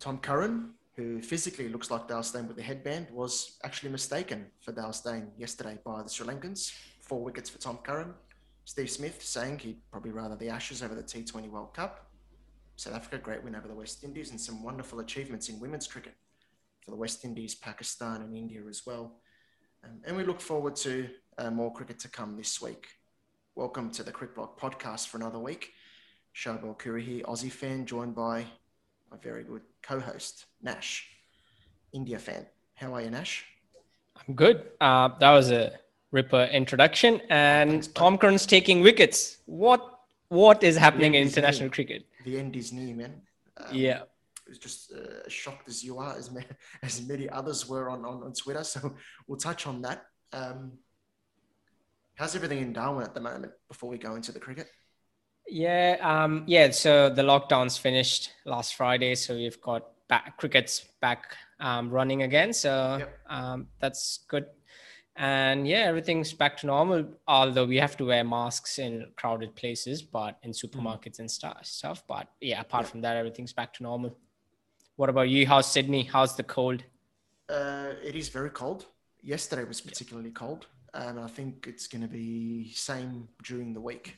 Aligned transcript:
Tom 0.00 0.18
Curran, 0.18 0.74
who 0.94 1.20
physically 1.20 1.68
looks 1.68 1.90
like 1.90 2.06
Dale 2.06 2.22
Steyn 2.22 2.46
with 2.46 2.56
the 2.56 2.62
headband, 2.62 3.08
was 3.10 3.58
actually 3.64 3.90
mistaken 3.90 4.46
for 4.60 4.70
Dale 4.70 4.92
Steyn 4.92 5.32
yesterday 5.36 5.76
by 5.84 6.02
the 6.02 6.08
Sri 6.08 6.26
Lankans. 6.26 6.72
Four 7.00 7.24
wickets 7.24 7.50
for 7.50 7.58
Tom 7.58 7.78
Curran. 7.78 8.14
Steve 8.64 8.90
Smith 8.90 9.22
saying 9.22 9.58
he'd 9.58 9.80
probably 9.90 10.12
rather 10.12 10.36
the 10.36 10.50
Ashes 10.50 10.82
over 10.82 10.94
the 10.94 11.02
T20 11.02 11.50
World 11.50 11.74
Cup. 11.74 12.10
South 12.76 12.94
Africa, 12.94 13.18
great 13.18 13.42
win 13.42 13.56
over 13.56 13.66
the 13.66 13.74
West 13.74 14.04
Indies, 14.04 14.30
and 14.30 14.40
some 14.40 14.62
wonderful 14.62 15.00
achievements 15.00 15.48
in 15.48 15.58
women's 15.58 15.88
cricket 15.88 16.14
for 16.84 16.92
the 16.92 16.96
West 16.96 17.24
Indies, 17.24 17.56
Pakistan, 17.56 18.20
and 18.22 18.36
India 18.36 18.60
as 18.68 18.86
well. 18.86 19.16
Um, 19.82 20.00
and 20.04 20.16
we 20.16 20.22
look 20.22 20.40
forward 20.40 20.76
to 20.76 21.08
uh, 21.38 21.50
more 21.50 21.72
cricket 21.72 21.98
to 22.00 22.08
come 22.08 22.36
this 22.36 22.62
week. 22.62 22.86
Welcome 23.56 23.90
to 23.92 24.04
the 24.04 24.12
Cricket 24.12 24.36
Block 24.36 24.60
podcast 24.60 25.08
for 25.08 25.16
another 25.16 25.40
week. 25.40 25.72
Charbel 26.36 26.78
Coorey 26.78 27.02
here, 27.02 27.24
Aussie 27.24 27.50
fan, 27.50 27.84
joined 27.84 28.14
by 28.14 28.46
my 29.10 29.16
very 29.18 29.44
good 29.44 29.62
co-host 29.82 30.46
Nash, 30.62 31.08
India 31.92 32.18
fan. 32.18 32.46
How 32.74 32.94
are 32.94 33.02
you, 33.02 33.10
Nash? 33.10 33.44
I'm 34.16 34.34
good. 34.34 34.64
Uh, 34.80 35.08
that 35.20 35.30
was 35.30 35.50
a 35.50 35.72
ripper 36.10 36.44
introduction, 36.52 37.20
and 37.30 37.70
Thanks, 37.70 37.86
Tom 37.88 38.18
Curran's 38.18 38.46
taking 38.46 38.80
wickets. 38.80 39.38
What 39.46 39.98
what 40.28 40.62
is 40.62 40.76
happening 40.76 41.14
in 41.14 41.22
international 41.22 41.66
near. 41.66 41.70
cricket? 41.70 42.06
The 42.24 42.38
end 42.38 42.54
is 42.56 42.72
near, 42.72 42.94
man. 42.94 43.22
Um, 43.56 43.66
yeah. 43.72 44.02
It 44.46 44.50
was 44.50 44.58
just 44.58 44.92
uh, 44.92 45.28
shocked 45.28 45.68
as 45.68 45.82
you 45.82 45.98
are, 45.98 46.16
as 46.16 46.30
many, 46.30 46.46
as 46.82 47.06
many 47.06 47.28
others 47.28 47.68
were 47.68 47.88
on, 47.90 48.04
on, 48.04 48.22
on 48.22 48.32
Twitter. 48.32 48.64
So 48.64 48.94
we'll 49.26 49.38
touch 49.38 49.66
on 49.66 49.82
that. 49.82 50.04
Um, 50.32 50.72
how's 52.14 52.36
everything 52.36 52.58
in 52.58 52.72
Darwin 52.74 53.04
at 53.04 53.14
the 53.14 53.20
moment 53.20 53.52
before 53.68 53.88
we 53.88 53.96
go 53.96 54.16
into 54.16 54.32
the 54.32 54.40
cricket? 54.40 54.68
Yeah, 55.50 55.96
um, 56.00 56.44
yeah. 56.46 56.70
So 56.70 57.08
the 57.08 57.22
lockdown's 57.22 57.76
finished 57.76 58.32
last 58.44 58.74
Friday, 58.74 59.14
so 59.14 59.34
we've 59.34 59.60
got 59.60 59.86
back 60.08 60.36
cricket's 60.36 60.86
back 61.00 61.36
um, 61.60 61.90
running 61.90 62.22
again. 62.22 62.52
So 62.52 62.98
yep. 62.98 63.18
um, 63.28 63.68
that's 63.80 64.20
good. 64.28 64.46
And 65.16 65.66
yeah, 65.66 65.80
everything's 65.80 66.32
back 66.32 66.56
to 66.58 66.66
normal. 66.66 67.04
Although 67.26 67.66
we 67.66 67.76
have 67.78 67.96
to 67.96 68.04
wear 68.04 68.22
masks 68.22 68.78
in 68.78 69.06
crowded 69.16 69.54
places, 69.56 70.00
but 70.02 70.38
in 70.42 70.52
mm-hmm. 70.52 70.78
supermarkets 70.78 71.16
mm. 71.16 71.20
and 71.20 71.30
stuff. 71.30 71.58
Stuff. 71.64 72.04
But 72.06 72.28
yeah, 72.40 72.60
apart 72.60 72.86
from 72.86 73.00
that, 73.00 73.16
everything's 73.16 73.52
back 73.52 73.72
to 73.74 73.82
normal. 73.82 74.16
What 74.96 75.08
about 75.08 75.28
you? 75.28 75.46
How's 75.46 75.70
Sydney? 75.70 76.04
How's 76.04 76.36
the 76.36 76.42
cold? 76.42 76.84
Uh, 77.48 77.92
it 78.04 78.14
is 78.14 78.28
very 78.28 78.50
cold. 78.50 78.86
Yesterday 79.22 79.64
was 79.64 79.80
particularly 79.80 80.30
cold, 80.30 80.66
and 80.94 81.18
I 81.18 81.26
think 81.26 81.66
it's 81.68 81.86
going 81.88 82.02
to 82.02 82.08
be 82.08 82.72
same 82.74 83.28
during 83.42 83.72
the 83.72 83.80
week. 83.80 84.16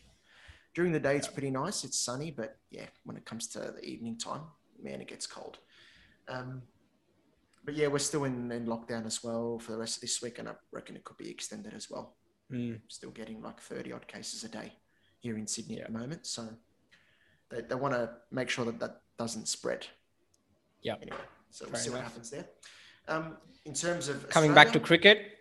During 0.75 0.93
the 0.93 1.01
day, 1.01 1.17
it's 1.17 1.29
pretty 1.29 1.51
nice. 1.51 1.85
It's 1.85 1.99
sunny, 1.99 2.31
but 2.31 2.57
yeah, 2.71 2.87
when 3.05 3.17
it 3.17 3.25
comes 3.25 3.49
to 3.49 3.59
the 3.59 3.85
evening 3.85 4.19
time, 4.19 4.43
man, 4.83 5.01
it 5.01 5.09
gets 5.09 5.27
cold. 5.27 5.59
Um, 6.29 6.63
but 7.65 7.75
yeah, 7.75 7.89
we're 7.89 7.99
still 7.99 8.25
in, 8.25 8.51
in 8.53 8.67
lockdown 8.67 9.05
as 9.05 9.23
well 9.23 9.59
for 9.59 9.73
the 9.73 9.79
rest 9.79 9.97
of 9.97 10.01
this 10.03 10.23
week, 10.23 10.39
and 10.39 10.49
I 10.49 10.53
reckon 10.73 10.97
it 10.97 11.05
could 11.05 11.19
be 11.19 11.31
extended 11.31 11.75
as 11.75 11.91
well. 11.91 12.17
Mm. 12.53 12.81
Still 12.89 13.11
getting 13.11 13.43
like 13.43 13.61
30 13.61 13.93
odd 13.93 14.07
cases 14.07 14.45
a 14.45 14.49
day 14.49 14.73
here 15.19 15.37
in 15.37 15.47
Sydney 15.47 15.77
yeah. 15.77 15.83
at 15.83 15.93
the 15.93 15.99
moment. 15.99 16.27
So 16.27 16.49
they, 17.51 17.61
they 17.63 17.75
want 17.75 17.95
to 17.95 18.11
make 18.31 18.49
sure 18.49 18.65
that 18.65 18.79
that 18.81 19.03
doesn't 19.19 19.49
spread. 19.49 19.87
Yeah. 20.83 20.95
Anyway, 21.03 21.19
so 21.51 21.67
we'll 21.67 21.81
see 21.81 21.91
enough. 21.91 22.01
what 22.01 22.09
happens 22.09 22.31
there. 22.31 22.47
Um, 23.09 23.37
in 23.67 23.75
terms 23.75 24.09
of 24.09 24.29
coming 24.29 24.51
Australia, 24.51 24.55
back 24.55 24.73
to 24.73 24.81
cricket. 24.81 25.39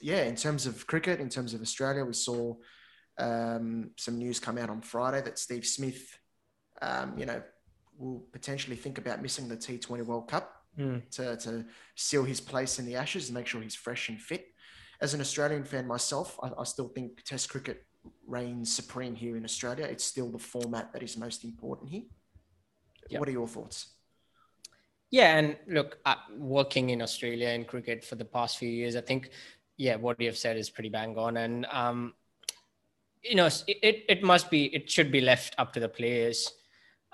Yeah, 0.00 0.24
in 0.24 0.36
terms 0.36 0.66
of 0.66 0.86
cricket, 0.86 1.20
in 1.20 1.28
terms 1.28 1.54
of 1.54 1.60
Australia, 1.60 2.04
we 2.04 2.14
saw 2.14 2.56
um, 3.20 3.90
some 3.96 4.18
news 4.18 4.40
come 4.40 4.58
out 4.58 4.70
on 4.70 4.80
Friday 4.80 5.20
that 5.22 5.38
Steve 5.38 5.66
Smith, 5.66 6.18
um, 6.82 7.18
you 7.18 7.26
know, 7.26 7.42
will 7.98 8.24
potentially 8.32 8.76
think 8.76 8.98
about 8.98 9.22
missing 9.22 9.48
the 9.48 9.56
T20 9.56 10.04
World 10.04 10.28
Cup 10.28 10.52
mm. 10.78 11.08
to, 11.10 11.36
to 11.36 11.64
seal 11.94 12.24
his 12.24 12.40
place 12.40 12.78
in 12.78 12.86
the 12.86 12.96
Ashes 12.96 13.28
and 13.28 13.34
make 13.34 13.46
sure 13.46 13.60
he's 13.60 13.74
fresh 13.74 14.08
and 14.08 14.20
fit. 14.20 14.46
As 15.00 15.14
an 15.14 15.20
Australian 15.20 15.64
fan 15.64 15.86
myself, 15.86 16.38
I, 16.42 16.50
I 16.58 16.64
still 16.64 16.88
think 16.88 17.22
Test 17.24 17.50
cricket 17.50 17.84
reigns 18.26 18.72
supreme 18.72 19.14
here 19.14 19.36
in 19.36 19.44
Australia. 19.44 19.84
It's 19.84 20.04
still 20.04 20.30
the 20.30 20.38
format 20.38 20.92
that 20.92 21.02
is 21.02 21.16
most 21.16 21.44
important 21.44 21.90
here. 21.90 22.04
Yep. 23.10 23.20
What 23.20 23.28
are 23.28 23.32
your 23.32 23.48
thoughts? 23.48 23.88
Yeah, 25.10 25.36
and 25.36 25.56
look, 25.66 25.98
uh, 26.06 26.14
working 26.38 26.90
in 26.90 27.02
Australia 27.02 27.48
in 27.48 27.64
cricket 27.64 28.04
for 28.04 28.14
the 28.14 28.24
past 28.24 28.58
few 28.58 28.68
years, 28.68 28.94
I 28.94 29.00
think, 29.00 29.30
yeah, 29.76 29.96
what 29.96 30.20
you 30.20 30.28
have 30.28 30.38
said 30.38 30.56
is 30.56 30.70
pretty 30.70 30.88
bang 30.88 31.18
on. 31.18 31.36
And 31.36 31.66
um, 31.66 32.14
you 33.22 33.34
know, 33.34 33.46
it, 33.66 34.04
it 34.08 34.22
must 34.22 34.50
be, 34.50 34.66
it 34.74 34.90
should 34.90 35.10
be 35.12 35.20
left 35.20 35.54
up 35.58 35.72
to 35.74 35.80
the 35.80 35.88
players. 35.88 36.52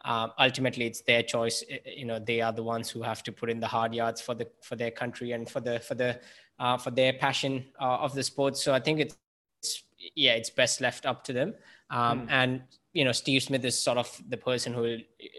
Um, 0.04 0.32
ultimately, 0.38 0.86
it's 0.86 1.00
their 1.00 1.22
choice. 1.22 1.64
You 1.84 2.04
know, 2.04 2.18
they 2.20 2.40
are 2.40 2.52
the 2.52 2.62
ones 2.62 2.88
who 2.88 3.02
have 3.02 3.24
to 3.24 3.32
put 3.32 3.50
in 3.50 3.58
the 3.58 3.66
hard 3.66 3.92
yards 3.92 4.20
for 4.20 4.34
the 4.34 4.46
for 4.62 4.76
their 4.76 4.92
country 4.92 5.32
and 5.32 5.50
for 5.50 5.60
the 5.60 5.80
for 5.80 5.96
the 5.96 6.20
uh, 6.60 6.76
for 6.78 6.92
their 6.92 7.12
passion 7.12 7.64
uh, 7.80 7.96
of 7.96 8.14
the 8.14 8.22
sport. 8.22 8.56
So 8.56 8.72
I 8.72 8.78
think 8.78 9.00
it's, 9.00 9.16
it's 9.62 9.82
yeah, 10.14 10.34
it's 10.34 10.50
best 10.50 10.80
left 10.80 11.06
up 11.06 11.24
to 11.24 11.32
them. 11.32 11.54
Um, 11.90 12.20
mm. 12.20 12.30
And 12.30 12.62
you 12.92 13.04
know, 13.04 13.12
Steve 13.12 13.42
Smith 13.42 13.64
is 13.64 13.76
sort 13.78 13.98
of 13.98 14.22
the 14.28 14.36
person 14.36 14.72
who 14.72 14.80
will, 14.80 14.98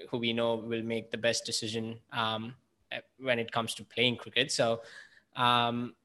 who 0.09 0.17
we 0.17 0.34
know 0.34 0.55
will 0.55 0.84
make 0.84 1.11
the 1.11 1.17
best 1.17 1.45
decision 1.45 1.99
um, 2.11 2.53
when 3.19 3.39
it 3.39 3.51
comes 3.51 3.73
to 3.75 3.84
playing 3.85 4.17
cricket. 4.17 4.51
So 4.51 4.81
um, 5.38 5.95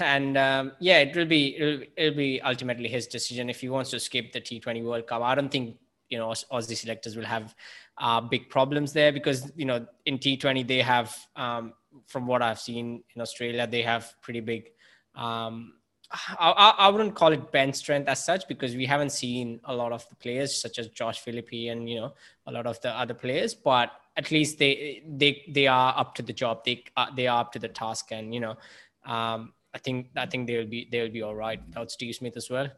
and 0.00 0.36
um, 0.36 0.72
yeah, 0.80 0.98
it 0.98 1.16
will 1.16 1.26
be 1.26 1.56
it'll, 1.56 1.82
it'll, 1.96 2.16
be 2.16 2.40
ultimately 2.42 2.88
his 2.88 3.06
decision 3.06 3.48
if 3.48 3.60
he 3.60 3.68
wants 3.68 3.90
to 3.90 4.00
skip 4.00 4.32
the 4.32 4.40
T20 4.40 4.84
World 4.84 5.06
Cup. 5.06 5.22
I 5.22 5.34
don't 5.34 5.50
think 5.50 5.76
you 6.08 6.18
know 6.18 6.28
Aussie 6.28 6.76
selectors 6.76 7.16
will 7.16 7.24
have 7.24 7.54
uh, 7.98 8.20
big 8.20 8.48
problems 8.50 8.92
there 8.92 9.12
because 9.12 9.50
you 9.56 9.64
know 9.64 9.86
in 10.06 10.18
T20 10.18 10.66
they 10.66 10.80
have, 10.80 11.16
um, 11.36 11.72
from 12.06 12.26
what 12.26 12.42
I've 12.42 12.60
seen 12.60 13.02
in 13.14 13.22
Australia, 13.22 13.66
they 13.66 13.82
have 13.82 14.14
pretty 14.20 14.40
big. 14.40 14.70
Um, 15.14 15.74
I, 16.10 16.74
I, 16.78 16.88
wouldn't 16.88 17.14
call 17.14 17.32
it 17.32 17.52
bench 17.52 17.74
strength 17.74 18.08
as 18.08 18.24
such 18.24 18.48
because 18.48 18.74
we 18.74 18.86
haven't 18.86 19.10
seen 19.10 19.60
a 19.64 19.74
lot 19.74 19.92
of 19.92 20.08
the 20.08 20.14
players 20.14 20.56
such 20.56 20.78
as 20.78 20.88
Josh 20.88 21.18
Philippe 21.20 21.68
and 21.68 21.88
you 21.88 22.00
know 22.00 22.14
a 22.46 22.52
lot 22.52 22.66
of 22.66 22.80
the 22.80 22.90
other 22.90 23.14
players, 23.14 23.54
but 23.54 23.90
at 24.16 24.30
least 24.30 24.58
they 24.58 25.02
they 25.06 25.44
they 25.48 25.66
are 25.66 25.94
up 25.96 26.14
to 26.16 26.22
the 26.22 26.32
job. 26.32 26.64
They 26.64 26.84
uh, 26.96 27.06
they 27.14 27.26
are 27.26 27.40
up 27.40 27.52
to 27.52 27.58
the 27.58 27.68
task, 27.68 28.12
and 28.12 28.34
you 28.34 28.40
know. 28.40 28.56
Um, 29.04 29.52
I 29.74 29.78
think 29.78 30.08
I 30.16 30.26
think 30.26 30.46
they'll 30.46 30.66
be 30.66 30.88
they'll 30.90 31.10
be 31.10 31.22
all 31.22 31.34
right 31.34 31.60
without 31.66 31.90
Steve 31.90 32.14
Smith 32.14 32.36
as 32.36 32.48
well. 32.50 32.68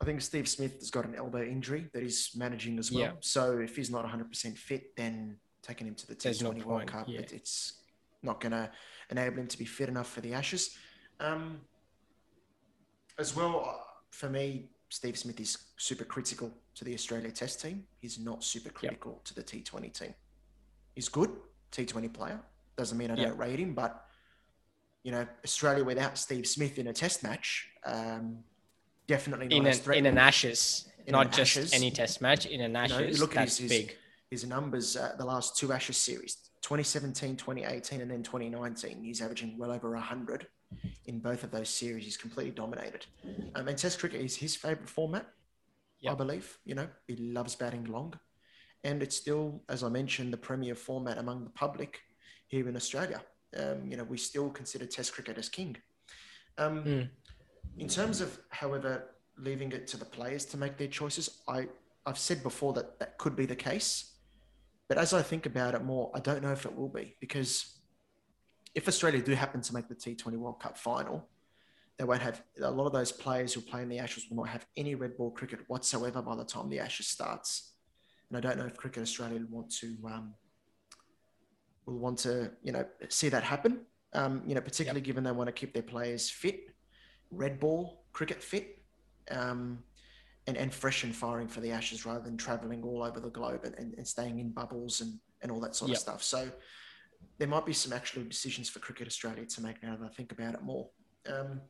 I 0.00 0.04
think 0.04 0.22
Steve 0.22 0.48
Smith 0.48 0.74
has 0.78 0.90
got 0.90 1.04
an 1.04 1.14
elbow 1.14 1.42
injury 1.42 1.88
that 1.92 2.02
he's 2.02 2.30
managing 2.34 2.78
as 2.78 2.90
well. 2.90 3.02
Yeah. 3.02 3.12
So 3.20 3.58
if 3.58 3.76
he's 3.76 3.90
not 3.90 4.06
100% 4.06 4.56
fit, 4.56 4.96
then 4.96 5.36
taking 5.62 5.86
him 5.86 5.94
to 5.94 6.06
the 6.06 6.14
T20 6.14 6.56
no 6.56 6.66
World 6.66 6.86
Cup, 6.86 7.06
yeah. 7.06 7.20
it, 7.20 7.32
it's 7.34 7.82
not 8.22 8.40
going 8.40 8.52
to 8.52 8.70
enable 9.10 9.40
him 9.40 9.46
to 9.48 9.58
be 9.58 9.66
fit 9.66 9.90
enough 9.90 10.10
for 10.10 10.22
the 10.22 10.32
Ashes. 10.32 10.74
Um, 11.18 11.60
as 13.18 13.36
well, 13.36 13.86
for 14.10 14.30
me, 14.30 14.70
Steve 14.88 15.18
Smith 15.18 15.38
is 15.38 15.58
super 15.76 16.04
critical 16.04 16.50
to 16.76 16.84
the 16.84 16.94
Australia 16.94 17.30
Test 17.30 17.60
team. 17.60 17.84
He's 17.98 18.18
not 18.18 18.42
super 18.42 18.70
critical 18.70 19.12
yep. 19.12 19.24
to 19.24 19.34
the 19.34 19.42
T20 19.42 19.92
team. 19.92 20.14
He's 20.94 21.10
good, 21.10 21.30
T20 21.72 22.12
player. 22.12 22.40
Doesn't 22.76 22.96
mean 22.96 23.10
I 23.10 23.16
don't 23.16 23.36
rate 23.36 23.58
him, 23.58 23.74
but 23.74 24.06
you 25.02 25.12
know, 25.12 25.26
Australia 25.44 25.84
without 25.84 26.18
Steve 26.18 26.46
Smith 26.46 26.78
in 26.78 26.88
a 26.88 26.92
test 26.92 27.22
match, 27.22 27.68
um, 27.84 28.38
definitely 29.06 29.48
not 29.48 29.56
in, 29.56 29.66
an, 29.66 29.94
in 29.94 30.06
an 30.06 30.18
Ashes, 30.18 30.88
in 31.06 31.12
not 31.12 31.26
an 31.26 31.32
just 31.32 31.56
ashes. 31.56 31.72
any 31.72 31.90
test 31.90 32.20
match, 32.20 32.46
in 32.46 32.60
an 32.60 32.76
Ashes. 32.76 32.98
You 32.98 33.04
know, 33.06 33.20
look 33.20 33.34
that's 33.34 33.58
at 33.58 33.62
his, 33.62 33.70
big. 33.70 33.96
His, 34.30 34.42
his 34.42 34.48
numbers, 34.48 34.96
uh, 34.96 35.14
the 35.18 35.24
last 35.24 35.56
two 35.56 35.72
Ashes 35.72 35.96
series, 35.96 36.36
2017, 36.62 37.36
2018, 37.36 38.00
and 38.00 38.10
then 38.10 38.22
2019, 38.22 39.02
he's 39.02 39.20
averaging 39.22 39.56
well 39.58 39.72
over 39.72 39.90
100 39.92 40.46
in 41.06 41.18
both 41.18 41.42
of 41.44 41.50
those 41.50 41.68
series. 41.68 42.04
He's 42.04 42.16
completely 42.16 42.52
dominated. 42.52 43.06
Um, 43.54 43.68
and 43.68 43.76
Test 43.76 43.98
cricket 43.98 44.20
is 44.20 44.36
his 44.36 44.54
favourite 44.54 44.88
format, 44.88 45.26
yep. 45.98 46.12
I 46.12 46.16
believe. 46.16 46.58
You 46.64 46.74
know, 46.74 46.88
he 47.08 47.16
loves 47.16 47.54
batting 47.56 47.84
long. 47.84 48.14
And 48.84 49.02
it's 49.02 49.16
still, 49.16 49.62
as 49.68 49.82
I 49.82 49.88
mentioned, 49.88 50.32
the 50.32 50.38
premier 50.38 50.74
format 50.74 51.18
among 51.18 51.44
the 51.44 51.50
public 51.50 52.00
here 52.48 52.68
in 52.68 52.76
Australia 52.76 53.20
um, 53.56 53.86
you 53.88 53.96
know, 53.96 54.04
we 54.04 54.18
still 54.18 54.50
consider 54.50 54.86
Test 54.86 55.12
cricket 55.12 55.38
as 55.38 55.48
king. 55.48 55.76
Um, 56.58 56.84
mm. 56.84 57.08
In 57.78 57.88
terms 57.88 58.20
of, 58.20 58.38
however, 58.50 59.10
leaving 59.38 59.72
it 59.72 59.86
to 59.88 59.96
the 59.96 60.04
players 60.04 60.44
to 60.46 60.56
make 60.56 60.76
their 60.76 60.88
choices, 60.88 61.40
I 61.48 61.68
I've 62.06 62.18
said 62.18 62.42
before 62.42 62.72
that 62.74 62.98
that 62.98 63.18
could 63.18 63.36
be 63.36 63.46
the 63.46 63.56
case, 63.56 64.12
but 64.88 64.98
as 64.98 65.12
I 65.12 65.22
think 65.22 65.46
about 65.46 65.74
it 65.74 65.84
more, 65.84 66.10
I 66.14 66.20
don't 66.20 66.42
know 66.42 66.52
if 66.52 66.64
it 66.64 66.74
will 66.74 66.88
be 66.88 67.16
because 67.20 67.78
if 68.74 68.88
Australia 68.88 69.22
do 69.22 69.34
happen 69.34 69.60
to 69.60 69.74
make 69.74 69.88
the 69.88 69.94
T20 69.94 70.36
World 70.36 70.60
Cup 70.60 70.78
final, 70.78 71.28
they 71.98 72.04
won't 72.04 72.22
have 72.22 72.42
a 72.62 72.70
lot 72.70 72.86
of 72.86 72.92
those 72.92 73.12
players 73.12 73.52
who 73.52 73.60
play 73.60 73.82
in 73.82 73.88
the 73.88 73.98
Ashes 73.98 74.26
will 74.30 74.38
not 74.38 74.48
have 74.48 74.66
any 74.76 74.94
red 74.94 75.16
ball 75.16 75.30
cricket 75.30 75.60
whatsoever 75.66 76.22
by 76.22 76.34
the 76.34 76.44
time 76.44 76.68
the 76.70 76.80
Ashes 76.80 77.06
starts. 77.06 77.72
And 78.28 78.38
I 78.38 78.40
don't 78.40 78.58
know 78.58 78.66
if 78.66 78.76
Cricket 78.76 79.02
Australia 79.02 79.44
want 79.50 79.70
to 79.76 79.96
um, 80.06 80.34
will 81.86 81.98
want 81.98 82.18
to, 82.20 82.50
you 82.62 82.72
know, 82.72 82.84
see 83.08 83.28
that 83.28 83.42
happen. 83.42 83.80
Um, 84.12 84.42
you 84.44 84.54
know, 84.54 84.60
particularly 84.60 85.00
yep. 85.00 85.06
given 85.06 85.24
they 85.24 85.32
want 85.32 85.48
to 85.48 85.52
keep 85.52 85.72
their 85.72 85.84
players 85.84 86.28
fit, 86.28 86.74
red 87.30 87.60
ball 87.60 88.04
cricket 88.12 88.42
fit, 88.42 88.82
um, 89.30 89.78
and, 90.46 90.56
and 90.56 90.74
fresh 90.74 91.04
and 91.04 91.14
firing 91.14 91.46
for 91.46 91.60
the 91.60 91.70
Ashes 91.70 92.04
rather 92.04 92.24
than 92.24 92.36
traveling 92.36 92.82
all 92.82 93.04
over 93.04 93.20
the 93.20 93.30
globe 93.30 93.64
and, 93.64 93.74
and, 93.76 93.94
and 93.94 94.06
staying 94.06 94.40
in 94.40 94.50
bubbles 94.50 95.00
and, 95.00 95.18
and 95.42 95.52
all 95.52 95.60
that 95.60 95.76
sort 95.76 95.90
yep. 95.90 95.98
of 95.98 96.02
stuff. 96.02 96.22
So 96.22 96.50
there 97.38 97.48
might 97.48 97.66
be 97.66 97.72
some 97.72 97.92
actual 97.92 98.24
decisions 98.24 98.68
for 98.68 98.80
Cricket 98.80 99.06
Australia 99.06 99.46
to 99.46 99.62
make 99.62 99.82
now 99.82 99.96
that 99.96 100.04
I 100.04 100.08
think 100.08 100.32
about 100.32 100.54
it 100.54 100.62
more. 100.62 100.88
Um, 101.28 101.60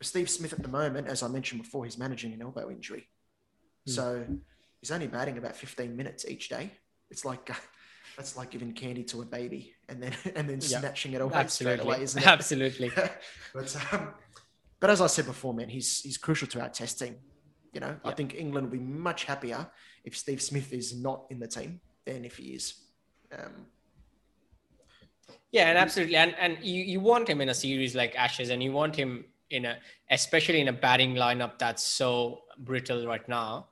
Steve 0.00 0.30
Smith 0.30 0.52
at 0.52 0.62
the 0.62 0.68
moment, 0.68 1.08
as 1.08 1.22
I 1.22 1.28
mentioned 1.28 1.62
before, 1.62 1.84
he's 1.84 1.98
managing 1.98 2.32
an 2.32 2.42
elbow 2.42 2.70
injury. 2.70 3.08
Mm. 3.88 3.92
So 3.92 4.26
he's 4.80 4.90
only 4.90 5.08
batting 5.08 5.38
about 5.38 5.56
15 5.56 5.96
minutes 5.96 6.24
each 6.26 6.48
day. 6.48 6.70
It's 7.10 7.24
like 7.24 7.50
uh, 7.50 7.54
that's 8.18 8.36
like 8.36 8.50
giving 8.50 8.72
candy 8.72 9.04
to 9.04 9.22
a 9.22 9.24
baby 9.24 9.72
and 9.88 10.02
then 10.02 10.12
and 10.34 10.50
then 10.50 10.58
yeah. 10.60 10.80
snatching 10.80 11.12
it 11.12 11.22
away 11.22 11.32
Absolutely. 11.34 11.78
straight 11.78 11.86
away, 11.86 12.02
isn't 12.02 12.22
it? 12.22 12.26
Absolutely. 12.26 12.90
but 13.54 13.76
um, 13.92 14.08
but 14.80 14.90
as 14.90 15.00
I 15.00 15.06
said 15.06 15.24
before, 15.26 15.54
man, 15.54 15.68
he's 15.68 16.00
he's 16.00 16.18
crucial 16.18 16.48
to 16.48 16.60
our 16.60 16.68
test 16.68 16.98
team. 16.98 17.16
You 17.72 17.80
know, 17.80 17.96
yeah. 18.04 18.10
I 18.10 18.14
think 18.14 18.34
England 18.34 18.66
will 18.66 18.78
be 18.78 18.84
much 18.84 19.24
happier 19.24 19.66
if 20.04 20.16
Steve 20.16 20.42
Smith 20.42 20.72
is 20.72 20.96
not 21.00 21.26
in 21.30 21.38
the 21.38 21.46
team 21.46 21.80
than 22.04 22.24
if 22.24 22.36
he 22.36 22.54
is. 22.54 22.74
Um, 23.32 23.66
yeah, 25.52 25.68
and 25.68 25.78
absolutely, 25.78 26.16
and 26.16 26.34
and 26.38 26.58
you 26.60 26.82
you 26.82 27.00
want 27.00 27.28
him 27.28 27.40
in 27.40 27.48
a 27.48 27.54
series 27.54 27.94
like 27.94 28.16
Ashes, 28.16 28.50
and 28.50 28.62
you 28.62 28.72
want 28.72 28.96
him 28.96 29.24
in 29.50 29.64
a 29.64 29.78
especially 30.10 30.60
in 30.60 30.68
a 30.68 30.72
batting 30.72 31.14
lineup 31.14 31.58
that's 31.58 31.84
so 31.84 32.42
brittle 32.58 33.06
right 33.06 33.26
now. 33.28 33.68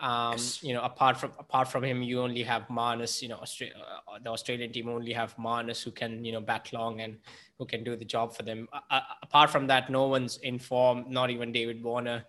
Um, 0.00 0.32
yes. 0.32 0.62
You 0.62 0.74
know, 0.74 0.82
apart 0.82 1.18
from 1.18 1.32
apart 1.38 1.68
from 1.68 1.84
him, 1.84 2.02
you 2.02 2.20
only 2.20 2.42
have 2.42 2.68
Marnus. 2.68 3.22
You 3.22 3.28
know, 3.28 3.36
Austra- 3.36 3.72
uh, 3.76 4.18
the 4.22 4.30
Australian 4.30 4.72
team 4.72 4.88
only 4.88 5.12
have 5.12 5.36
Marnus 5.36 5.82
who 5.82 5.90
can 5.90 6.24
you 6.24 6.32
know 6.32 6.40
bat 6.40 6.72
long 6.72 7.00
and 7.00 7.18
who 7.58 7.66
can 7.66 7.84
do 7.84 7.96
the 7.96 8.04
job 8.04 8.34
for 8.34 8.42
them. 8.42 8.68
Uh, 8.72 9.00
apart 9.22 9.50
from 9.50 9.66
that, 9.66 9.90
no 9.90 10.06
one's 10.08 10.38
in 10.38 10.58
form. 10.58 11.04
Not 11.08 11.30
even 11.30 11.52
David 11.52 11.82
Warner. 11.82 12.24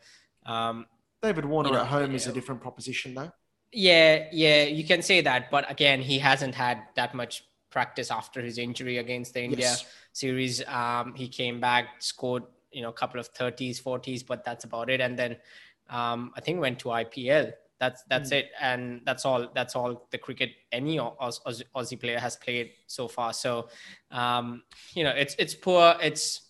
Um, 0.46 0.86
David 1.22 1.46
Warner 1.46 1.70
you 1.70 1.76
know, 1.76 1.82
at 1.82 1.88
home 1.88 2.16
is 2.16 2.28
a 2.28 2.34
different 2.34 2.62
proposition, 2.62 3.14
though. 3.14 3.32
Yeah, 3.72 4.28
yeah, 4.34 4.64
you 4.64 4.84
can 4.84 5.02
say 5.02 5.22
that, 5.22 5.50
but 5.50 5.70
again, 5.72 6.02
he 6.02 6.20
hasn't 6.20 6.56
had 6.56 6.80
that 6.96 7.14
much 7.14 7.46
practice 7.70 8.12
after 8.12 8.42
his 8.42 8.58
injury 8.58 8.98
against 8.98 9.34
the 9.34 9.44
India 9.44 9.60
yes. 9.60 9.86
series. 10.12 10.62
Um, 10.68 11.14
he 11.16 11.30
came 11.30 11.62
back, 11.62 11.86
scored 12.00 12.44
you 12.72 12.82
know 12.82 12.90
a 12.90 12.94
couple 12.94 13.20
of 13.20 13.34
30s 13.34 13.82
40s 13.82 14.26
but 14.26 14.44
that's 14.44 14.64
about 14.64 14.90
it 14.90 15.02
and 15.02 15.18
then 15.18 15.38
um, 15.90 16.32
i 16.36 16.42
think 16.42 16.60
went 16.60 16.80
to 16.80 16.90
ipl 16.90 17.52
that's 17.82 18.04
that's 18.10 18.30
mm. 18.30 18.38
it 18.38 18.52
and 18.62 19.02
that's 19.06 19.26
all 19.26 19.50
that's 19.56 19.76
all 19.76 20.08
the 20.12 20.18
cricket 20.18 20.52
any 20.72 21.00
Auss- 21.00 21.42
Auss- 21.48 21.64
aussie 21.76 22.00
player 22.00 22.20
has 22.20 22.36
played 22.38 22.70
so 22.86 23.08
far 23.08 23.34
so 23.34 23.68
um, 24.12 24.62
you 24.94 25.04
know 25.04 25.10
it's 25.10 25.36
it's 25.40 25.56
poor 25.56 25.96
it's 26.00 26.42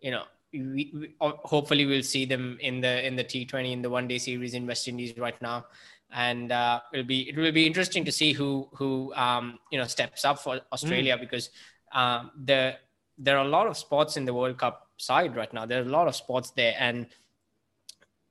you 0.00 0.10
know 0.10 0.24
we, 0.52 0.90
we, 0.92 1.14
hopefully 1.20 1.86
we'll 1.86 2.02
see 2.02 2.24
them 2.24 2.58
in 2.60 2.80
the 2.80 3.06
in 3.06 3.14
the 3.14 3.22
T20 3.22 3.72
in 3.72 3.82
the 3.82 3.88
one 3.88 4.08
day 4.08 4.18
series 4.18 4.54
in 4.54 4.66
West 4.66 4.88
Indies 4.88 5.16
right 5.16 5.40
now 5.40 5.64
and 6.12 6.50
uh, 6.50 6.80
it'll 6.92 7.06
be 7.06 7.28
it 7.28 7.36
will 7.36 7.52
be 7.52 7.64
interesting 7.64 8.04
to 8.04 8.10
see 8.10 8.32
who 8.32 8.68
who 8.74 9.14
um, 9.14 9.60
you 9.70 9.78
know 9.78 9.86
steps 9.86 10.24
up 10.24 10.40
for 10.40 10.60
Australia 10.72 11.16
mm. 11.16 11.20
because 11.20 11.50
um, 11.92 12.32
the 12.44 12.74
there 13.16 13.38
are 13.38 13.44
a 13.44 13.48
lot 13.48 13.68
of 13.68 13.76
spots 13.76 14.16
in 14.16 14.24
the 14.24 14.34
World 14.34 14.58
Cup 14.58 14.88
side 14.96 15.36
right 15.36 15.52
now. 15.52 15.66
there 15.66 15.80
are 15.80 15.86
a 15.86 15.88
lot 15.90 16.08
of 16.08 16.16
spots 16.16 16.50
there, 16.50 16.74
and 16.80 17.06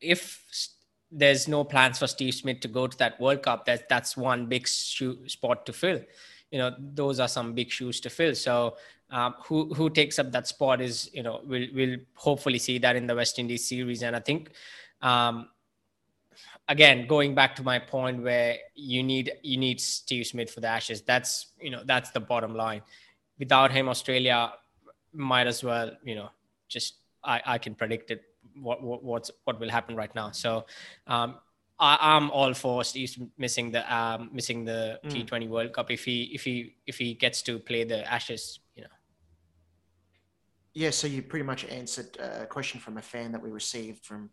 if 0.02 0.44
there's 1.12 1.48
no 1.48 1.64
plans 1.64 2.00
for 2.00 2.08
Steve 2.08 2.36
Smith 2.36 2.60
to 2.62 2.68
go 2.68 2.88
to 2.88 2.98
that 2.98 3.20
World 3.20 3.44
Cup, 3.44 3.66
that 3.66 3.90
that's 3.90 4.16
one 4.16 4.46
big 4.46 4.68
shoe, 4.68 5.28
spot 5.28 5.66
to 5.66 5.74
fill. 5.74 6.02
You 6.52 6.60
know, 6.60 6.76
those 6.80 7.20
are 7.20 7.28
some 7.28 7.54
big 7.54 7.72
shoes 7.72 8.00
to 8.02 8.10
fill. 8.10 8.36
So, 8.36 8.78
um, 9.10 9.36
who 9.46 9.74
who 9.74 9.90
takes 9.90 10.20
up 10.20 10.32
that 10.32 10.48
spot 10.48 10.82
is 10.82 11.10
you 11.14 11.24
know 11.24 11.42
we'll 11.46 11.68
we'll 11.74 11.98
hopefully 12.16 12.60
see 12.60 12.78
that 12.80 12.96
in 12.96 13.08
the 13.08 13.16
West 13.16 13.40
Indies 13.40 13.68
series, 13.68 14.04
and 14.04 14.16
I 14.16 14.20
think. 14.20 14.52
Um, 15.02 15.50
again 16.68 17.08
going 17.08 17.34
back 17.34 17.56
to 17.56 17.64
my 17.64 17.80
point 17.80 18.22
where 18.22 18.56
you 18.76 19.02
need 19.02 19.32
you 19.42 19.58
need 19.58 19.82
Steve 19.82 20.28
Smith 20.28 20.52
for 20.52 20.60
the 20.60 20.68
Ashes 20.68 21.02
that's 21.02 21.48
you 21.60 21.72
know 21.72 21.82
that's 21.84 22.12
the 22.12 22.20
bottom 22.20 22.54
line 22.54 22.84
without 23.40 23.72
him 23.72 23.90
Australia 23.90 24.52
might 25.14 25.48
as 25.48 25.64
well, 25.64 25.92
you 26.04 26.16
know, 26.16 26.30
just 26.68 26.96
I, 27.24 27.42
I 27.46 27.58
can 27.58 27.76
predict 27.76 28.12
it 28.12 28.24
what, 28.56 28.82
what 28.82 29.04
what's 29.04 29.32
what 29.46 29.60
will 29.60 29.70
happen 29.70 29.96
right 29.96 30.14
now. 30.16 30.32
So 30.32 30.66
um, 31.08 31.36
I, 31.80 32.18
am 32.18 32.30
all 32.32 32.54
for 32.54 32.84
Steve 32.84 33.16
missing 33.38 33.72
the 33.72 33.84
um, 33.94 34.30
missing 34.34 34.66
the 34.66 35.00
mm. 35.06 35.26
T20 35.26 35.48
World 35.48 35.74
Cup 35.74 35.92
if 35.92 36.04
he 36.04 36.24
if 36.34 36.44
he 36.44 36.76
if 36.86 36.98
he 36.98 37.14
gets 37.14 37.42
to 37.44 37.60
play 37.60 37.84
the 37.84 38.10
Ashes, 38.12 38.60
you 38.76 38.84
know. 38.84 38.90
Yeah, 40.74 40.92
so 40.92 41.08
you 41.08 41.22
pretty 41.22 41.46
much 41.46 41.66
answered 41.66 42.18
a 42.18 42.46
question 42.46 42.80
from 42.80 42.98
a 42.98 43.02
fan 43.02 43.32
that 43.32 43.42
we 43.42 43.50
received 43.50 44.06
from 44.06 44.30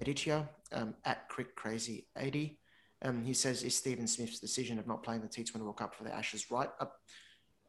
Aditya 0.00 0.48
um, 0.72 0.94
at 1.04 1.28
Crick 1.28 1.56
Crazy 1.56 2.06
80. 2.16 2.58
Um, 3.02 3.24
he 3.24 3.34
says, 3.34 3.62
"Is 3.62 3.74
Stephen 3.74 4.06
Smith's 4.06 4.38
decision 4.38 4.78
of 4.78 4.86
not 4.86 5.02
playing 5.02 5.22
the 5.22 5.28
T20 5.28 5.60
World 5.60 5.78
Cup 5.78 5.94
for 5.94 6.04
the 6.04 6.14
Ashes 6.14 6.50
right?" 6.50 6.70
Uh, 6.78 6.86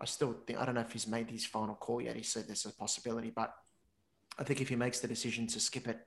I 0.01 0.05
still 0.05 0.35
think 0.45 0.59
I 0.59 0.65
don't 0.65 0.75
know 0.75 0.81
if 0.81 0.91
he's 0.91 1.07
made 1.07 1.29
his 1.29 1.45
final 1.45 1.75
call 1.75 2.01
yet. 2.01 2.15
He 2.15 2.23
said 2.23 2.45
there's 2.47 2.65
a 2.65 2.73
possibility, 2.73 3.31
but 3.33 3.53
I 4.37 4.43
think 4.43 4.61
if 4.61 4.69
he 4.69 4.75
makes 4.75 4.99
the 4.99 5.07
decision 5.07 5.47
to 5.47 5.59
skip 5.59 5.87
it, 5.87 5.99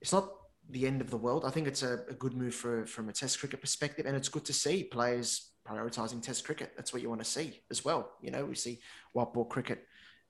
it's 0.00 0.12
not 0.12 0.30
the 0.70 0.86
end 0.86 1.00
of 1.00 1.10
the 1.10 1.16
world. 1.16 1.44
I 1.44 1.50
think 1.50 1.66
it's 1.66 1.82
a, 1.82 2.00
a 2.08 2.14
good 2.14 2.34
move 2.34 2.54
for 2.54 2.86
from 2.86 3.08
a 3.08 3.12
Test 3.12 3.38
cricket 3.40 3.60
perspective, 3.60 4.06
and 4.06 4.16
it's 4.16 4.28
good 4.28 4.44
to 4.46 4.52
see 4.52 4.84
players 4.84 5.50
prioritizing 5.66 6.22
Test 6.22 6.44
cricket. 6.44 6.72
That's 6.76 6.92
what 6.92 7.02
you 7.02 7.08
want 7.08 7.22
to 7.22 7.30
see 7.30 7.60
as 7.70 7.84
well. 7.84 8.12
You 8.20 8.30
know, 8.30 8.44
we 8.44 8.54
see 8.54 8.80
white 9.12 9.32
ball 9.32 9.44
cricket, 9.44 9.86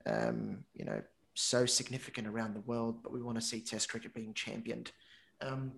um, 0.06 0.64
you 0.74 0.84
know, 0.84 1.02
so 1.34 1.66
significant 1.66 2.26
around 2.26 2.54
the 2.54 2.60
world, 2.60 3.02
but 3.02 3.12
we 3.12 3.22
want 3.22 3.38
to 3.38 3.44
see 3.44 3.60
Test 3.60 3.88
cricket 3.88 4.14
being 4.14 4.34
championed. 4.34 4.92
Um, 5.40 5.72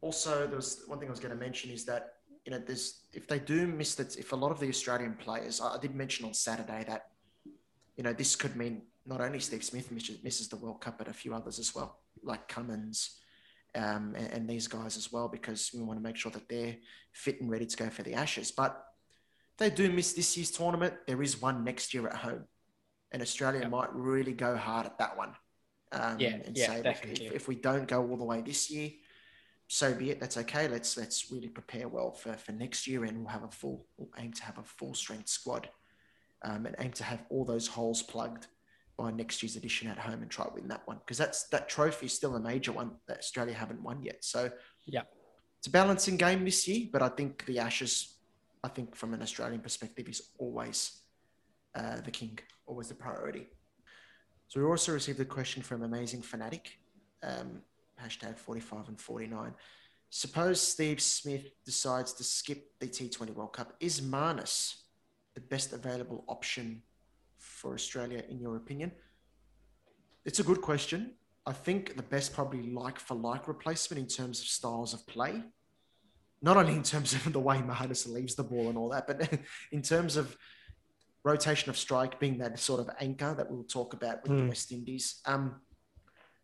also, 0.00 0.46
there 0.46 0.56
was 0.56 0.82
one 0.86 0.98
thing 0.98 1.08
I 1.08 1.10
was 1.10 1.20
going 1.20 1.34
to 1.34 1.40
mention 1.40 1.70
is 1.70 1.84
that 1.84 2.14
you 2.44 2.52
know, 2.52 2.58
there's 2.58 3.02
if 3.12 3.26
they 3.26 3.38
do 3.38 3.66
miss 3.66 3.94
that, 3.96 4.16
if 4.16 4.32
a 4.32 4.36
lot 4.36 4.50
of 4.50 4.60
the 4.60 4.68
Australian 4.68 5.14
players, 5.14 5.60
I, 5.60 5.78
did 5.78 5.94
mention 5.94 6.24
on 6.26 6.34
Saturday 6.34 6.84
that, 6.88 7.08
you 7.96 8.02
know, 8.02 8.12
this 8.12 8.34
could 8.34 8.56
mean 8.56 8.82
not 9.10 9.20
only 9.20 9.40
Steve 9.40 9.64
Smith 9.64 9.90
misses, 9.90 10.48
the 10.48 10.56
World 10.56 10.80
Cup, 10.80 10.96
but 10.96 11.08
a 11.08 11.12
few 11.12 11.34
others 11.34 11.58
as 11.58 11.74
well, 11.74 11.98
like 12.22 12.46
Cummins 12.46 13.18
um, 13.74 14.14
and, 14.16 14.32
and, 14.32 14.48
these 14.48 14.68
guys 14.68 14.96
as 14.96 15.12
well, 15.12 15.28
because 15.28 15.72
we 15.74 15.82
want 15.82 15.98
to 15.98 16.02
make 16.02 16.16
sure 16.16 16.30
that 16.30 16.48
they're 16.48 16.76
fit 17.12 17.40
and 17.40 17.50
ready 17.50 17.66
to 17.66 17.76
go 17.76 17.90
for 17.90 18.04
the 18.04 18.14
Ashes. 18.14 18.52
But 18.52 18.80
they 19.58 19.68
do 19.68 19.90
miss 19.90 20.12
this 20.12 20.36
year's 20.36 20.52
tournament. 20.52 20.94
There 21.08 21.22
is 21.22 21.42
one 21.42 21.64
next 21.64 21.92
year 21.92 22.06
at 22.06 22.14
home, 22.14 22.44
and 23.10 23.20
Australia 23.20 23.62
yep. 23.62 23.70
might 23.70 23.92
really 23.92 24.32
go 24.32 24.56
hard 24.56 24.86
at 24.86 24.96
that 24.98 25.18
one. 25.18 25.34
Um, 25.90 26.20
yeah, 26.20 26.36
and 26.44 26.56
yeah, 26.56 26.66
say, 26.66 26.82
definitely. 26.82 27.26
If, 27.26 27.32
if 27.32 27.48
we 27.48 27.56
don't 27.56 27.88
go 27.88 28.08
all 28.08 28.16
the 28.16 28.24
way 28.24 28.42
this 28.42 28.70
year, 28.70 28.90
so 29.66 29.92
be 29.92 30.10
it. 30.10 30.20
That's 30.20 30.36
okay. 30.36 30.68
Let's 30.68 30.96
let's 30.96 31.32
really 31.32 31.48
prepare 31.48 31.88
well 31.88 32.12
for, 32.12 32.34
for 32.34 32.52
next 32.52 32.86
year, 32.86 33.04
and 33.04 33.18
we'll 33.18 33.28
have 33.28 33.42
a 33.42 33.50
full. 33.50 33.86
We'll 33.96 34.10
aim 34.18 34.32
to 34.34 34.44
have 34.44 34.58
a 34.58 34.62
full 34.62 34.94
strength 34.94 35.28
squad, 35.28 35.68
um, 36.42 36.66
and 36.66 36.76
aim 36.78 36.92
to 36.92 37.04
have 37.04 37.24
all 37.28 37.44
those 37.44 37.66
holes 37.66 38.04
plugged 38.04 38.46
next 39.08 39.42
year's 39.42 39.56
edition 39.56 39.88
at 39.88 39.98
home 39.98 40.20
and 40.22 40.30
try 40.30 40.44
to 40.44 40.52
win 40.52 40.68
that 40.68 40.82
one 40.86 40.98
because 40.98 41.16
that's 41.16 41.44
that 41.48 41.68
trophy 41.68 42.06
is 42.06 42.12
still 42.12 42.36
a 42.36 42.40
major 42.40 42.72
one 42.72 42.90
that 43.08 43.18
Australia 43.18 43.54
haven't 43.54 43.82
won 43.82 44.02
yet. 44.02 44.24
So 44.24 44.50
yeah, 44.86 45.02
it's 45.58 45.68
a 45.68 45.70
balancing 45.70 46.16
game 46.16 46.44
this 46.44 46.66
year, 46.68 46.88
but 46.92 47.02
I 47.02 47.08
think 47.08 47.44
the 47.46 47.58
Ashes, 47.58 48.16
I 48.64 48.68
think 48.68 48.96
from 48.96 49.14
an 49.14 49.22
Australian 49.22 49.60
perspective, 49.60 50.08
is 50.08 50.22
always 50.38 51.02
uh, 51.74 52.00
the 52.00 52.10
king, 52.10 52.38
always 52.66 52.88
the 52.88 52.94
priority. 52.94 53.48
So 54.48 54.60
we 54.60 54.66
also 54.66 54.92
received 54.92 55.20
a 55.20 55.24
question 55.24 55.62
from 55.62 55.82
Amazing 55.82 56.22
Fanatic. 56.22 56.78
Um, 57.22 57.60
hashtag 58.02 58.38
45 58.38 58.88
and 58.88 59.00
49. 59.00 59.54
Suppose 60.10 60.60
Steve 60.60 61.00
Smith 61.00 61.50
decides 61.64 62.12
to 62.14 62.24
skip 62.24 62.72
the 62.80 62.86
T20 62.86 63.30
World 63.34 63.52
Cup. 63.52 63.74
Is 63.78 64.00
Marnus 64.00 64.74
the 65.34 65.40
best 65.40 65.72
available 65.72 66.24
option 66.26 66.82
for 67.40 67.74
Australia, 67.74 68.22
in 68.28 68.38
your 68.38 68.56
opinion? 68.56 68.92
It's 70.24 70.38
a 70.38 70.44
good 70.44 70.60
question. 70.60 71.14
I 71.46 71.52
think 71.52 71.96
the 71.96 72.02
best 72.02 72.32
probably 72.34 72.62
like 72.70 72.98
for 72.98 73.14
like 73.14 73.48
replacement 73.48 74.00
in 74.00 74.06
terms 74.06 74.40
of 74.40 74.46
styles 74.46 74.94
of 74.94 75.06
play. 75.06 75.42
Not 76.42 76.56
only 76.56 76.74
in 76.74 76.82
terms 76.82 77.12
of 77.14 77.32
the 77.32 77.40
way 77.40 77.56
Marnus 77.56 78.06
leaves 78.06 78.34
the 78.34 78.44
ball 78.44 78.68
and 78.68 78.78
all 78.78 78.90
that, 78.90 79.06
but 79.06 79.40
in 79.72 79.82
terms 79.82 80.16
of 80.16 80.36
rotation 81.24 81.68
of 81.70 81.76
strike 81.76 82.18
being 82.18 82.38
that 82.38 82.58
sort 82.58 82.80
of 82.80 82.90
anchor 83.00 83.34
that 83.34 83.50
we'll 83.50 83.64
talk 83.64 83.92
about 83.92 84.22
with 84.22 84.32
mm. 84.32 84.36
the 84.36 84.42
hmm. 84.42 84.48
West 84.48 84.72
Indies. 84.72 85.20
Um, 85.26 85.56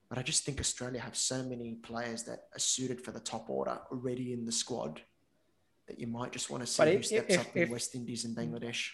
but 0.09 0.19
I 0.19 0.23
just 0.23 0.45
think 0.45 0.61
Australia 0.61 1.01
have 1.01 1.17
so 1.17 1.43
many 1.43 1.77
players 1.83 2.23
that 2.25 2.45
are 2.55 2.59
suited 2.59 3.01
for 3.01 3.11
the 3.11 3.21
top 3.21 3.49
order 3.51 3.79
already 3.91 4.33
in 4.33 4.45
the 4.45 4.53
squad 4.53 5.01
that 5.89 5.99
you 5.99 6.07
might 6.07 6.33
just 6.33 6.51
want 6.51 6.63
to 6.63 6.67
see 6.67 6.83
but 6.83 6.89
who 6.89 6.99
if, 6.99 7.07
steps 7.07 7.35
if, 7.35 7.41
up 7.41 7.47
if, 7.55 7.67
in 7.67 7.71
West 7.71 7.95
Indies 7.95 8.25
and 8.25 8.37
Bangladesh. 8.37 8.91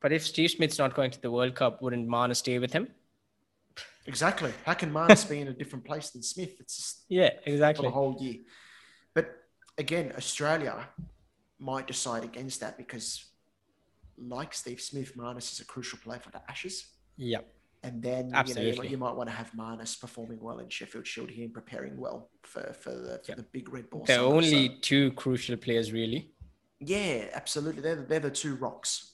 But 0.00 0.12
if 0.12 0.24
Steve 0.24 0.50
Smith's 0.50 0.78
not 0.78 0.94
going 0.94 1.10
to 1.10 1.20
the 1.20 1.30
World 1.30 1.54
Cup, 1.54 1.82
wouldn't 1.82 2.08
Marnus 2.08 2.36
stay 2.36 2.58
with 2.58 2.72
him? 2.72 2.88
Exactly. 4.06 4.52
How 4.64 4.74
can 4.74 4.92
Marnus 4.92 5.28
be 5.28 5.40
in 5.40 5.48
a 5.48 5.52
different 5.52 5.84
place 5.84 6.10
than 6.10 6.22
Smith? 6.22 6.58
It's 6.58 6.76
just 6.76 7.04
yeah, 7.08 7.30
exactly 7.44 7.84
for 7.84 7.90
the 7.90 7.94
whole 7.94 8.16
year. 8.20 8.36
But 9.14 9.30
again, 9.78 10.12
Australia 10.16 10.88
might 11.58 11.86
decide 11.86 12.24
against 12.24 12.60
that 12.60 12.76
because, 12.76 13.24
like 14.18 14.54
Steve 14.54 14.80
Smith, 14.80 15.16
Marnus 15.16 15.52
is 15.52 15.60
a 15.60 15.64
crucial 15.64 15.98
player 15.98 16.20
for 16.20 16.30
the 16.30 16.40
Ashes. 16.48 16.86
Yep. 17.18 17.46
And 17.82 18.02
then 18.02 18.32
Absolutely. 18.34 18.70
you 18.70 18.76
know 18.76 18.82
you 18.90 18.98
might 18.98 19.16
want 19.16 19.28
to 19.30 19.34
have 19.34 19.52
Marnus 19.52 19.98
performing 19.98 20.38
well 20.40 20.58
in 20.58 20.68
Sheffield 20.68 21.06
Shield 21.06 21.30
here 21.30 21.44
and 21.44 21.54
preparing 21.54 21.96
well 21.96 22.30
for, 22.42 22.72
for 22.74 22.90
the 22.90 23.20
for 23.24 23.32
yep. 23.32 23.36
the 23.36 23.42
big 23.44 23.72
red 23.72 23.88
ball. 23.88 24.04
They're 24.06 24.20
only 24.20 24.68
so, 24.68 24.74
two 24.82 25.12
crucial 25.12 25.56
players, 25.56 25.92
really. 25.92 26.32
Yeah, 26.80 27.26
absolutely. 27.32 27.82
They're 27.82 28.02
they're 28.02 28.20
the 28.20 28.30
two 28.30 28.56
rocks. 28.56 29.09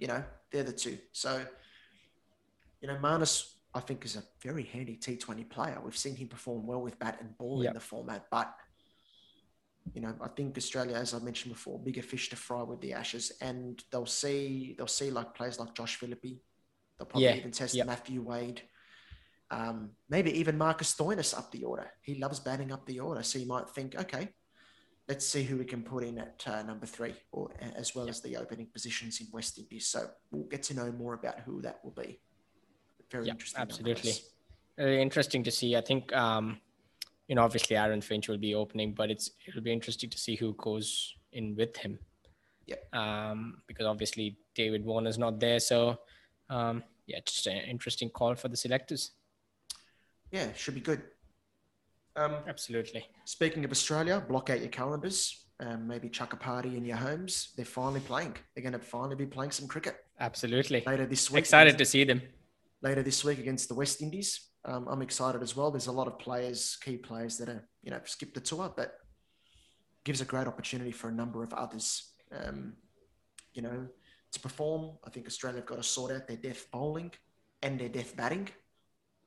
You 0.00 0.08
know, 0.08 0.24
They're 0.50 0.64
the 0.64 0.72
two. 0.72 0.98
So, 1.12 1.44
you 2.80 2.88
know, 2.88 2.96
Marnus, 2.96 3.52
I 3.72 3.80
think, 3.80 4.04
is 4.04 4.16
a 4.16 4.24
very 4.42 4.64
handy 4.64 4.96
T20 4.96 5.48
player. 5.48 5.78
We've 5.84 5.96
seen 5.96 6.16
him 6.16 6.26
perform 6.26 6.66
well 6.66 6.82
with 6.82 6.98
bat 6.98 7.18
and 7.20 7.36
ball 7.38 7.62
Yep. 7.62 7.70
in 7.70 7.74
the 7.74 7.80
format, 7.80 8.26
but 8.30 8.52
you 9.94 10.00
know, 10.02 10.14
I 10.20 10.28
think 10.28 10.56
Australia, 10.56 10.94
as 10.94 11.14
I 11.14 11.18
mentioned 11.20 11.54
before, 11.54 11.78
bigger 11.78 12.02
fish 12.02 12.28
to 12.30 12.36
fry 12.36 12.62
with 12.62 12.80
the 12.80 12.92
Ashes, 12.92 13.32
and 13.40 13.82
they'll 13.90 14.06
see 14.06 14.74
they'll 14.76 14.86
see 14.86 15.10
like 15.10 15.34
players 15.34 15.58
like 15.58 15.74
Josh 15.74 15.96
Philippe. 15.96 16.36
They'll 16.98 17.06
probably 17.06 17.28
Yeah, 17.28 17.36
even 17.36 17.50
test 17.50 17.74
yep. 17.74 17.86
Matthew 17.86 18.22
Wade. 18.22 18.62
Um, 19.50 19.90
maybe 20.08 20.38
even 20.38 20.56
Marcus 20.58 20.94
Stoinis 20.94 21.36
up 21.36 21.50
the 21.50 21.64
order. 21.64 21.90
He 22.02 22.14
loves 22.16 22.38
batting 22.40 22.72
up 22.72 22.86
the 22.86 23.00
order, 23.00 23.22
so 23.22 23.38
you 23.38 23.46
might 23.46 23.68
think, 23.70 23.96
okay, 23.96 24.28
let's 25.10 25.26
see 25.26 25.42
who 25.42 25.56
we 25.56 25.64
can 25.64 25.82
put 25.82 26.04
in 26.04 26.18
at 26.18 26.40
uh, 26.46 26.62
number 26.62 26.86
three, 26.86 27.14
or 27.32 27.50
as 27.74 27.96
well 27.96 28.08
as 28.08 28.20
the 28.20 28.36
opening 28.36 28.66
positions 28.66 29.20
in 29.20 29.26
West 29.32 29.58
Indies. 29.58 29.88
So 29.88 30.06
we'll 30.30 30.44
get 30.44 30.62
to 30.64 30.74
know 30.74 30.92
more 30.92 31.14
about 31.14 31.40
who 31.40 31.60
that 31.62 31.80
will 31.82 31.90
be. 31.90 32.20
Very 33.10 33.26
Yeah, 33.26 33.32
interesting. 33.32 33.60
absolutely. 33.60 34.12
Very 34.78 35.02
interesting 35.02 35.42
to 35.42 35.50
see. 35.50 35.74
I 35.74 35.80
think, 35.80 36.14
um, 36.14 36.60
you 37.26 37.34
know, 37.34 37.42
obviously 37.42 37.76
Aaron 37.76 38.00
Finch 38.00 38.28
will 38.28 38.38
be 38.38 38.54
opening, 38.54 38.94
but 38.94 39.10
it's 39.10 39.32
it'll 39.46 39.62
be 39.62 39.72
interesting 39.72 40.10
to 40.10 40.18
see 40.18 40.36
who 40.36 40.54
goes 40.54 41.16
in 41.32 41.56
with 41.56 41.76
him. 41.76 41.98
Yeah. 42.66 42.76
Um, 42.92 43.62
because 43.66 43.86
obviously 43.86 44.36
David 44.54 44.84
Warner's 44.84 45.18
not 45.18 45.40
there, 45.40 45.58
so 45.58 45.98
um, 46.50 46.84
yeah, 47.08 47.18
just 47.26 47.48
an 47.48 47.56
interesting 47.56 48.10
call 48.10 48.36
for 48.36 48.46
the 48.46 48.56
selectors. 48.56 49.10
Yeah, 50.30 50.52
should 50.52 50.76
be 50.76 50.80
good. 50.80 51.02
Um, 52.16 52.36
Absolutely. 52.48 53.06
Speaking 53.24 53.64
of 53.64 53.70
Australia, 53.70 54.22
block 54.26 54.50
out 54.50 54.60
your 54.60 54.68
calendars. 54.68 55.46
Um, 55.60 55.86
maybe 55.86 56.08
chuck 56.08 56.32
a 56.32 56.36
party 56.36 56.76
in 56.76 56.84
your 56.84 56.96
homes. 56.96 57.52
They're 57.56 57.66
finally 57.66 58.00
playing. 58.00 58.34
They're 58.54 58.62
going 58.62 58.72
to 58.72 58.78
finally 58.78 59.16
be 59.16 59.26
playing 59.26 59.50
some 59.50 59.68
cricket 59.68 59.96
Absolutely. 60.18 60.82
later 60.86 61.06
this 61.06 61.30
week. 61.30 61.40
Excited 61.40 61.76
to 61.78 61.84
see 61.84 62.04
them. 62.04 62.22
later 62.82 63.02
this 63.02 63.22
week 63.24 63.38
against 63.38 63.68
the 63.68 63.74
West 63.74 64.00
Indies. 64.00 64.48
Um, 64.64 64.86
I'm 64.88 65.02
excited 65.02 65.42
as 65.42 65.54
well. 65.56 65.70
There's 65.70 65.86
a 65.86 65.92
lot 65.92 66.06
of 66.06 66.18
players, 66.18 66.78
key 66.82 66.96
players 66.96 67.36
that 67.38 67.48
are 67.48 67.66
you 67.82 67.90
know 67.90 68.00
skipped 68.04 68.34
the 68.34 68.40
tour, 68.40 68.72
but 68.74 68.94
gives 70.04 70.20
a 70.20 70.24
great 70.24 70.46
opportunity 70.46 70.92
for 70.92 71.08
a 71.08 71.12
number 71.12 71.42
of 71.42 71.52
others. 71.52 72.12
Um, 72.32 72.74
you 73.52 73.62
know, 73.62 73.86
to 74.32 74.40
perform. 74.40 74.92
I 75.04 75.10
think 75.10 75.26
Australia 75.26 75.60
have 75.60 75.66
got 75.66 75.76
to 75.76 75.82
sort 75.82 76.12
out 76.12 76.26
their 76.26 76.36
death 76.36 76.66
bowling 76.72 77.10
and 77.62 77.78
their 77.78 77.88
death 77.88 78.16
batting. 78.16 78.48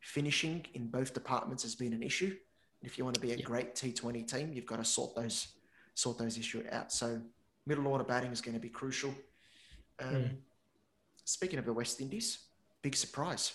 Finishing 0.02 0.66
in 0.74 0.88
both 0.88 1.13
departments 1.13 1.63
has 1.63 1.75
been 1.75 1.94
an 1.94 2.04
issue. 2.04 2.36
If 2.84 2.98
you 2.98 3.04
want 3.06 3.16
to 3.16 3.22
be 3.22 3.32
a 3.32 3.38
Yeah. 3.38 3.46
great 3.46 3.75
T20 3.75 4.24
team, 4.24 4.54
you've 4.54 4.66
got 4.66 4.78
to 4.78 4.86
sort 4.86 5.16
those 5.16 5.48
sort 5.96 6.18
those 6.18 6.40
issues 6.40 6.66
out. 6.72 6.92
So 6.92 7.22
middle 7.68 7.86
order 7.88 8.04
batting 8.04 8.32
is 8.32 8.42
going 8.42 8.56
to 8.56 8.60
be 8.60 8.70
crucial. 8.70 9.13
Um, 10.00 10.16
Mm. 10.16 10.38
Speaking 11.24 11.60
of 11.60 11.66
the 11.66 11.72
West 11.74 12.02
Indies, 12.02 12.40
big 12.82 12.96
surprise. 12.96 13.54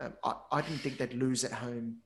Um, 0.00 0.12
I, 0.24 0.34
I 0.52 0.60
didn't 0.60 0.78
think 0.78 0.98
they'd 0.98 1.14
lose 1.14 1.44
at 1.44 1.52
home. 1.52 2.02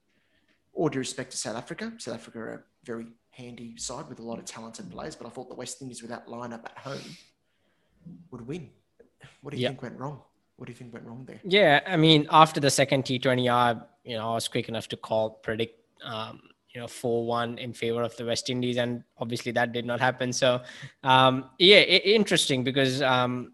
All 0.74 0.88
due 0.90 0.98
respect 0.98 1.30
to 1.32 1.36
South 1.38 1.56
Africa, 1.56 1.92
South 1.98 2.14
Africa 2.16 2.38
are 2.38 2.52
a 2.54 2.62
very 2.84 3.06
handy 3.30 3.76
side 3.78 4.08
with 4.08 4.18
a 4.20 4.22
lot 4.22 4.38
of 4.38 4.44
talented 4.44 4.90
players, 4.90 5.16
but 5.16 5.26
I 5.26 5.30
thought 5.30 5.48
the 5.48 5.54
West 5.56 5.80
Indies 5.82 6.02
with 6.02 6.10
that 6.10 6.26
lineup 6.26 6.64
at 6.66 6.76
home 6.78 7.16
would 8.30 8.46
win. 8.46 8.70
What 9.40 9.52
do 9.52 9.56
you 9.56 9.62
Yeah. 9.62 9.68
think 9.70 9.82
went 9.82 9.98
wrong? 9.98 10.22
What 10.56 10.66
do 10.66 10.72
you 10.72 10.76
think 10.78 10.92
went 10.92 11.06
wrong 11.06 11.24
there? 11.24 11.40
Yeah, 11.44 11.80
I 11.86 11.96
mean, 11.96 12.28
after 12.30 12.60
the 12.60 12.70
second 12.70 13.04
T20, 13.04 13.48
I 13.48 13.80
you 14.04 14.16
know 14.16 14.32
I 14.32 14.34
was 14.34 14.48
quick 14.48 14.68
enough 14.68 14.86
to 14.88 14.96
call 14.96 15.30
predict 15.30 15.80
um, 16.02 16.40
you 16.74 16.80
know 16.80 16.88
four 16.88 17.24
one 17.24 17.58
in 17.58 17.72
favor 17.72 18.02
of 18.02 18.16
the 18.16 18.24
West 18.24 18.50
Indies, 18.50 18.76
and 18.76 19.04
obviously 19.18 19.52
that 19.52 19.72
did 19.72 19.86
not 19.86 20.00
happen. 20.00 20.32
So 20.32 20.60
um, 21.02 21.50
yeah, 21.58 21.80
interesting 21.80 22.64
because 22.64 23.00
um, 23.00 23.52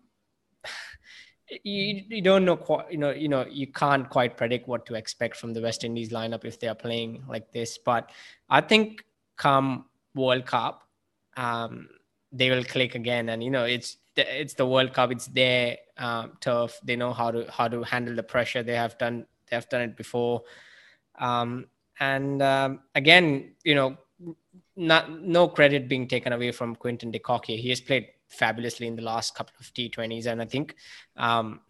you, 1.64 2.02
you 2.09 2.23
don't 2.23 2.44
know 2.44 2.85
you 2.90 2.99
know 2.99 3.11
you 3.11 3.28
know 3.28 3.44
you 3.49 3.66
can't 3.66 4.09
quite 4.09 4.37
predict 4.37 4.68
what 4.68 4.87
to 4.87 4.94
expect 4.94 5.37
from 5.37 5.52
the 5.52 5.61
West 5.61 5.85
Indies 5.85 6.11
lineup 6.11 6.44
if 6.44 6.59
they 6.59 6.68
are 6.68 6.75
playing 6.75 7.25
like 7.28 7.52
this. 7.52 7.78
But 7.78 8.11
I 8.49 8.61
think 8.61 9.04
come 9.37 9.87
World 10.14 10.47
Cup, 10.47 10.88
um, 11.37 11.88
they 12.32 12.50
will 12.50 12.64
click 12.64 12.94
again, 12.94 13.28
and 13.28 13.42
you 13.42 13.50
know 13.50 13.64
it's 13.64 13.99
the, 14.14 14.40
it's 14.40 14.54
the 14.54 14.66
World 14.66 14.94
Cup. 14.94 15.12
It's 15.12 15.26
their 15.26 15.76
um, 15.99 16.32
turf. 16.40 16.78
They 16.85 16.97
know 16.97 17.12
how 17.12 17.30
to 17.30 17.50
how 17.50 17.68
to 17.68 17.82
handle 17.82 18.14
the 18.14 18.23
pressure. 18.23 18.62
They 18.62 18.76
have 18.76 18.97
done 18.99 19.26
they 19.49 19.56
have 19.56 19.68
done 19.68 19.82
it 19.82 19.97
before. 19.97 20.42
Um, 21.18 21.66
and 22.00 22.42
um, 22.42 22.80
again, 22.95 23.52
you 23.64 23.75
know, 23.75 23.97
not 24.76 25.23
no 25.23 25.49
credit 25.49 25.88
being 25.88 26.09
taken 26.09 26.33
away 26.33 26.50
from 26.52 26.75
Quinton 26.75 27.11
de. 27.11 27.21
He 27.47 27.69
has 27.69 27.80
played 27.80 28.09
fabulously 28.28 28.87
in 28.87 28.97
the 28.97 29.02
last 29.02 29.35
couple 29.35 29.54
of 29.61 29.66
T20s, 29.75 30.26
and 30.26 30.40
I 30.40 30.47
think 30.47 30.75
um, 31.16 31.61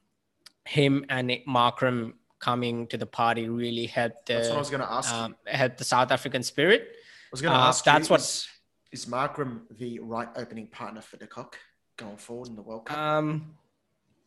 him 0.65 1.05
and 1.09 1.31
Markram 1.49 2.15
coming 2.39 2.87
to 2.87 2.97
the 2.97 3.07
party 3.07 3.49
really 3.49 3.87
helped 3.87 4.27
That's 4.27 4.49
what 4.49 4.53
I 4.53 4.55
the 4.55 4.59
was 4.61 4.71
going 4.71 4.81
to 4.83 4.91
ask. 4.93 5.13
um, 5.13 5.37
helped 5.47 5.79
the 5.79 5.85
South 5.85 6.11
African 6.11 6.43
spirit. 6.43 6.83
I 6.93 6.97
was 7.33 7.43
going 7.43 7.53
to 7.53 7.61
uh, 7.61 7.69
ask 7.69 7.85
that's 7.85 8.09
you, 8.09 8.13
what- 8.15 8.21
is, 8.21 8.49
is 8.93 9.07
Markram 9.07 9.63
the 9.79 9.99
right 10.01 10.29
opening 10.37 10.69
partner 10.69 11.01
for 11.01 11.17
De 11.17 11.27
Kock 11.27 11.59
going 11.97 12.17
forward 12.17 12.49
in 12.49 12.57
the 12.57 12.63
World 12.63 12.87
Cup? 12.87 12.97
Um, 12.97 13.55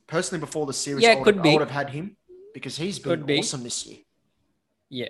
Personally, 0.06 0.42
before 0.42 0.66
the 0.66 0.74
series, 0.74 1.02
yeah, 1.04 1.12
I, 1.12 1.16
would 1.16 1.24
could 1.24 1.36
have, 1.36 1.44
be. 1.44 1.50
I 1.50 1.54
would 1.54 1.62
have 1.62 1.72
had 1.72 1.90
him 1.90 2.18
because 2.54 2.76
he's 2.78 3.00
been 3.00 3.10
Could 3.20 3.26
be. 3.26 3.40
awesome 3.40 3.64
this 3.64 3.86
year. 3.88 4.00
yeah, 4.90 5.08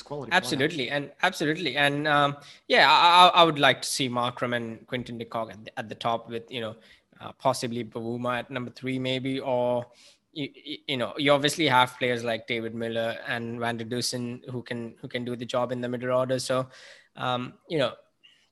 Quality. 0.00 0.32
absolutely, 0.32 0.88
and 0.90 1.10
absolutely, 1.22 1.76
and 1.76 2.08
um, 2.08 2.36
yeah, 2.68 2.88
I, 2.90 3.28
I 3.34 3.42
would 3.44 3.58
like 3.58 3.82
to 3.82 3.88
see 3.88 4.08
Markram 4.08 4.56
and 4.56 4.86
Quinton 4.86 5.18
de 5.18 5.24
Kock 5.26 5.50
at 5.52 5.64
the, 5.64 5.78
at 5.78 5.88
the 5.88 5.94
top 5.94 6.30
with 6.30 6.50
you 6.50 6.60
know 6.62 6.76
uh, 7.20 7.32
possibly 7.32 7.84
Bavuma 7.84 8.38
at 8.38 8.50
number 8.50 8.70
three 8.70 8.98
maybe, 8.98 9.38
or 9.40 9.86
you, 10.32 10.48
you- 10.54 10.78
you 10.88 10.96
know 10.96 11.12
you 11.18 11.30
obviously 11.32 11.66
have 11.68 11.96
players 11.98 12.24
like 12.24 12.46
David 12.46 12.74
Miller 12.74 13.18
and 13.28 13.60
Van 13.60 13.76
der 13.76 13.84
Dussen 13.84 14.40
who 14.50 14.62
can 14.62 14.94
who 15.00 15.08
can 15.08 15.24
do 15.24 15.36
the 15.36 15.44
job 15.44 15.72
in 15.72 15.80
the 15.82 15.88
middle 15.88 16.12
order. 16.16 16.38
So 16.38 16.68
um, 17.16 17.54
you 17.68 17.78
know 17.78 17.92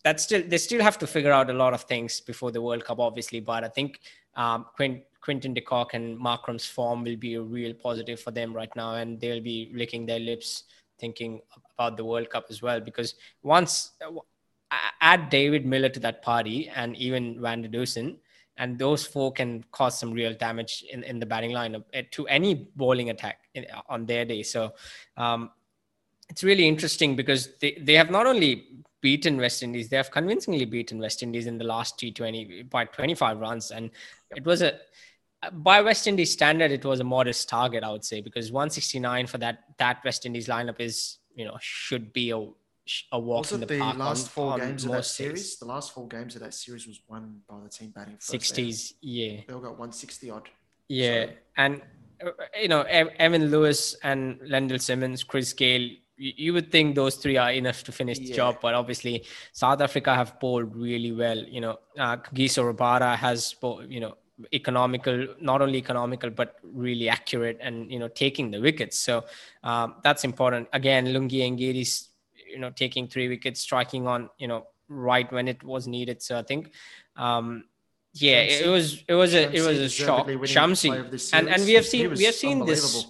that's 0.05 0.25
still 0.25 0.43
they 0.47 0.59
still 0.59 0.83
have 0.83 0.99
to 0.99 1.07
figure 1.07 1.33
out 1.33 1.49
a 1.49 1.55
lot 1.55 1.73
of 1.73 1.83
things 1.85 2.21
before 2.21 2.51
the 2.51 2.61
World 2.61 2.85
Cup, 2.85 2.99
obviously. 2.99 3.41
But 3.41 3.65
I 3.65 3.69
think 3.69 4.01
um, 4.37 4.67
Quint, 4.77 5.03
Quinton 5.21 5.55
de 5.55 5.61
Kock 5.61 5.95
and 5.95 6.19
Markram's 6.19 6.67
form 6.67 7.03
will 7.05 7.17
be 7.17 7.35
a 7.35 7.43
real 7.43 7.75
positive 7.75 8.21
for 8.21 8.31
them 8.31 8.53
right 8.55 8.75
now, 8.77 8.95
and 8.95 9.21
they'll 9.21 9.43
be 9.43 9.71
licking 9.75 10.07
their 10.07 10.21
lips 10.21 10.65
thinking 11.01 11.41
about 11.75 11.97
the 11.97 12.05
World 12.05 12.31
Cup 12.31 12.47
as 12.51 12.63
well. 12.63 12.81
Because 12.81 13.15
once 13.43 13.93
uh, 14.05 14.11
add 15.01 15.31
David 15.31 15.67
Miller 15.67 15.89
to 15.89 16.01
that 16.01 16.23
party 16.23 16.71
and 16.75 16.97
even 16.97 17.41
Van 17.41 17.63
der 17.63 17.69
Dussen, 17.69 18.17
and 18.57 18.79
those 18.79 19.07
four 19.07 19.33
can 19.33 19.65
cause 19.73 19.99
some 19.99 20.13
real 20.13 20.35
damage 20.35 20.85
in, 20.93 21.03
in 21.05 21.19
the 21.19 21.27
batting 21.27 21.53
lineup 21.53 21.85
uh, 21.95 22.03
to 22.11 22.27
any 22.29 22.69
bowling 22.77 23.09
attack 23.09 23.49
in, 23.55 23.65
on 23.89 24.05
their 24.05 24.25
day. 24.25 24.43
So 24.43 24.75
um, 25.17 25.51
it's 26.29 26.45
really 26.45 26.69
interesting 26.69 27.17
because 27.17 27.57
they, 27.61 27.79
they 27.81 27.95
have 27.95 28.11
not 28.11 28.27
only 28.27 28.67
beaten 29.01 29.39
West 29.39 29.63
Indies, 29.63 29.89
they 29.89 29.97
have 29.97 30.11
convincingly 30.11 30.67
beaten 30.67 30.99
West 30.99 31.23
Indies 31.23 31.47
in 31.47 31.57
the 31.57 31.65
last 31.65 31.99
T20 31.99 32.69
by 32.69 32.85
25 32.85 33.39
runs. 33.39 33.71
And 33.71 33.91
it 34.37 34.45
was 34.45 34.61
a, 34.61 34.79
by 35.53 35.81
West 35.81 36.07
Indies 36.07 36.33
standard, 36.33 36.71
it 36.71 36.85
was 36.85 37.01
a 37.01 37.05
modest 37.05 37.49
target, 37.49 37.83
I 37.83 37.91
would 37.91 38.05
say, 38.05 38.21
because 38.21 38.53
169 38.53 39.27
for 39.27 39.39
that, 39.39 39.65
that 39.79 39.99
West 40.05 40.27
Indies 40.27 40.49
lineup 40.49 40.81
is, 40.81 41.19
you 41.35 41.45
know, 41.45 41.57
should 41.61 42.13
be 42.13 42.31
a, 42.31 42.37
a 43.13 43.19
walk 43.19 43.45
Was 43.45 43.53
in 43.53 43.61
the, 43.61 43.67
the 43.67 43.79
park 43.79 43.97
last 43.99 44.25
on- 44.25 44.29
four 44.29 44.53
on 44.53 44.61
games 44.61 44.85
of 44.85 44.91
that 44.91 44.97
days. 44.99 45.07
series? 45.07 45.59
The 45.59 45.65
last 45.67 45.93
four 45.95 46.09
games 46.09 46.35
of 46.35 46.43
that 46.43 46.53
series 46.55 46.87
was 46.87 47.01
won 47.09 47.41
by 47.49 47.57
the 47.63 47.69
team 47.71 47.91
batting 47.95 48.17
first. 48.19 48.31
there. 48.55 48.65
60s, 48.67 48.95
yeah. 49.01 49.41
They 49.47 49.53
all 49.55 49.61
got 49.61 49.71
160 49.79 50.31
odd. 50.31 50.49
Yeah, 50.89 51.27
So- 51.27 51.33
and 51.57 51.83
you 52.61 52.69
know 52.69 52.83
Evan 52.83 53.47
Lewis 53.51 53.95
and 54.03 54.39
Lendl 54.41 54.79
Simmons, 54.81 55.23
Chris 55.25 55.53
Gayle. 55.55 55.89
You, 56.23 56.53
would 56.53 56.71
think 56.71 56.97
those 56.97 57.15
three 57.17 57.39
are 57.39 57.51
enough 57.51 57.83
to 57.85 57.93
finish 57.93 58.19
the 58.19 58.31
job, 58.31 58.59
but 58.61 58.75
obviously 58.75 59.25
South 59.53 59.81
Africa 59.81 60.15
have 60.15 60.39
bowled 60.39 60.77
really 60.77 61.13
well. 61.13 61.39
You 61.39 61.63
know, 61.63 61.79
uh, 61.99 62.19
Kagiso 62.19 62.71
Rabada 62.71 63.17
has 63.17 63.55
bowl- 63.55 63.83
you 63.89 64.01
know 64.01 64.19
economical, 64.53 65.27
not 65.41 65.63
only 65.63 65.79
economical 65.79 66.31
but 66.31 66.57
really 66.63 67.09
accurate, 67.09 67.59
and 67.61 67.91
you 67.91 67.99
know 67.99 68.09
taking 68.09 68.51
the 68.51 68.61
wickets. 68.61 68.99
So 68.99 69.25
um, 69.63 69.97
that's 70.03 70.25
important. 70.25 70.69
Again, 70.73 71.07
Lungi 71.07 71.41
Ngidi's 71.51 72.09
you 72.49 72.59
know 72.59 72.71
taking 72.71 73.09
three 73.09 73.29
wickets, 73.29 73.61
striking 73.61 74.07
on 74.07 74.31
you 74.39 74.49
know 74.49 74.67
right 74.89 75.31
when 75.33 75.49
it 75.49 75.63
was 75.63 75.87
needed. 75.87 76.23
So 76.23 76.39
I 76.39 76.43
think. 76.43 76.73
Um, 77.17 77.65
yeah, 78.15 78.41
it 78.41 78.67
was 78.67 79.05
it 79.07 79.15
was 79.15 79.35
a 79.35 79.55
it 79.55 79.65
was 79.65 79.79
a 79.79 79.89
shock. 79.89 80.27
Shamsi, 80.27 80.89
player 80.89 81.01
of 81.01 81.11
this 81.13 81.33
and 81.33 81.49
and 81.49 81.65
we 81.65 81.75
have 81.75 81.87
seen 81.87 82.13
we 82.13 82.25
have 82.25 82.35
seen 82.35 82.67
this. 82.67 83.07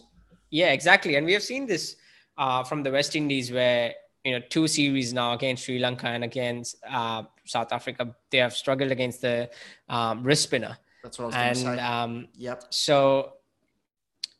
Yeah, 0.50 0.72
exactly, 0.72 1.14
and 1.14 1.24
we 1.24 1.32
have 1.32 1.42
seen 1.42 1.66
this 1.66 1.96
uh, 2.36 2.64
from 2.64 2.82
the 2.82 2.90
West 2.90 3.16
Indies, 3.16 3.50
where 3.50 3.94
you 4.24 4.32
know 4.32 4.44
two 4.50 4.66
series 4.66 5.12
now 5.12 5.32
against 5.32 5.64
Sri 5.64 5.78
Lanka 5.78 6.08
and 6.08 6.24
against 6.24 6.76
uh, 6.88 7.22
South 7.44 7.72
Africa, 7.72 8.14
they 8.30 8.38
have 8.38 8.52
struggled 8.52 8.90
against 8.90 9.22
the 9.22 9.48
um, 9.88 10.22
wrist 10.22 10.44
spinner, 10.44 10.76
That's 11.02 11.18
what 11.18 11.24
I 11.24 11.26
was 11.26 11.34
going 11.34 11.46
and 11.48 11.56
to 11.56 11.62
say. 11.62 11.78
um, 11.80 12.28
yep. 12.34 12.64
so 12.70 13.32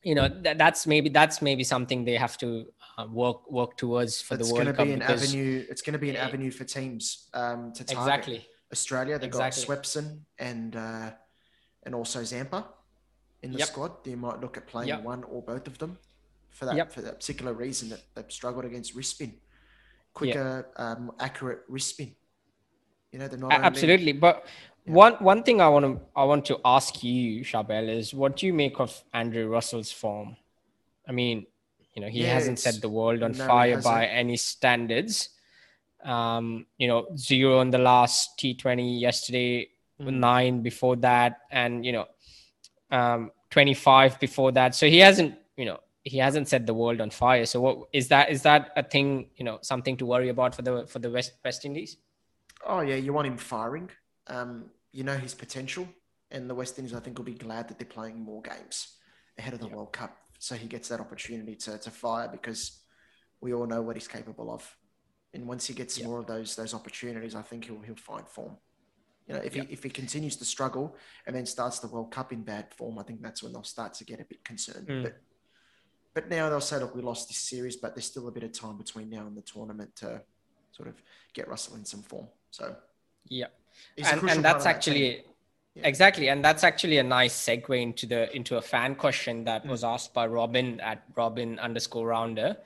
you 0.03 0.15
know 0.15 0.29
that, 0.45 0.57
that's 0.59 0.87
maybe 0.87 1.09
that's 1.11 1.41
maybe 1.43 1.65
something 1.65 2.05
they 2.05 2.17
have 2.17 2.37
to 2.39 2.67
uh, 2.99 3.07
work 3.11 3.51
work 3.51 3.77
towards 3.77 4.21
for 4.23 4.35
It's 4.35 4.49
the 4.49 4.55
going 4.55 4.67
to 4.67 4.71
World 4.73 4.77
Cup 4.77 4.87
be 4.87 4.93
an 4.93 5.03
avenue. 5.03 5.65
It's 5.71 5.83
going 5.83 5.93
to 5.95 5.99
be 5.99 6.09
an 6.11 6.17
Yeah. 6.17 6.27
avenue 6.27 6.51
for 6.51 6.65
teams 6.65 7.29
um, 7.35 7.73
to 7.75 7.85
target. 7.85 7.99
exactly 7.99 8.47
Australia, 8.73 9.19
they 9.19 9.27
Exactly. 9.27 9.65
got 9.67 9.83
Swepson 9.85 10.21
and 10.39 10.77
uh, 10.77 11.11
and 11.85 11.95
also 11.95 12.23
Zampa. 12.25 12.67
in 13.43 13.53
the 13.53 13.59
Yep. 13.59 13.69
squad. 13.69 14.05
They 14.05 14.15
might 14.15 14.39
look 14.41 14.57
at 14.59 14.67
playing 14.67 14.89
Yep. 14.89 15.03
one 15.03 15.25
or 15.25 15.41
both 15.43 15.67
of 15.67 15.79
them 15.79 15.99
for 16.51 16.67
that 16.67 16.77
Yep. 16.77 16.93
for 16.93 17.01
that 17.03 17.15
particular 17.21 17.53
reason 17.55 17.89
that 17.89 18.03
they've 18.15 18.31
struggled 18.31 18.65
against 18.67 18.95
wrist 18.95 19.13
spin, 19.17 19.33
quicker, 20.13 20.71
um, 20.77 21.11
accurate 21.19 21.63
wrist 21.69 21.89
spin. 21.91 22.15
You 23.13 23.19
know, 23.19 23.29
they're 23.29 23.39
not 23.39 23.53
A- 23.53 23.57
only- 23.57 23.67
Absolutely, 23.67 24.13
but 24.13 24.47
one 24.91 25.15
one 25.15 25.43
thing 25.43 25.61
I 25.61 25.69
want 25.69 25.85
to 25.85 26.01
I 26.17 26.25
want 26.25 26.45
to 26.47 26.59
ask 26.65 27.03
you, 27.03 27.45
Charbel, 27.45 27.89
is 27.89 28.13
what 28.13 28.37
do 28.37 28.47
you 28.47 28.53
make 28.53 28.81
of 28.81 29.03
Andre 29.15 29.43
Russell's 29.45 29.93
form? 29.93 30.37
I 31.09 31.13
mean, 31.13 31.47
you 31.95 32.03
know, 32.03 32.09
he 32.09 32.23
Yeah, 32.23 32.35
hasn't 32.35 32.59
set 32.59 32.81
the 32.81 32.89
world 32.89 33.23
on 33.23 33.33
no, 33.33 33.47
fire 33.47 33.81
by 33.81 34.07
any 34.07 34.37
standards. 34.37 35.31
Um, 36.05 36.67
you 36.79 36.89
know, 36.89 37.07
zero 37.17 37.61
in 37.61 37.71
the 37.71 37.79
last 37.79 38.39
T20 38.39 39.01
yesterday, 39.01 39.69
Mm. 40.01 40.15
nine 40.15 40.63
before 40.63 40.97
that, 40.97 41.41
and 41.51 41.85
you 41.85 41.93
know, 41.93 42.07
um, 42.91 43.31
25 43.51 44.19
before 44.19 44.51
that. 44.53 44.75
So 44.75 44.87
he 44.87 44.99
hasn't, 44.99 45.35
you 45.59 45.67
know, 45.67 45.79
he 46.05 46.17
hasn't 46.17 46.49
set 46.49 46.65
the 46.67 46.73
world 46.73 47.03
on 47.03 47.11
fire. 47.11 47.45
So 47.45 47.61
what 47.61 47.89
is 47.93 48.09
that? 48.09 48.31
Is 48.31 48.41
that 48.43 48.71
a 48.77 48.83
thing? 48.83 49.29
You 49.37 49.45
know, 49.45 49.59
something 49.61 49.99
to 49.99 50.07
worry 50.07 50.31
about 50.31 50.55
for 50.55 50.63
the 50.63 50.87
for 50.87 51.01
the 51.01 51.11
West 51.11 51.33
West 51.45 51.65
Indies? 51.67 51.99
Oh 52.67 52.81
yeah, 52.81 52.95
you 52.97 53.13
want 53.13 53.27
him 53.27 53.37
firing. 53.37 53.91
Um, 54.27 54.71
you 54.93 55.05
know 55.05 55.17
his 55.17 55.35
potential, 55.35 55.89
and 56.31 56.49
the 56.49 56.55
West 56.55 56.79
Indies 56.79 56.95
I 56.95 57.01
think 57.01 57.19
will 57.19 57.25
be 57.25 57.35
glad 57.35 57.69
that 57.69 57.79
they're 57.79 57.87
playing 57.87 58.21
more 58.21 58.43
games 58.43 58.97
ahead 59.39 59.55
of 59.55 59.61
the. 59.61 59.69
World 59.69 59.93
Cup, 59.93 60.17
so 60.39 60.55
he 60.55 60.67
gets 60.67 60.89
that 60.89 61.01
opportunity 61.01 61.55
to 61.57 61.79
to 61.79 61.91
fire 61.91 62.29
because 62.29 62.83
we 63.41 63.55
all 63.55 63.67
know 63.67 63.83
what 63.83 63.97
he's 63.97 64.09
capable 64.09 64.53
of. 64.53 64.77
And 65.33 65.47
once 65.47 65.67
he 65.67 65.75
gets 65.75 66.03
more 66.03 66.19
of 66.19 66.27
those 66.27 66.57
those 66.57 66.75
opportunities, 66.75 67.35
I 67.35 67.43
think 67.43 67.67
he'll 67.67 67.81
he'll 67.81 67.97
find 67.97 68.29
form. 68.29 68.57
You 69.27 69.35
know, 69.35 69.43
if 69.43 69.55
he 69.55 69.61
if 69.71 69.83
he 69.85 69.91
continues 69.91 70.37
to 70.37 70.45
struggle 70.45 70.97
and 71.27 71.37
then 71.37 71.47
starts 71.47 71.79
the 71.79 71.87
World 71.87 72.11
Cup 72.11 72.33
in 72.33 72.43
bad 72.43 72.75
form, 72.75 72.99
I 72.99 73.05
think 73.05 73.23
that's 73.23 73.43
when 73.43 73.53
they'll 73.53 73.63
start 73.63 73.95
to 73.95 74.05
get 74.05 74.21
a 74.21 74.25
bit 74.25 74.45
concerned. 74.45 74.89
Mm. 74.89 75.03
But 75.05 75.15
but 76.15 76.29
now 76.29 76.49
they'll 76.49 76.61
say, 76.61 76.79
look, 76.79 76.95
we 76.95 77.03
lost 77.03 77.29
this 77.29 77.39
series, 77.39 77.77
but 77.77 77.95
there's 77.95 78.07
still 78.07 78.27
a 78.27 78.33
bit 78.33 78.43
of 78.43 78.53
time 78.53 78.77
between 78.77 79.09
now 79.09 79.27
and 79.27 79.37
the 79.37 79.43
tournament 79.43 79.95
to 79.97 80.23
sort 80.73 80.89
of 80.89 81.01
get 81.35 81.47
Russell 81.47 81.77
in 81.77 81.85
some 81.85 82.03
form. 82.03 82.27
So 82.51 82.75
Yeah. 83.29 83.47
And, 83.99 84.23
and 84.31 84.45
that's 84.45 84.67
actually. 84.67 85.25
Yeah. 85.77 85.87
exactly 85.87 86.29
and 86.31 86.45
that's 86.45 86.65
actually 86.65 86.99
a 86.99 87.03
nice 87.05 87.33
segue 87.47 87.81
into 87.81 88.05
the 88.05 88.21
into 88.35 88.57
a 88.57 88.61
fan 88.73 88.97
question 88.97 89.45
that 89.45 89.65
Mm. 89.65 89.71
was 89.71 89.85
asked 89.85 90.13
by 90.13 90.27
robin 90.27 90.81
at 90.81 91.05
robin 91.21 91.61
underscore 91.61 92.09
rounder 92.09 92.57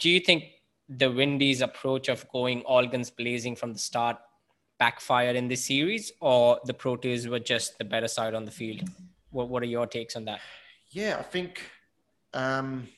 do 0.00 0.10
you 0.10 0.18
think 0.18 0.42
the 0.88 1.08
windies 1.20 1.60
approach 1.60 2.08
of 2.08 2.28
going 2.30 2.62
all 2.62 2.84
guns 2.88 3.08
blazing 3.08 3.54
from 3.54 3.72
the 3.72 3.78
start 3.78 4.16
backfired 4.80 5.36
in 5.36 5.46
this 5.46 5.64
series 5.64 6.10
or 6.20 6.58
the 6.64 6.74
proteas 6.74 7.28
were 7.28 7.38
just 7.38 7.78
the 7.78 7.84
better 7.84 8.08
side 8.08 8.34
on 8.34 8.44
the 8.44 8.50
field 8.60 8.80
what, 9.30 9.48
what 9.48 9.62
are 9.62 9.72
your 9.76 9.86
takes 9.86 10.16
on 10.16 10.24
that 10.24 10.40
Yeah, 10.90 11.16
I 11.20 11.22
think, 11.22 11.62
um, 12.32 12.88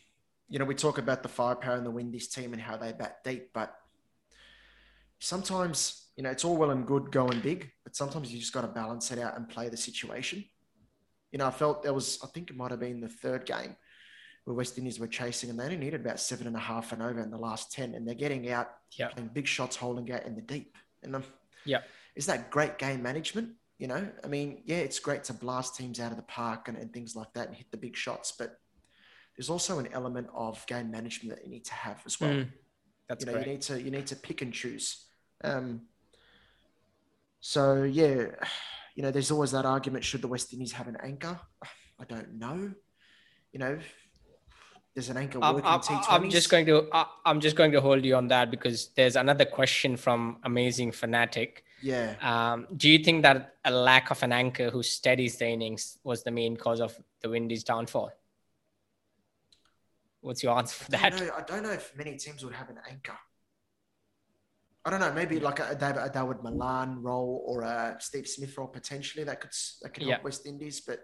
you 0.48 0.58
know, 0.58 0.64
we 0.64 0.74
talk 0.74 0.96
about 0.96 1.22
the 1.22 1.28
firepower 1.40 1.76
in 1.76 1.84
the 1.84 1.90
Windies 1.90 2.28
team 2.28 2.52
and 2.54 2.62
how 2.62 2.76
they 2.78 2.92
bat 2.92 3.22
deep, 3.22 3.50
but 3.52 3.70
sometimes, 5.18 6.05
you 6.16 6.22
know, 6.22 6.30
it's 6.30 6.44
all 6.44 6.56
well 6.56 6.70
and 6.70 6.86
good 6.86 7.12
going 7.12 7.40
big, 7.40 7.70
but 7.84 7.94
sometimes 7.94 8.32
you 8.32 8.38
just 8.38 8.52
got 8.52 8.62
to 8.62 8.68
balance 8.68 9.10
it 9.12 9.18
out 9.18 9.36
and 9.36 9.48
play 9.48 9.68
the 9.68 9.76
situation. 9.76 10.44
You 11.30 11.38
know, 11.38 11.46
I 11.46 11.50
felt 11.50 11.82
there 11.82 11.92
was, 11.92 12.18
I 12.24 12.26
think 12.28 12.50
it 12.50 12.56
might 12.56 12.70
have 12.70 12.80
been 12.80 13.00
the 13.00 13.08
third 13.08 13.44
game 13.44 13.76
where 14.44 14.54
West 14.54 14.78
Indies 14.78 14.98
were 14.98 15.08
chasing 15.08 15.50
and 15.50 15.58
they 15.58 15.64
only 15.64 15.76
needed 15.76 16.00
about 16.00 16.20
seven 16.20 16.46
and 16.46 16.56
a 16.56 16.60
half 16.60 16.92
and 16.92 17.02
over 17.02 17.20
in 17.20 17.30
the 17.30 17.36
last 17.36 17.72
10, 17.72 17.94
and 17.94 18.06
they're 18.06 18.14
getting 18.14 18.50
out, 18.50 18.68
Yeah. 18.96 19.08
playing 19.08 19.30
big 19.34 19.46
shots, 19.46 19.76
holding 19.76 20.10
out 20.12 20.24
in 20.24 20.34
the 20.34 20.42
deep. 20.42 20.76
And 21.02 21.16
um, 21.16 21.24
Yeah. 21.64 21.82
is 22.14 22.26
that 22.26 22.50
great 22.50 22.78
game 22.78 23.02
management? 23.02 23.54
You 23.78 23.88
know, 23.88 24.10
I 24.24 24.26
mean, 24.28 24.62
yeah, 24.64 24.78
it's 24.78 24.98
great 25.00 25.24
to 25.24 25.34
blast 25.34 25.76
teams 25.76 26.00
out 26.00 26.12
of 26.12 26.16
the 26.16 26.22
park 26.22 26.68
and, 26.68 26.78
and 26.78 26.90
things 26.92 27.14
like 27.14 27.30
that 27.34 27.48
and 27.48 27.56
hit 27.56 27.70
the 27.70 27.76
big 27.76 27.94
shots, 27.94 28.32
but 28.38 28.56
there's 29.36 29.50
also 29.50 29.78
an 29.78 29.88
element 29.92 30.28
of 30.32 30.66
game 30.66 30.90
management 30.90 31.36
that 31.36 31.44
you 31.44 31.50
need 31.50 31.66
to 31.66 31.74
have 31.74 32.00
as 32.06 32.18
well. 32.18 32.30
Mm, 32.30 32.48
that's 33.06 33.22
you 33.22 33.26
know, 33.26 33.32
correct 33.32 33.46
you 33.46 33.52
need 33.52 33.62
to 33.62 33.82
you 33.82 33.90
need 33.90 34.06
to 34.06 34.16
pick 34.16 34.40
and 34.40 34.54
choose. 34.54 35.04
Um, 35.44 35.82
so 37.46 37.84
yeah, 37.84 38.26
you 38.96 39.02
know, 39.04 39.12
there's 39.12 39.30
always 39.30 39.52
that 39.52 39.64
argument: 39.64 40.04
should 40.04 40.22
the 40.22 40.28
West 40.28 40.52
Indies 40.52 40.72
have 40.72 40.88
an 40.88 40.96
anchor? 41.02 41.38
I 42.00 42.04
don't 42.04 42.34
know. 42.34 42.72
You 43.52 43.60
know, 43.60 43.78
there's 44.94 45.08
an 45.08 45.16
anchor 45.16 45.38
I'm, 45.40 45.54
working 45.54 45.70
I'm, 45.70 45.80
T20s. 45.80 46.04
I'm 46.10 46.28
just 46.28 46.50
going 46.50 46.66
to 46.66 46.88
I- 46.92 47.06
I'm 47.24 47.40
just 47.40 47.56
going 47.56 47.72
to 47.72 47.80
hold 47.80 48.04
you 48.04 48.16
on 48.16 48.26
that 48.28 48.50
because 48.50 48.88
there's 48.96 49.16
another 49.16 49.44
question 49.44 49.96
from 49.96 50.38
amazing 50.42 50.90
fanatic 50.92 51.64
Yeah, 51.80 52.16
Um, 52.20 52.66
do 52.76 52.90
you 52.90 52.98
think 52.98 53.22
that 53.22 53.54
a 53.64 53.70
lack 53.70 54.10
of 54.10 54.22
an 54.22 54.32
anchor 54.32 54.68
who 54.70 54.82
steadies 54.82 55.36
the 55.38 55.46
innings 55.48 55.98
was 56.02 56.22
the 56.24 56.32
main 56.32 56.56
cause 56.56 56.80
of 56.80 56.92
the 57.22 57.28
Windies' 57.30 57.64
downfall? 57.64 58.10
What's 60.20 60.42
your 60.42 60.58
answer 60.58 60.84
for 60.84 60.96
I 60.96 60.98
that? 60.98 61.12
don't, 61.12 61.26
know, 61.28 61.34
I 61.40 61.42
don't 61.42 61.62
know 61.62 61.72
if 61.72 61.96
many 61.96 62.16
teams 62.16 62.44
would 62.44 62.54
have 62.54 62.68
an 62.68 62.80
anchor. 62.90 63.18
I 64.86 64.90
don't 64.90 65.00
know. 65.00 65.12
Maybe 65.12 65.40
like 65.40 65.58
a, 65.58 65.74
David, 65.74 65.96
a 65.98 66.08
Dawid 66.08 66.44
Malan 66.44 67.02
role 67.02 67.42
or 67.44 67.62
a 67.62 67.96
Steve 67.98 68.28
Smith 68.28 68.56
role 68.56 68.68
potentially 68.68 69.24
that 69.24 69.40
could 69.40 69.50
that 69.82 69.92
could 69.92 70.04
help 70.04 70.18
Yeah. 70.20 70.22
West 70.22 70.46
Indies. 70.46 70.80
But 70.80 71.00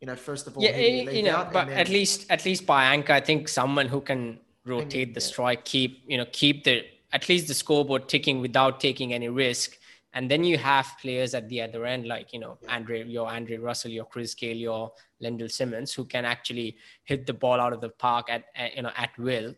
you 0.00 0.06
know, 0.06 0.16
first 0.16 0.46
of 0.46 0.54
all, 0.56 0.62
Yeah, 0.62 0.72
who 0.72 0.82
eh, 0.82 1.10
you 1.10 1.22
know, 1.22 1.36
out? 1.36 1.52
But 1.52 1.68
then- 1.68 1.78
at 1.78 1.88
least 1.88 2.30
at 2.30 2.44
least 2.44 2.66
by 2.66 2.84
anchor, 2.84 3.14
I 3.14 3.20
think 3.20 3.48
someone 3.48 3.88
who 3.88 4.02
can 4.02 4.40
rotate 4.66 5.14
the 5.14 5.20
strike, 5.22 5.64
keep 5.64 6.02
you 6.06 6.18
know, 6.18 6.26
keep 6.30 6.64
the 6.64 6.84
at 7.12 7.26
least 7.30 7.48
the 7.48 7.54
scoreboard 7.54 8.06
ticking 8.06 8.42
without 8.42 8.80
taking 8.80 9.14
any 9.14 9.30
risk. 9.30 9.78
And 10.12 10.30
then 10.30 10.42
you 10.44 10.58
have 10.58 10.86
players 11.00 11.34
at 11.34 11.48
the 11.48 11.62
other 11.62 11.86
end, 11.86 12.06
like 12.06 12.34
you 12.34 12.40
know, 12.40 12.58
Yeah. 12.62 12.74
Andre, 12.74 13.04
your 13.04 13.28
Andre 13.30 13.56
Russell, 13.56 13.92
your 13.92 14.04
Chris 14.04 14.34
Gayle, 14.34 14.56
your 14.56 14.92
Lendl 15.22 15.50
Simmons, 15.50 15.94
who 15.94 16.04
can 16.04 16.26
actually 16.26 16.76
hit 17.04 17.24
the 17.26 17.32
ball 17.32 17.60
out 17.60 17.72
of 17.72 17.80
the 17.80 17.88
park 17.90 18.28
at, 18.28 18.44
at 18.54 18.76
you 18.76 18.82
know 18.82 18.92
at 18.94 19.16
will. 19.16 19.54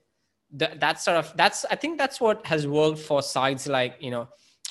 Th- 0.59 0.73
that's 0.79 1.05
sort 1.05 1.17
of 1.17 1.33
that's 1.37 1.65
I 1.71 1.77
think 1.77 1.99
that's 1.99 2.21
what 2.21 2.45
has 2.47 2.67
worked 2.67 2.99
for 2.99 3.23
sides 3.23 3.67
like 3.67 3.97
you 4.01 4.11
know 4.11 4.29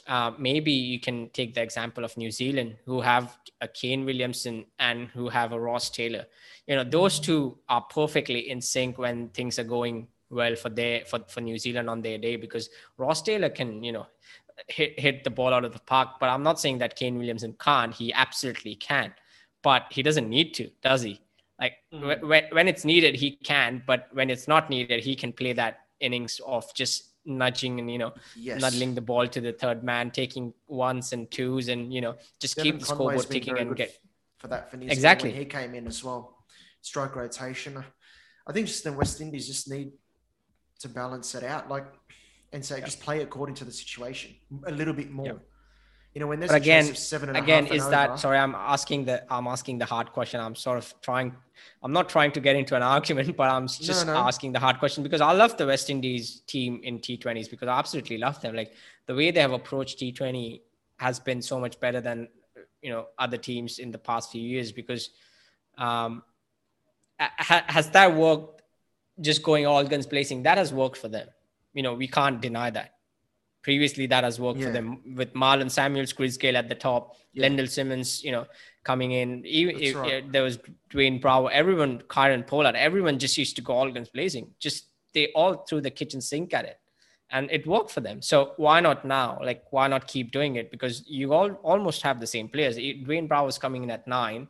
uh, 0.07 0.31
maybe 0.37 0.71
you 0.71 0.99
can 0.99 1.29
take 1.29 1.53
the 1.53 1.61
example 1.61 2.03
of 2.03 2.15
New 2.17 2.31
Zealand, 2.31 2.75
who 2.85 3.01
have 3.01 3.37
a 3.61 3.67
Kane 3.67 4.05
Williamson 4.05 4.65
and 4.79 5.07
who 5.09 5.29
have 5.29 5.51
a 5.51 5.59
Ross 5.59 5.89
Taylor. 5.89 6.25
You 6.67 6.75
know, 6.75 6.83
those 6.83 7.19
two 7.19 7.57
are 7.69 7.81
perfectly 7.81 8.49
in 8.49 8.61
sync 8.61 8.97
when 8.97 9.29
things 9.29 9.59
are 9.59 9.63
going 9.63 10.07
well 10.29 10.55
for 10.55 10.69
their 10.69 11.05
for, 11.05 11.19
for 11.27 11.41
New 11.41 11.57
Zealand 11.57 11.89
on 11.89 12.01
their 12.01 12.17
day 12.17 12.35
because 12.35 12.69
Ross 12.97 13.21
Taylor 13.21 13.49
can, 13.49 13.83
you 13.83 13.91
know, 13.91 14.07
hit 14.67 14.99
hit 14.99 15.23
the 15.23 15.29
ball 15.29 15.53
out 15.53 15.65
of 15.65 15.73
the 15.73 15.79
park. 15.79 16.19
But 16.19 16.29
I'm 16.29 16.43
not 16.43 16.59
saying 16.59 16.79
that 16.79 16.95
Kane 16.95 17.17
Williamson 17.17 17.55
can't. 17.59 17.93
He 17.93 18.11
absolutely 18.13 18.75
can, 18.75 19.13
but 19.61 19.85
he 19.91 20.01
doesn't 20.01 20.29
need 20.29 20.53
to, 20.55 20.69
does 20.81 21.03
he? 21.03 21.21
Like 21.61 21.75
Mm. 21.93 22.01
wh- 22.01 22.27
when 22.27 22.43
when 22.51 22.67
it's 22.67 22.83
needed, 22.83 23.15
he 23.15 23.29
can. 23.37 23.83
But 23.85 24.07
when 24.13 24.29
it's 24.29 24.47
not 24.47 24.69
needed, 24.69 25.03
he 25.03 25.15
can 25.15 25.31
play 25.31 25.53
that 25.53 25.73
innings 25.99 26.41
of 26.45 26.65
just 26.73 27.09
nudging 27.23 27.79
and 27.79 27.89
you 27.91 27.99
know 27.99 28.13
yes. 28.35 28.59
nuddling 28.59 28.95
the 28.95 29.01
ball 29.01 29.27
to 29.27 29.39
the 29.39 29.53
third 29.53 29.83
man, 29.83 30.09
taking 30.09 30.53
ones 30.67 31.13
and 31.13 31.29
twos, 31.29 31.67
and 31.67 31.93
you 31.93 32.01
know 32.01 32.15
just 32.39 32.55
Devon 32.55 32.71
keep 32.71 32.79
the 32.81 32.85
Conway's 32.87 33.21
scoreboard 33.21 33.29
ticking 33.31 33.57
and 33.59 33.75
get. 33.75 33.95
for 34.39 34.47
that 34.47 34.71
for 34.71 34.77
New 34.77 34.87
Exactly. 34.89 35.29
When 35.29 35.37
he 35.39 35.45
came 35.45 35.75
in 35.75 35.85
as 35.87 36.03
well. 36.03 36.21
Strike 36.81 37.15
rotation. 37.15 37.71
I 38.47 38.51
think 38.53 38.65
just 38.65 38.83
the 38.83 38.91
West 38.91 39.21
Indies 39.21 39.45
just 39.45 39.69
need 39.69 39.91
to 40.79 40.89
balance 40.89 41.35
it 41.35 41.43
out, 41.43 41.69
like 41.69 41.85
and 42.53 42.65
say 42.65 42.79
Yeah. 42.79 42.85
just 42.85 43.01
play 43.01 43.21
according 43.21 43.53
to 43.61 43.65
the 43.65 43.71
situation 43.71 44.35
a 44.65 44.71
little 44.71 44.95
bit 44.95 45.11
more. 45.11 45.27
Yeah. 45.27 45.33
You 46.13 46.19
know, 46.19 46.27
when 46.27 46.39
there's 46.41 46.51
But 46.51 46.61
a 46.61 46.65
chase 46.65 46.85
again- 46.89 46.95
seven 46.95 47.29
and 47.29 47.37
a 47.37 47.41
Again, 47.41 47.67
is 47.67 47.87
that 47.89 48.09
over- 48.09 48.17
sorry? 48.17 48.37
I'm 48.37 48.53
asking 48.55 49.05
the 49.05 49.23
I'm 49.33 49.47
asking 49.47 49.77
the 49.77 49.85
hard 49.85 50.11
question. 50.11 50.41
I'm 50.41 50.55
sort 50.55 50.77
of 50.77 50.93
trying. 51.01 51.33
I'm 51.83 51.93
not 51.93 52.09
trying 52.09 52.31
to 52.33 52.41
get 52.41 52.55
into 52.57 52.75
an 52.75 52.83
argument, 52.95 53.35
but 53.37 53.49
I'm 53.49 53.67
just 53.67 54.05
no. 54.07 54.15
asking 54.17 54.51
the 54.51 54.59
hard 54.59 54.79
question 54.79 55.03
because 55.03 55.21
I 55.21 55.31
love 55.31 55.55
the 55.57 55.65
West 55.65 55.89
Indies 55.89 56.41
team 56.47 56.81
in 56.83 56.99
T20s 56.99 57.49
because 57.49 57.67
I 57.69 57.79
absolutely 57.79 58.17
love 58.17 58.41
them. 58.41 58.55
Like 58.55 58.73
the 59.05 59.15
way 59.15 59.31
they 59.31 59.39
have 59.39 59.53
approached 59.53 59.99
T20 59.99 60.59
has 60.97 61.19
been 61.19 61.41
so 61.41 61.59
much 61.59 61.79
better 61.79 62.01
than 62.01 62.27
you 62.81 62.91
know 62.91 63.07
other 63.17 63.37
teams 63.37 63.79
in 63.79 63.91
the 63.91 63.97
past 63.97 64.31
few 64.33 64.41
years 64.41 64.71
because 64.73 65.11
um, 65.77 66.23
ha- 67.19 67.63
has 67.67 67.89
that 67.91 68.13
worked? 68.13 68.63
Just 69.19 69.43
going 69.43 69.65
all 69.67 69.83
guns 69.83 70.07
blazing, 70.07 70.43
that 70.43 70.57
has 70.57 70.73
worked 70.73 70.97
for 70.97 71.07
them. 71.07 71.27
You 71.73 71.83
know, 71.83 71.93
we 71.93 72.07
can't 72.07 72.41
deny 72.41 72.69
that. 72.71 72.95
Previously, 73.61 74.07
that 74.07 74.23
has 74.23 74.39
worked 74.39 74.61
for 74.61 74.71
them 74.71 75.01
with 75.15 75.33
Marlon 75.33 75.69
Samuels, 75.69 76.13
Chris 76.13 76.35
Gayle 76.37 76.57
at 76.57 76.67
the 76.67 76.75
top, 76.75 77.15
Yeah. 77.33 77.47
Lendl 77.47 77.69
Simmons, 77.69 78.23
you 78.23 78.31
know, 78.31 78.45
coming 78.83 79.11
in. 79.11 79.45
Even 79.45 79.79
if- 79.79 79.95
right. 79.95 80.23
uh, 80.23 80.27
there 80.31 80.41
was 80.43 80.57
Dwayne 80.89 81.21
Bravo, 81.21 81.47
everyone, 81.47 82.01
Kieron 82.07 82.45
Pollard, 82.47 82.75
everyone 82.75 83.19
just 83.19 83.37
used 83.37 83.55
to 83.57 83.61
go 83.61 83.73
all 83.73 83.91
guns 83.91 84.09
blazing. 84.09 84.53
Just 84.59 84.85
they 85.13 85.31
all 85.33 85.53
threw 85.67 85.79
the 85.81 85.91
kitchen 85.91 86.21
sink 86.21 86.53
at 86.53 86.65
it, 86.65 86.79
and 87.29 87.51
it 87.51 87.67
worked 87.67 87.91
for 87.91 88.01
them. 88.01 88.21
So 88.21 88.53
why 88.57 88.79
not 88.79 89.05
now? 89.05 89.39
Like 89.43 89.65
why 89.69 89.87
not 89.87 90.07
keep 90.07 90.31
doing 90.31 90.55
it? 90.55 90.71
Because 90.71 91.03
you 91.07 91.33
all 91.33 91.51
almost 91.61 92.01
have 92.01 92.19
the 92.19 92.27
same 92.27 92.47
players. 92.49 92.77
Dwayne 92.77 93.27
Bravo 93.27 93.47
is 93.47 93.59
coming 93.59 93.83
in 93.83 93.91
at 93.91 94.07
nine, 94.07 94.47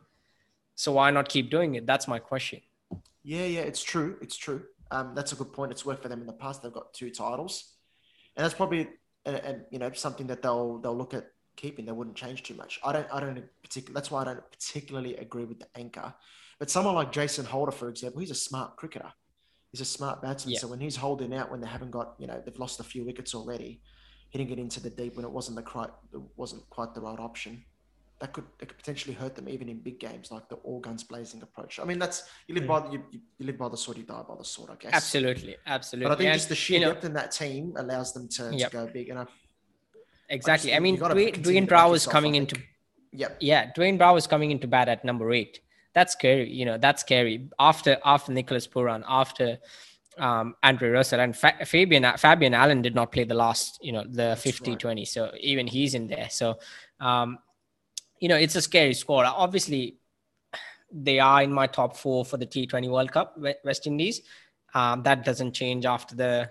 so 0.74 0.92
why 0.92 1.10
not 1.10 1.28
keep 1.28 1.50
doing 1.50 1.74
it? 1.74 1.86
That's 1.86 2.08
my 2.08 2.18
question. 2.18 2.60
Yeah, 3.24 3.44
yeah, 3.44 3.60
it's 3.60 3.82
true. 3.82 4.16
It's 4.22 4.36
true. 4.36 4.64
Um, 4.90 5.14
that's 5.14 5.32
a 5.32 5.36
good 5.36 5.52
point. 5.52 5.70
It's 5.72 5.84
worked 5.84 6.02
for 6.02 6.08
them 6.08 6.20
in 6.20 6.26
the 6.26 6.32
past. 6.32 6.62
They've 6.62 6.72
got 6.72 6.92
two 6.94 7.10
titles, 7.10 7.74
and 8.36 8.44
that's 8.44 8.54
probably 8.54 8.88
and, 9.24 9.36
and 9.36 9.64
you 9.70 9.78
know 9.78 9.90
something 9.92 10.26
that 10.28 10.42
they'll 10.42 10.78
they'll 10.78 10.96
look 10.96 11.14
at 11.14 11.26
keeping, 11.56 11.84
they 11.84 11.92
wouldn't 11.92 12.16
change 12.16 12.42
too 12.42 12.54
much. 12.54 12.80
I 12.84 12.92
don't. 12.92 13.06
I 13.12 13.20
don't 13.20 13.42
particularly. 13.62 13.94
That's 13.94 14.10
why 14.10 14.22
I 14.22 14.24
don't 14.24 14.50
particularly 14.50 15.16
agree 15.16 15.44
with 15.44 15.60
the 15.60 15.66
anchor. 15.76 16.14
But 16.58 16.70
someone 16.70 16.94
like 16.94 17.12
Jason 17.12 17.44
Holder, 17.44 17.72
for 17.72 17.88
example, 17.88 18.20
he's 18.20 18.30
a 18.30 18.36
smart 18.36 18.76
cricketer. 18.76 19.12
He's 19.72 19.80
a 19.80 19.86
smart 19.86 20.22
batsman. 20.22 20.54
Yeah. 20.54 20.60
So 20.60 20.68
when 20.68 20.80
he's 20.80 20.96
holding 20.96 21.34
out, 21.34 21.50
when 21.50 21.60
they 21.60 21.66
haven't 21.66 21.90
got, 21.90 22.14
you 22.18 22.26
know, 22.26 22.40
they've 22.44 22.58
lost 22.58 22.78
a 22.78 22.84
few 22.84 23.04
wickets 23.04 23.34
already, 23.34 23.80
hitting 24.30 24.50
it 24.50 24.58
into 24.58 24.78
the 24.78 24.90
deep 24.90 25.16
when 25.16 25.24
it 25.24 25.30
wasn't 25.30 25.56
the 25.56 25.62
quite, 25.62 25.88
it 26.12 26.20
wasn't 26.36 26.68
quite 26.68 26.94
the 26.94 27.00
right 27.00 27.18
option. 27.18 27.64
That 28.22 28.32
could, 28.32 28.44
that 28.58 28.66
could 28.66 28.78
potentially 28.78 29.14
hurt 29.14 29.34
them 29.34 29.48
even 29.48 29.68
in 29.68 29.80
big 29.80 29.98
games 29.98 30.30
like 30.30 30.48
the 30.48 30.54
all 30.56 30.80
guns 30.80 31.02
blazing 31.02 31.42
approach. 31.42 31.78
I 31.78 31.84
mean, 31.84 31.98
that's 31.98 32.22
you 32.46 32.54
live 32.54 32.64
mm. 32.64 32.68
by 32.68 32.92
you, 32.92 33.02
you, 33.10 33.20
live 33.40 33.58
by 33.58 33.68
the 33.68 33.76
sword, 33.76 33.98
you 33.98 34.04
die 34.04 34.22
by 34.26 34.36
the 34.36 34.44
sword, 34.44 34.70
I 34.70 34.76
guess. 34.76 34.94
Absolutely, 34.94 35.56
absolutely. 35.66 36.08
But 36.08 36.14
I 36.14 36.16
think 36.16 36.28
and, 36.28 36.36
just 36.36 36.48
the 36.48 36.54
sheer 36.54 36.78
you 36.78 36.86
know, 36.86 36.92
depth 36.92 37.04
in 37.04 37.12
that 37.14 37.32
team 37.32 37.74
allows 37.76 38.14
them 38.14 38.28
to, 38.28 38.50
yep. 38.54 38.70
to 38.70 38.76
go 38.76 38.86
big. 38.86 39.08
And 39.10 39.18
I, 39.18 39.26
exactly. 40.28 40.72
I, 40.72 40.76
I 40.76 40.78
mean, 40.80 40.96
Dwayne, 40.98 41.34
Dwayne 41.34 41.68
Bravo 41.68 41.94
is 41.94 42.06
coming 42.06 42.36
into. 42.36 42.58
Yep. 43.12 43.38
Yeah, 43.40 43.72
Dwayne 43.72 43.98
Bravo 43.98 44.16
is 44.16 44.26
coming 44.26 44.52
into 44.52 44.66
bat 44.66 44.88
at 44.88 45.04
number 45.04 45.32
eight 45.32 45.60
that's 45.94 46.12
scary. 46.12 46.50
You 46.50 46.64
know, 46.64 46.78
that's 46.78 47.02
scary. 47.02 47.48
After 47.58 47.98
after 48.04 48.32
Nicholas 48.32 48.66
Pooran, 48.66 49.02
after 49.06 49.58
um, 50.18 50.54
Andre 50.62 50.90
Russell 50.90 51.20
and 51.20 51.36
Fa- 51.36 51.64
Fabian 51.64 52.04
Fabian 52.16 52.54
Allen 52.54 52.82
did 52.82 52.94
not 52.94 53.12
play 53.12 53.24
the 53.24 53.34
last, 53.34 53.78
you 53.82 53.92
know, 53.92 54.04
the 54.06 54.36
50 54.40 54.70
right. 54.70 54.80
20. 54.80 55.04
So 55.04 55.32
even 55.40 55.66
he's 55.66 55.94
in 55.94 56.06
there. 56.06 56.28
So, 56.30 56.58
um, 57.00 57.38
you 58.22 58.28
know, 58.28 58.36
it's 58.36 58.54
a 58.54 58.62
scary 58.62 58.94
score. 58.94 59.24
Obviously, 59.24 59.96
they 60.92 61.18
are 61.18 61.42
in 61.42 61.52
my 61.52 61.66
top 61.66 61.96
four 61.96 62.24
for 62.24 62.36
the 62.36 62.46
T20 62.46 62.88
World 62.88 63.10
Cup, 63.10 63.36
West 63.64 63.88
Indies. 63.88 64.22
Um, 64.74 65.02
that 65.02 65.24
doesn't 65.24 65.54
change 65.54 65.84
after 65.84 66.14
the 66.14 66.50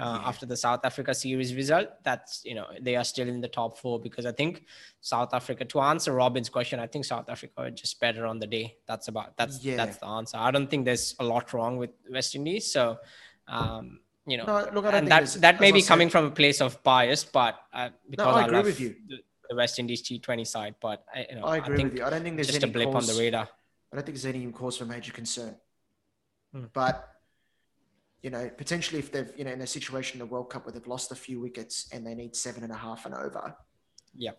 uh, 0.00 0.22
after 0.24 0.46
the 0.46 0.56
South 0.56 0.80
Africa 0.82 1.12
series 1.12 1.54
result. 1.54 1.88
That's 2.04 2.40
you 2.46 2.54
know 2.54 2.68
they 2.80 2.96
are 2.96 3.04
still 3.04 3.28
in 3.28 3.42
the 3.42 3.48
top 3.48 3.76
four 3.76 4.00
because 4.00 4.24
I 4.24 4.32
think 4.32 4.64
South 5.02 5.34
Africa. 5.34 5.66
To 5.66 5.80
answer 5.80 6.14
Robin's 6.14 6.48
question, 6.48 6.80
I 6.80 6.86
think 6.86 7.04
South 7.04 7.28
Africa 7.28 7.52
are 7.58 7.70
just 7.70 8.00
better 8.00 8.24
on 8.24 8.38
the 8.38 8.46
day. 8.46 8.76
That's 8.86 9.08
about 9.08 9.36
that's 9.36 9.62
yeah. 9.62 9.76
that's 9.76 9.98
the 9.98 10.06
answer. 10.06 10.38
I 10.38 10.50
don't 10.50 10.70
think 10.70 10.86
there's 10.86 11.14
a 11.20 11.24
lot 11.24 11.52
wrong 11.52 11.76
with 11.76 11.90
West 12.10 12.34
Indies. 12.34 12.72
So. 12.72 12.98
Um, 13.46 14.00
you 14.26 14.36
know, 14.36 14.44
no, 14.44 14.68
look, 14.74 14.84
and 14.84 15.08
that 15.08 15.26
that 15.40 15.60
may 15.60 15.72
be 15.72 15.82
coming 15.82 16.08
from 16.08 16.26
a 16.26 16.30
place 16.30 16.60
of 16.60 16.80
bias, 16.84 17.24
but 17.24 17.58
uh, 17.72 17.88
because 18.08 18.26
no, 18.26 18.32
I, 18.32 18.42
I 18.42 18.44
agree 18.44 18.62
with 18.62 18.78
you. 18.78 18.94
The, 19.08 19.18
the 19.50 19.56
West 19.56 19.78
Indies 19.78 20.02
T20 20.02 20.46
side, 20.46 20.76
but 20.80 21.04
I, 21.12 21.26
you 21.28 21.36
know, 21.36 21.44
I 21.44 21.56
agree 21.56 21.80
I 21.80 21.84
with 21.84 21.98
you. 21.98 22.04
I 22.04 22.10
don't 22.10 22.22
think 22.22 22.36
there's 22.36 22.46
just 22.46 22.62
a 22.62 22.68
blip 22.68 22.92
cause, 22.92 23.10
on 23.10 23.14
the 23.14 23.20
radar. 23.20 23.48
I 23.92 23.96
don't 23.96 24.06
think 24.06 24.16
there's 24.16 24.34
any 24.34 24.50
cause 24.52 24.78
for 24.78 24.84
major 24.84 25.12
concern. 25.12 25.56
Hmm. 26.54 26.66
But 26.72 27.06
you 28.22 28.30
know, 28.30 28.50
potentially 28.56 28.98
if 28.98 29.10
they've, 29.10 29.32
you 29.36 29.44
know, 29.44 29.50
in 29.50 29.60
a 29.62 29.66
situation 29.66 30.20
in 30.20 30.26
the 30.26 30.32
World 30.32 30.50
Cup 30.50 30.66
where 30.66 30.72
they've 30.72 30.86
lost 30.86 31.10
a 31.10 31.14
few 31.14 31.40
wickets 31.40 31.88
and 31.92 32.06
they 32.06 32.14
need 32.14 32.36
seven 32.36 32.62
and 32.62 32.72
a 32.72 32.76
half 32.76 33.06
and 33.06 33.14
over. 33.14 33.56
Yep. 34.14 34.38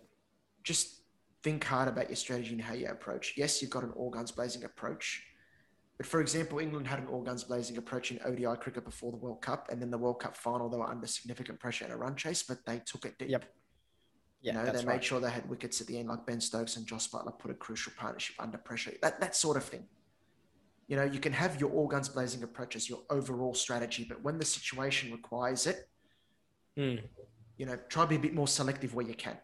Just 0.63 1.01
think 1.43 1.63
hard 1.63 1.87
about 1.87 2.07
your 2.07 2.15
strategy 2.15 2.53
and 2.53 2.61
how 2.61 2.73
you 2.73 2.87
approach. 2.87 3.33
Yes, 3.35 3.61
you've 3.61 3.71
got 3.71 3.83
an 3.83 3.91
all 3.95 4.11
guns 4.11 4.31
blazing 4.31 4.63
approach. 4.63 5.23
But 5.97 6.05
for 6.05 6.21
example, 6.21 6.59
England 6.59 6.85
had 6.87 6.99
an 6.99 7.07
all 7.07 7.23
guns 7.23 7.43
blazing 7.43 7.77
approach 7.77 8.11
in 8.11 8.19
ODI 8.23 8.55
cricket 8.59 8.85
before 8.85 9.11
the 9.11 9.17
World 9.17 9.41
Cup. 9.41 9.67
And 9.71 9.81
then 9.81 9.89
the 9.89 9.97
World 9.97 10.19
Cup 10.19 10.37
final, 10.37 10.69
they 10.69 10.77
were 10.77 10.87
under 10.87 11.07
significant 11.07 11.59
pressure 11.59 11.85
in 11.85 11.91
a 11.91 11.97
run 11.97 12.15
chase, 12.15 12.43
but 12.43 12.63
they 12.67 12.81
took 12.85 13.05
it 13.05 13.17
deep. 13.17 13.29
Yep. 13.31 13.45
Yeah, 14.41 14.53
you 14.53 14.65
know, 14.65 14.71
they 14.71 14.85
made 14.85 15.03
sure 15.03 15.19
they 15.19 15.29
had 15.29 15.47
wickets 15.47 15.81
at 15.81 15.87
the 15.87 15.99
end, 15.99 16.09
like 16.09 16.25
Ben 16.25 16.41
Stokes 16.41 16.75
and 16.75 16.85
Jos 16.85 17.07
Buttler 17.07 17.37
put 17.37 17.51
a 17.51 17.53
crucial 17.53 17.93
partnership 17.95 18.35
under 18.39 18.57
pressure. 18.57 18.91
That 19.01 19.19
that 19.21 19.35
sort 19.35 19.55
of 19.55 19.63
thing. 19.63 19.85
You 20.87 20.95
know, 20.97 21.03
you 21.03 21.19
can 21.19 21.31
have 21.31 21.61
your 21.61 21.71
all 21.71 21.87
guns 21.87 22.09
blazing 22.09 22.43
approach 22.43 22.75
as 22.75 22.89
your 22.89 23.01
overall 23.09 23.53
strategy, 23.53 24.05
but 24.07 24.21
when 24.23 24.37
the 24.39 24.45
situation 24.45 25.11
requires 25.11 25.67
it, 25.67 25.87
mm. 26.77 27.01
you 27.57 27.65
know, 27.65 27.77
try 27.87 28.03
to 28.03 28.09
be 28.09 28.15
a 28.15 28.19
bit 28.19 28.33
more 28.33 28.47
selective 28.47 28.93
where 28.93 29.05
you 29.05 29.13
can, 29.13 29.37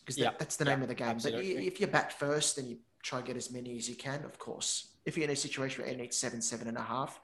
because 0.00 0.16
that, 0.16 0.38
that's 0.38 0.56
the 0.56 0.64
name 0.64 0.82
of 0.82 0.88
the 0.88 0.94
game. 0.94 1.08
Absolutely. 1.08 1.54
But 1.54 1.64
if 1.64 1.80
you 1.80 1.86
bat 1.86 2.12
first, 2.18 2.56
then 2.56 2.68
you 2.68 2.76
try 3.02 3.18
and 3.18 3.26
get 3.26 3.36
as 3.36 3.50
many 3.50 3.76
as 3.76 3.88
you 3.88 3.96
can, 3.96 4.24
of 4.24 4.38
course. 4.38 4.96
If 5.04 5.16
you're 5.16 5.24
in 5.24 5.30
a 5.30 5.36
situation 5.36 5.82
where 5.82 5.90
you 5.90 5.98
need 5.98 6.14
seven, 6.14 6.40
seven 6.40 6.68
and 6.68 6.76
a 6.76 6.82
half, 6.82 7.20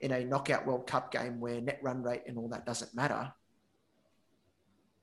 in 0.00 0.12
a 0.12 0.24
knockout 0.24 0.66
World 0.66 0.86
Cup 0.86 1.12
game 1.12 1.40
where 1.40 1.60
net 1.60 1.78
run 1.82 2.02
rate 2.02 2.22
and 2.26 2.38
all 2.38 2.48
that 2.48 2.66
doesn't 2.66 2.94
matter, 2.94 3.32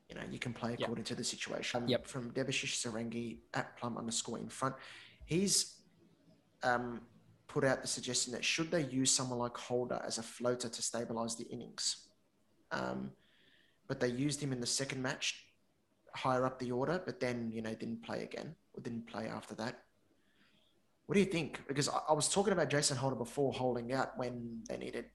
you 0.10 0.16
know, 0.16 0.22
you 0.32 0.40
can 0.40 0.54
play 0.54 0.74
according 0.74 1.04
yep. 1.04 1.06
to 1.06 1.16
the 1.16 1.24
situation. 1.24 1.88
Yep. 1.88 2.08
From 2.08 2.32
Debashish 2.32 2.86
Sarangi 2.86 3.38
at 3.54 3.78
plum 3.78 3.98
underscore 3.98 4.40
in 4.40 4.48
front, 4.48 4.76
he's 5.26 5.76
um, 6.64 7.02
put 7.48 7.64
out 7.64 7.82
the 7.82 7.88
suggestion 7.88 8.34
that 8.34 8.44
should 8.44 8.72
they 8.72 8.86
use 8.86 9.12
someone 9.12 9.40
like 9.40 9.58
Holder 9.58 10.02
as 10.06 10.18
a 10.18 10.24
floater 10.24 10.70
to 10.70 10.82
stabilize 10.82 11.36
the 11.36 11.46
innings? 11.46 12.08
Um, 12.72 13.12
but 13.88 14.00
they 14.00 14.10
used 14.10 14.42
him 14.42 14.52
in 14.52 14.60
the 14.60 14.68
second 14.68 15.02
match 15.02 15.44
higher 16.14 16.46
up 16.46 16.60
the 16.60 16.72
order, 16.72 17.02
but 17.06 17.20
then, 17.20 17.52
you 17.54 17.62
know, 17.62 17.74
didn't 17.74 18.04
play 18.04 18.24
again 18.24 18.56
or 18.74 18.82
didn't 18.82 19.08
play 19.08 19.28
after 19.28 19.56
that. 19.56 19.84
What 21.06 21.14
do 21.14 21.20
you 21.20 21.26
think? 21.26 21.62
Because 21.68 21.88
I, 21.90 22.00
I 22.10 22.14
was 22.14 22.28
talking 22.28 22.54
about 22.54 22.70
Jason 22.70 22.98
Holder 22.98 23.16
before 23.16 23.54
holding 23.54 23.94
out 23.94 24.18
when 24.18 24.62
they 24.68 24.78
needed 24.78 25.06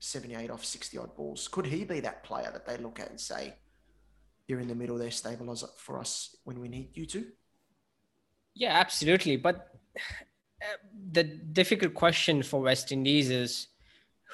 78 0.00 0.50
off 0.50 0.64
60 0.64 0.98
odd 0.98 1.14
balls. 1.16 1.48
Could 1.48 1.66
he 1.66 1.84
be 1.84 2.00
that 2.00 2.24
player 2.24 2.50
that 2.52 2.66
they 2.66 2.76
look 2.78 3.00
at 3.00 3.10
and 3.10 3.20
say, 3.20 3.54
you're 4.48 4.60
in 4.60 4.68
the 4.68 4.74
middle 4.74 4.98
there, 4.98 5.10
stabilize 5.10 5.62
it 5.62 5.70
for 5.76 5.98
us 5.98 6.36
when 6.44 6.60
we 6.60 6.68
need 6.68 6.96
you 6.96 7.06
to? 7.06 7.26
Yeah, 8.54 8.78
absolutely. 8.78 9.36
But 9.36 9.74
the 11.10 11.24
difficult 11.24 11.94
question 11.94 12.42
for 12.42 12.60
West 12.60 12.92
Indies 12.92 13.30
is 13.30 13.68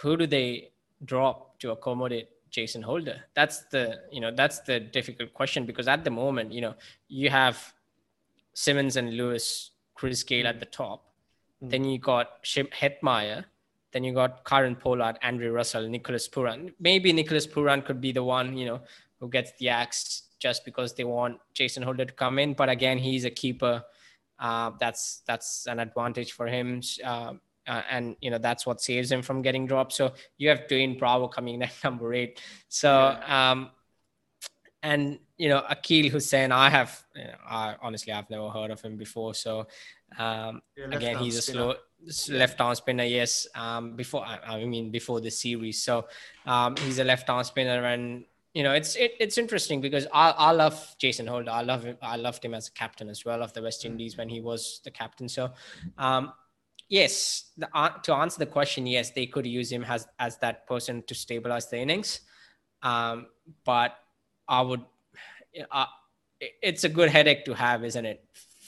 who 0.01 0.17
do 0.17 0.27
they 0.27 0.71
drop 1.05 1.59
to 1.61 1.73
accommodate 1.73 2.29
Jason 2.51 2.83
Holder? 2.83 3.21
That's 3.35 3.65
the 3.71 4.03
you 4.11 4.21
know 4.21 4.31
that's 4.31 4.61
the 4.61 4.81
difficult 4.81 5.35
question 5.35 5.67
because 5.67 5.89
at 5.89 6.05
the 6.05 6.11
moment 6.11 6.53
you 6.53 6.61
know 6.61 6.75
you 7.09 7.31
have 7.31 7.73
Simmons 8.55 8.97
and 8.97 9.17
Lewis, 9.17 9.71
Chris 9.95 10.23
Gayle 10.23 10.45
mm. 10.45 10.51
at 10.51 10.61
the 10.61 10.67
top, 10.67 11.05
mm. 11.63 11.71
then 11.71 11.85
you 11.85 11.99
got 11.99 12.43
Shim 12.45 12.69
Hetmyer, 12.71 13.45
then 13.93 14.05
you 14.05 14.13
got 14.13 14.45
Kieron 14.45 14.79
Pollard, 14.79 15.19
Andre 15.23 15.49
Russell, 15.49 15.89
Nicholas 15.89 16.29
Pooran. 16.29 16.73
Maybe 16.79 17.13
Nicholas 17.13 17.47
Pooran 17.47 17.85
could 17.85 18.01
be 18.01 18.13
the 18.13 18.23
one 18.23 18.57
you 18.57 18.67
know 18.67 18.81
who 19.23 19.31
gets 19.31 19.53
the 19.59 19.69
axe 19.71 20.25
just 20.41 20.65
because 20.65 20.93
they 20.95 21.05
want 21.05 21.39
Jason 21.55 21.83
Holder 21.83 22.05
to 22.05 22.13
come 22.13 22.41
in, 22.41 22.53
but 22.53 22.69
again 22.69 22.99
he's 22.99 23.25
a 23.25 23.31
keeper 23.31 23.83
uh, 24.43 24.73
that's 24.81 25.23
that's 25.27 25.67
an 25.67 25.79
advantage 25.79 26.33
for 26.33 26.47
him. 26.47 26.83
Uh, 27.03 27.35
uh, 27.69 27.83
and 27.89 28.17
you 28.21 28.29
know 28.29 28.39
that's 28.39 28.67
what 28.67 28.81
saves 28.81 29.11
him 29.11 29.23
from 29.23 29.41
getting 29.41 29.67
dropped. 29.67 29.93
So 29.93 30.15
you 30.37 30.49
have 30.49 30.67
Dwayne 30.69 30.99
Bravo 30.99 31.29
coming 31.29 31.55
in 31.55 31.63
at 31.63 31.73
number 31.85 32.13
eight. 32.13 32.41
So 32.69 32.91
yeah. 32.91 33.53
um, 33.53 33.71
and 34.83 35.21
you 35.39 35.49
know 35.49 35.63
Akeal 35.71 36.11
Hosein, 36.11 36.51
I 36.51 36.69
have 36.71 37.05
you 37.15 37.23
know, 37.23 37.35
I 37.49 37.77
honestly 37.81 38.13
I've 38.13 38.29
never 38.31 38.49
heard 38.49 38.73
of 38.73 38.81
him 38.83 38.97
before. 38.97 39.35
So 39.35 39.69
um, 40.19 40.61
yeah, 40.77 40.87
again, 40.91 41.19
he's 41.19 41.39
a 41.39 41.43
slow 41.43 41.75
left 42.29 42.61
arm 42.61 42.75
spinner. 42.75 43.05
Yes, 43.05 43.47
um, 43.55 43.95
before 43.95 44.25
I, 44.27 44.57
I, 44.57 44.65
mean 44.65 44.91
before 44.91 45.21
the 45.21 45.31
series. 45.31 45.85
So 45.85 46.09
um, 46.47 46.75
he's 46.79 46.99
a 46.99 47.05
left 47.05 47.31
arm 47.31 47.45
spinner, 47.45 47.85
and 47.85 48.25
you 48.55 48.63
know, 48.63 48.73
it's 48.73 48.97
it, 48.97 49.13
it's 49.19 49.39
interesting 49.39 49.81
because 49.81 50.07
I, 50.13 50.31
I 50.31 50.51
love 50.53 50.95
Jason 50.99 51.27
Holder. 51.27 51.51
I 51.51 51.63
love 51.63 51.85
him. 51.85 51.97
I 52.03 52.17
loved 52.17 52.45
him 52.45 52.53
as 52.55 52.69
a 52.69 52.73
captain 52.73 53.09
as 53.09 53.25
well 53.25 53.43
of 53.43 53.53
the 53.55 53.63
West 53.63 53.85
Indies 53.85 54.17
when 54.17 54.29
he 54.29 54.41
was 54.41 54.81
the 54.85 54.91
captain. 54.91 55.29
So, 55.29 55.53
um, 55.97 56.33
yes, 56.89 57.53
the, 57.57 57.69
uh, 57.75 57.99
to 58.01 58.15
answer 58.15 58.39
the 58.39 58.47
question, 58.47 58.87
yes, 58.87 59.11
they 59.11 59.27
could 59.27 59.47
use 59.47 59.73
him 59.73 59.85
as 59.85 60.07
as 60.19 60.37
that 60.39 60.67
person 60.67 61.03
to 61.07 61.15
stabilize 61.15 61.69
the 61.71 61.79
innings. 61.79 62.21
Um, 62.83 63.29
but 63.65 63.97
I 64.49 64.61
would, 64.61 64.85
uh, 65.71 65.87
it's 66.41 66.85
a 66.85 66.89
good 66.89 67.09
headache 67.09 67.45
to 67.47 67.55
have, 67.55 67.85
isn't 67.85 68.05
it, 68.05 68.23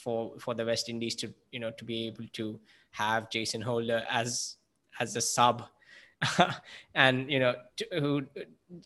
for 0.05 0.33
for 0.39 0.55
the 0.55 0.65
West 0.65 0.89
Indies 0.89 1.15
to 1.15 1.31
you 1.51 1.59
know 1.59 1.71
to 1.71 1.85
be 1.85 2.07
able 2.07 2.25
to 2.33 2.59
have 2.89 3.29
Jason 3.29 3.61
Holder 3.61 4.03
as 4.09 4.55
as 4.99 5.15
a 5.15 5.21
sub 5.21 5.63
and 6.95 7.29
you 7.29 7.39
know 7.39 7.53
who 7.91 8.23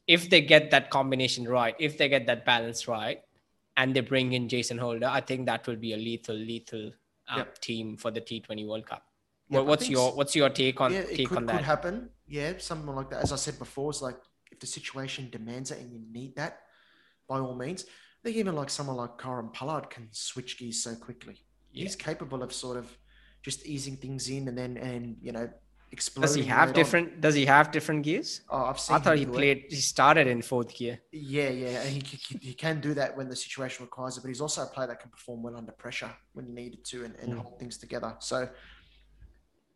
if 0.08 0.30
they 0.30 0.42
get 0.42 0.72
that 0.72 0.90
combination 0.90 1.48
right 1.48 1.76
if 1.80 1.98
they 1.98 2.10
get 2.10 2.26
that 2.26 2.46
balance 2.46 2.88
right 2.88 3.22
and 3.78 3.96
they 3.96 4.02
bring 4.02 4.34
in 4.34 4.50
jason 4.50 4.78
holder 4.78 5.08
i 5.08 5.22
think 5.22 5.46
that 5.46 5.66
will 5.68 5.76
be 5.76 5.94
a 5.94 5.98
lethal 5.98 6.36
lethal 6.36 6.92
uh, 7.30 7.38
yep. 7.38 7.58
team 7.60 7.96
for 7.96 8.12
the 8.12 8.20
t20 8.20 8.68
world 8.68 8.86
cup 8.86 9.04
yep, 9.50 9.64
what's 9.64 9.88
your 9.88 10.12
what's 10.14 10.36
your 10.36 10.50
take 10.50 10.82
on 10.82 10.92
yeah, 10.92 11.04
take 11.04 11.30
could, 11.30 11.38
on 11.38 11.46
that 11.46 11.58
could 11.58 11.66
happen 11.66 12.10
yeah 12.28 12.54
something 12.58 12.96
like 12.96 13.10
that 13.10 13.24
as 13.24 13.32
i 13.32 13.36
said 13.36 13.58
before 13.60 13.92
it's 13.92 14.02
like 14.02 14.18
if 14.52 14.60
the 14.60 14.68
situation 14.68 15.30
demands 15.30 15.72
it 15.72 15.80
and 15.80 15.92
you 15.92 16.02
need 16.12 16.36
that 16.36 16.62
by 17.28 17.40
all 17.40 17.56
means 17.56 17.86
I 18.20 18.28
think 18.28 18.38
even 18.38 18.56
like 18.56 18.70
someone 18.70 18.98
like 18.98 19.18
Kieron 19.18 19.54
Pollard 19.54 19.90
can 19.90 20.10
switch 20.12 20.60
gears 20.60 20.84
so 20.84 20.94
quickly. 20.96 21.38
Yeah. 21.72 21.84
He's 21.84 21.96
capable 21.96 22.44
of 22.44 22.52
sort 22.52 22.78
of 22.78 22.98
just 23.42 23.66
easing 23.66 23.96
things 23.96 24.28
in 24.30 24.50
and 24.50 24.58
then 24.58 24.76
and 24.78 25.16
you 25.22 25.32
know 25.32 25.50
does 26.20 26.36
he 26.36 26.44
have 26.44 26.74
different? 26.74 27.14
On. 27.14 27.22
Does 27.22 27.36
he 27.36 27.46
have 27.46 27.72
different 27.72 28.04
gears? 28.04 28.42
Oh, 28.50 28.66
I've 28.66 28.80
seen. 28.80 28.96
I 28.96 29.00
thought 29.00 29.18
he 29.18 29.26
played. 29.26 29.58
It. 29.58 29.74
He 29.74 29.82
started 29.82 30.28
in 30.28 30.42
fourth 30.42 30.76
gear. 30.76 31.00
Yeah, 31.12 31.50
yeah, 31.50 31.82
and 31.82 31.90
he, 31.90 32.00
he, 32.00 32.38
he 32.50 32.54
can 32.54 32.80
do 32.80 32.94
that 32.94 33.18
when 33.18 33.28
the 33.28 33.36
situation 33.36 33.86
requires 33.86 34.18
it. 34.18 34.22
But 34.22 34.28
he's 34.28 34.42
also 34.42 34.64
a 34.64 34.68
player 34.68 34.88
that 34.88 35.00
can 35.00 35.10
perform 35.10 35.42
well 35.42 35.56
under 35.56 35.72
pressure 35.72 36.12
when 36.34 36.54
needed 36.54 36.86
to 36.86 37.06
and, 37.06 37.16
and 37.16 37.34
mm. 37.34 37.38
hold 37.38 37.58
things 37.58 37.78
together. 37.78 38.16
So, 38.20 38.50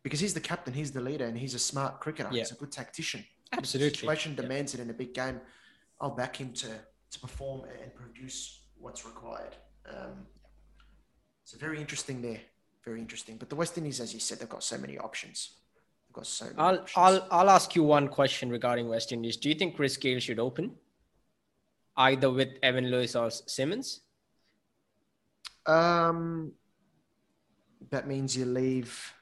because 0.02 0.20
he's 0.20 0.34
the 0.34 0.40
captain, 0.40 0.72
he's 0.72 0.92
the 0.92 1.00
leader, 1.00 1.26
and 1.26 1.36
he's 1.36 1.54
a 1.54 1.58
smart 1.58 2.00
cricketer. 2.00 2.28
Yeah. 2.30 2.40
He's 2.40 2.52
a 2.52 2.56
good 2.56 2.70
tactician. 2.70 3.24
Absolutely. 3.52 3.90
The 3.90 3.96
situation 3.96 4.34
demands 4.36 4.74
yeah. 4.74 4.80
it 4.80 4.84
in 4.84 4.90
a 4.90 4.94
big 4.94 5.14
game, 5.14 5.40
I'll 6.00 6.14
back 6.14 6.36
him 6.36 6.52
to 6.54 6.68
to 7.10 7.20
perform 7.20 7.62
and 7.82 7.94
produce 7.94 8.60
what's 8.78 9.04
required. 9.04 9.56
Um, 9.88 10.26
so 11.44 11.58
very 11.58 11.80
interesting 11.80 12.22
there. 12.22 12.40
Very 12.84 13.00
interesting. 13.00 13.36
But 13.36 13.48
the 13.48 13.56
West 13.56 13.78
Indies, 13.78 14.00
as 14.00 14.12
you 14.12 14.20
said, 14.20 14.38
they've 14.38 14.48
got 14.48 14.62
so 14.62 14.76
many 14.78 14.98
options. 14.98 15.50
Got 16.14 16.26
so 16.26 16.46
I'll 16.56 16.78
options. 16.78 16.92
I'll 16.96 17.26
I'll 17.30 17.50
ask 17.50 17.74
you 17.74 17.82
one 17.82 18.08
question 18.08 18.48
regarding 18.48 18.88
West 18.88 19.10
Indies. 19.10 19.36
Do 19.36 19.48
you 19.48 19.54
think 19.56 19.74
Chris 19.74 19.96
Gayle 19.96 20.20
should 20.20 20.38
open, 20.38 20.72
either 21.96 22.30
with 22.30 22.50
Evan 22.62 22.90
Lewis 22.90 23.16
or 23.16 23.30
Simmons? 23.30 24.00
Um, 25.66 26.52
that 27.90 28.06
means 28.06 28.36
you 28.36 28.44
leave 28.44 29.12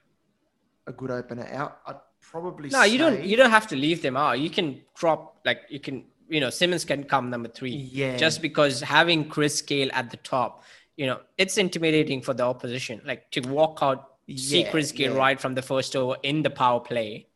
a 0.86 0.92
good 0.92 1.10
opener 1.10 1.48
out. 1.52 1.78
I'd 1.86 1.96
probably 2.20 2.68
No, 2.68 2.82
you 2.82 2.98
don't. 2.98 3.24
You 3.24 3.36
don't 3.38 3.50
have 3.50 3.66
to 3.68 3.76
leave 3.76 4.02
them 4.02 4.16
out. 4.16 4.38
You 4.38 4.50
can 4.50 4.82
drop 4.94 5.40
like 5.46 5.62
you 5.70 5.80
can. 5.80 6.04
You 6.28 6.40
know, 6.40 6.50
Simmons 6.50 6.84
can 6.84 7.04
come 7.04 7.30
number 7.30 7.48
three. 7.48 7.70
Yeah. 7.70 8.16
Just 8.16 8.42
because 8.42 8.80
having 8.80 9.28
Chris 9.28 9.62
Gayle 9.62 9.90
at 9.92 10.10
the 10.10 10.16
top, 10.18 10.62
you 10.96 11.06
know, 11.06 11.20
it's 11.38 11.56
intimidating 11.58 12.20
for 12.22 12.34
the 12.34 12.42
opposition. 12.42 13.00
Like 13.04 13.30
to 13.32 13.40
walk 13.40 13.78
out, 13.82 14.11
Yeah, 14.26 14.70
Chris 14.70 14.92
Gayle 14.92 15.12
yeah. 15.12 15.18
right 15.18 15.40
from 15.40 15.54
the 15.54 15.62
first 15.62 15.96
over 15.96 16.16
in 16.22 16.42
the 16.42 16.50
power 16.50 16.80
play, 16.80 17.26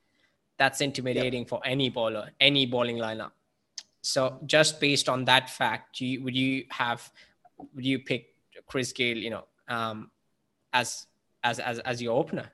that's 0.58 0.80
intimidating 0.80 1.44
for 1.44 1.60
any 1.64 1.90
bowler, 1.90 2.30
any 2.40 2.66
bowling 2.66 2.96
lineup. 2.96 3.32
So 4.02 4.38
just 4.46 4.80
based 4.80 5.08
on 5.08 5.24
that 5.24 5.50
fact, 5.50 6.00
you, 6.00 6.22
would 6.22 6.36
you 6.36 6.64
have, 6.70 7.10
would 7.74 7.84
you 7.84 7.98
pick 7.98 8.34
Chris 8.66 8.92
Gayle, 8.92 9.18
you 9.18 9.30
know, 9.30 9.44
um, 9.68 10.10
as 10.72 11.06
as 11.42 11.58
as 11.58 11.78
as 11.80 12.00
your 12.00 12.16
opener? 12.16 12.52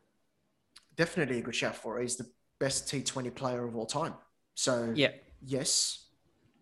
definitely 0.97 1.39
a 1.39 1.43
good 1.43 1.55
shout 1.55 1.77
for. 1.77 1.99
it. 1.99 2.03
He's 2.03 2.17
the 2.17 2.31
best 2.59 2.87
T20 2.87 3.35
player 3.35 3.65
of 3.65 3.77
all 3.77 3.87
time. 3.87 4.15
So 4.55 4.93
Yeah. 4.95 5.13
yes. 5.45 6.07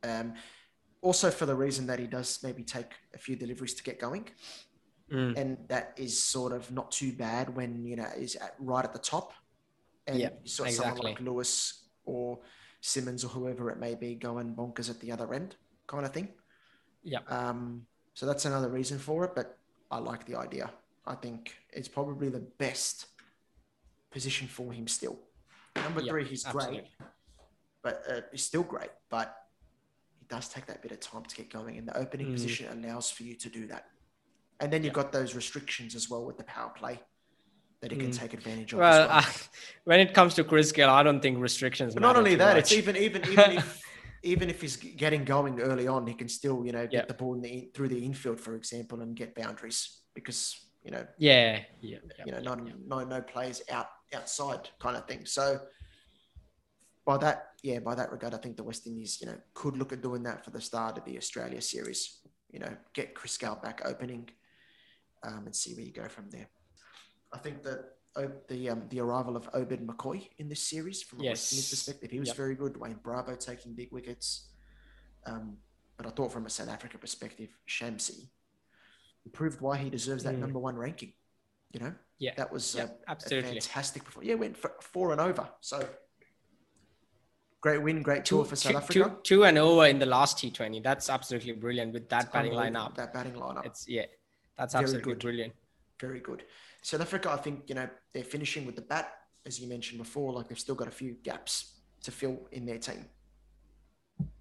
Um, 0.03 0.35
also 1.03 1.31
for 1.31 1.47
the 1.47 1.55
reason 1.55 1.87
that 1.87 1.99
he 1.99 2.07
does 2.07 2.43
maybe 2.43 2.63
take 2.63 2.93
a 3.15 3.19
few 3.19 3.37
deliveries 3.37 3.75
to 3.75 3.83
get 3.83 3.99
going, 3.99 4.29
Mm. 5.11 5.37
and 5.37 5.59
that 5.69 5.93
is 5.97 6.23
sort 6.23 6.53
of 6.53 6.71
not 6.71 6.93
too 6.93 7.13
bad 7.13 7.55
when 7.57 7.85
you 7.85 7.97
know 7.97 8.07
is 8.17 8.37
at 8.37 8.55
right 8.61 8.85
at 8.85 8.93
the 8.93 8.99
top, 9.01 9.33
and 10.07 10.19
Yeah, 10.21 10.31
you 10.45 10.49
saw 10.49 10.67
someone 10.67 10.99
like 10.99 11.21
Lewis 11.21 11.85
or 12.05 12.39
Simmons 12.81 13.25
or 13.25 13.29
whoever 13.29 13.71
it 13.71 13.79
may 13.79 13.95
be 13.95 14.15
going 14.15 14.55
bonkers 14.55 14.89
at 14.89 15.01
the 15.01 15.11
other 15.13 15.35
end, 15.35 15.57
kind 15.87 16.07
of 16.07 16.13
thing. 16.13 16.29
Yeah. 17.03 17.21
Um, 17.29 17.87
so 18.15 18.25
that's 18.27 18.45
another 18.45 18.69
reason 18.69 18.99
for 18.99 19.25
it, 19.25 19.33
but 19.35 19.59
I 19.91 19.99
like 19.99 20.27
the 20.27 20.37
idea. 20.37 20.71
I 21.07 21.15
think 21.17 21.55
it's 21.73 21.89
probably 21.89 22.29
the 22.29 22.41
best 22.59 23.07
position 24.11 24.47
for 24.47 24.73
him 24.73 24.87
still. 24.87 25.19
Number 25.77 26.03
Yeah, 26.03 26.13
three, 26.13 26.25
he's 26.25 26.45
absolutely. 26.47 26.77
great, 26.99 27.09
but 27.83 28.03
uh, 28.09 28.21
he's 28.31 28.45
still 28.45 28.63
great, 28.63 28.91
but 29.09 29.35
it 30.21 30.29
does 30.29 30.49
take 30.49 30.67
that 30.67 30.83
bit 30.83 30.93
of 30.93 31.01
time 31.01 31.25
to 31.25 31.35
get 31.37 31.51
going, 31.51 31.79
and 31.79 31.89
the 31.89 31.97
opening 31.97 32.29
Mm. 32.29 32.33
position 32.35 32.85
allows 32.85 33.11
for 33.11 33.25
you 33.25 33.35
to 33.35 33.49
do 33.49 33.67
that. 33.69 33.87
And 34.61 34.73
then 34.73 34.85
you've 34.85 34.93
got 34.93 35.11
those 35.13 35.35
restrictions 35.35 35.95
as 35.95 36.11
well 36.11 36.25
with 36.25 36.37
the 36.37 36.45
power 36.45 36.71
play 36.77 37.01
that 37.81 37.91
he 37.91 37.97
can 37.97 38.11
Mm. 38.11 38.19
take 38.19 38.35
advantage 38.35 38.73
of. 38.75 38.81
Well, 38.81 39.09
as 39.11 39.25
well. 39.25 39.35
when 39.85 40.01
it 40.01 40.13
comes 40.13 40.35
to 40.35 40.45
Chris 40.45 40.71
Gayle, 40.71 40.91
I 40.91 41.03
don't 41.03 41.21
think 41.21 41.39
restrictions. 41.39 41.95
But 41.95 42.03
not 42.03 42.17
only 42.17 42.35
that, 42.37 42.55
much. 42.57 42.65
it's 42.65 42.73
even 42.73 42.97
even 42.97 43.25
even 43.33 43.53
if 43.53 43.83
even 44.23 44.51
if 44.51 44.61
he's 44.61 44.77
getting 44.77 45.25
going 45.25 45.61
early 45.61 45.89
on, 45.89 46.07
he 46.07 46.15
can 46.15 46.29
still 46.29 46.65
you 46.67 46.73
know 46.73 46.83
get 46.83 46.93
Yeah. 46.93 47.05
the 47.07 47.15
ball 47.15 47.35
in 47.35 47.41
the, 47.41 47.49
in- 47.49 47.71
through 47.75 47.89
the 47.89 48.05
infield, 48.05 48.39
for 48.39 48.55
example, 48.55 49.01
and 49.01 49.17
get 49.17 49.35
boundaries 49.35 50.03
because 50.15 50.55
you 50.85 50.91
know 50.91 51.07
yeah, 51.19 51.63
yeah, 51.81 51.99
yeah, 52.19 52.25
you 52.27 52.33
know 52.33 52.39
yeah, 52.39 52.43
no 52.43 52.55
no 52.87 53.05
no 53.05 53.23
players 53.23 53.63
out 53.71 53.87
outside 54.13 54.69
kind 54.79 54.97
of 54.97 55.07
thing. 55.09 55.25
So 55.25 55.61
by 57.07 57.17
that 57.19 57.53
yeah 57.63 57.79
by 57.79 57.95
that 57.95 58.13
regard, 58.13 58.35
I 58.35 58.39
think 58.39 58.57
the 58.59 58.65
West 58.65 58.87
Indies 58.87 59.19
you 59.23 59.27
know 59.27 59.39
could 59.55 59.79
look 59.79 59.93
at 59.93 60.03
doing 60.03 60.23
that 60.25 60.45
for 60.45 60.51
the 60.51 60.61
start 60.61 60.99
of 60.99 61.05
the 61.07 61.17
Australia 61.17 61.63
series. 61.63 62.21
You 62.53 62.59
know, 62.59 62.77
get 62.95 63.15
Chris 63.15 63.39
Gayle 63.39 63.61
back 63.63 63.81
opening, 63.85 64.29
um, 65.23 65.47
and 65.47 65.55
see 65.55 65.75
where 65.75 65.85
you 65.85 65.93
go 65.93 66.09
from 66.09 66.31
there. 66.31 66.49
I 67.33 67.39
think 67.39 67.63
that. 67.65 67.85
The 68.49 68.69
um, 68.71 68.83
the 68.89 68.99
arrival 68.99 69.37
of 69.37 69.49
Obed 69.55 69.87
McCoy 69.87 70.29
in 70.39 70.49
this 70.49 70.61
series, 70.69 71.01
from 71.01 71.21
a 71.21 71.27
West 71.27 71.53
Indies 71.53 71.71
perspective, 71.71 72.11
he 72.11 72.19
was 72.19 72.31
Yep. 72.31 72.37
very 72.37 72.55
good. 72.57 72.77
Wayne 72.77 72.99
Bravo 73.05 73.37
taking 73.37 73.73
big 73.77 73.93
wickets, 73.93 74.49
um, 75.27 75.59
but 75.97 76.09
I 76.09 76.11
thought 76.11 76.33
from 76.33 76.45
a 76.45 76.51
South 76.51 76.69
Africa 76.71 76.99
perspective, 76.99 77.51
Shamsi 77.69 78.29
proved 79.33 79.61
why 79.61 79.77
he 79.79 79.91
deserves 79.91 80.25
that 80.25 80.35
Mm. 80.35 80.41
number 80.41 80.59
one 80.59 80.75
ranking. 80.75 81.13
You 81.71 81.79
know, 81.81 81.95
Yeah, 82.19 82.35
that 82.35 82.51
was 82.53 82.75
uh, 82.75 82.89
a 83.07 83.11
absolutely. 83.11 83.61
fantastic 83.61 84.03
performance. 84.03 84.29
Yeah, 84.29 84.35
went 84.35 84.57
for 84.57 84.75
four 84.81 85.13
and 85.13 85.21
over. 85.21 85.49
So 85.61 85.89
great 87.61 87.81
win, 87.81 88.03
great 88.03 88.25
Two, 88.25 88.39
tour 88.39 88.45
for 88.45 88.57
South 88.57 88.73
two- 88.73 89.05
Africa. 89.05 89.17
two- 89.23 89.37
two 89.37 89.45
and 89.45 89.57
over 89.57 89.87
in 89.87 90.01
the 90.01 90.07
last 90.07 90.37
T20. 90.39 90.83
That's 90.83 91.09
absolutely 91.09 91.53
brilliant 91.53 91.93
with 91.93 92.09
that 92.09 92.33
batting 92.33 92.53
Unbelievable, 92.57 92.81
lineup. 92.91 92.95
That 92.97 93.13
batting 93.15 93.35
lineup, 93.35 93.67
It's 93.67 93.87
yeah, 93.89 94.07
that's 94.61 94.75
Very 94.75 94.85
absolutely 94.85 95.13
good. 95.15 95.21
brilliant. 95.23 95.55
very 96.01 96.21
good. 96.21 96.45
South 96.83 97.01
Africa, 97.03 97.31
I 97.31 97.37
think 97.37 97.65
you 97.69 97.75
know 97.75 97.89
they're 98.13 98.25
finishing 98.25 98.65
with 98.67 98.75
the 98.77 98.83
bat, 98.83 99.13
as 99.45 99.59
you 99.61 99.67
mentioned 99.69 99.99
before. 99.99 100.33
Like 100.33 100.49
they've 100.49 100.59
still 100.59 100.75
got 100.75 100.89
a 100.89 100.91
few 100.91 101.13
gaps 101.23 101.75
to 102.03 102.11
fill 102.11 102.39
in 102.53 102.65
their 102.67 102.79
team. 102.79 103.05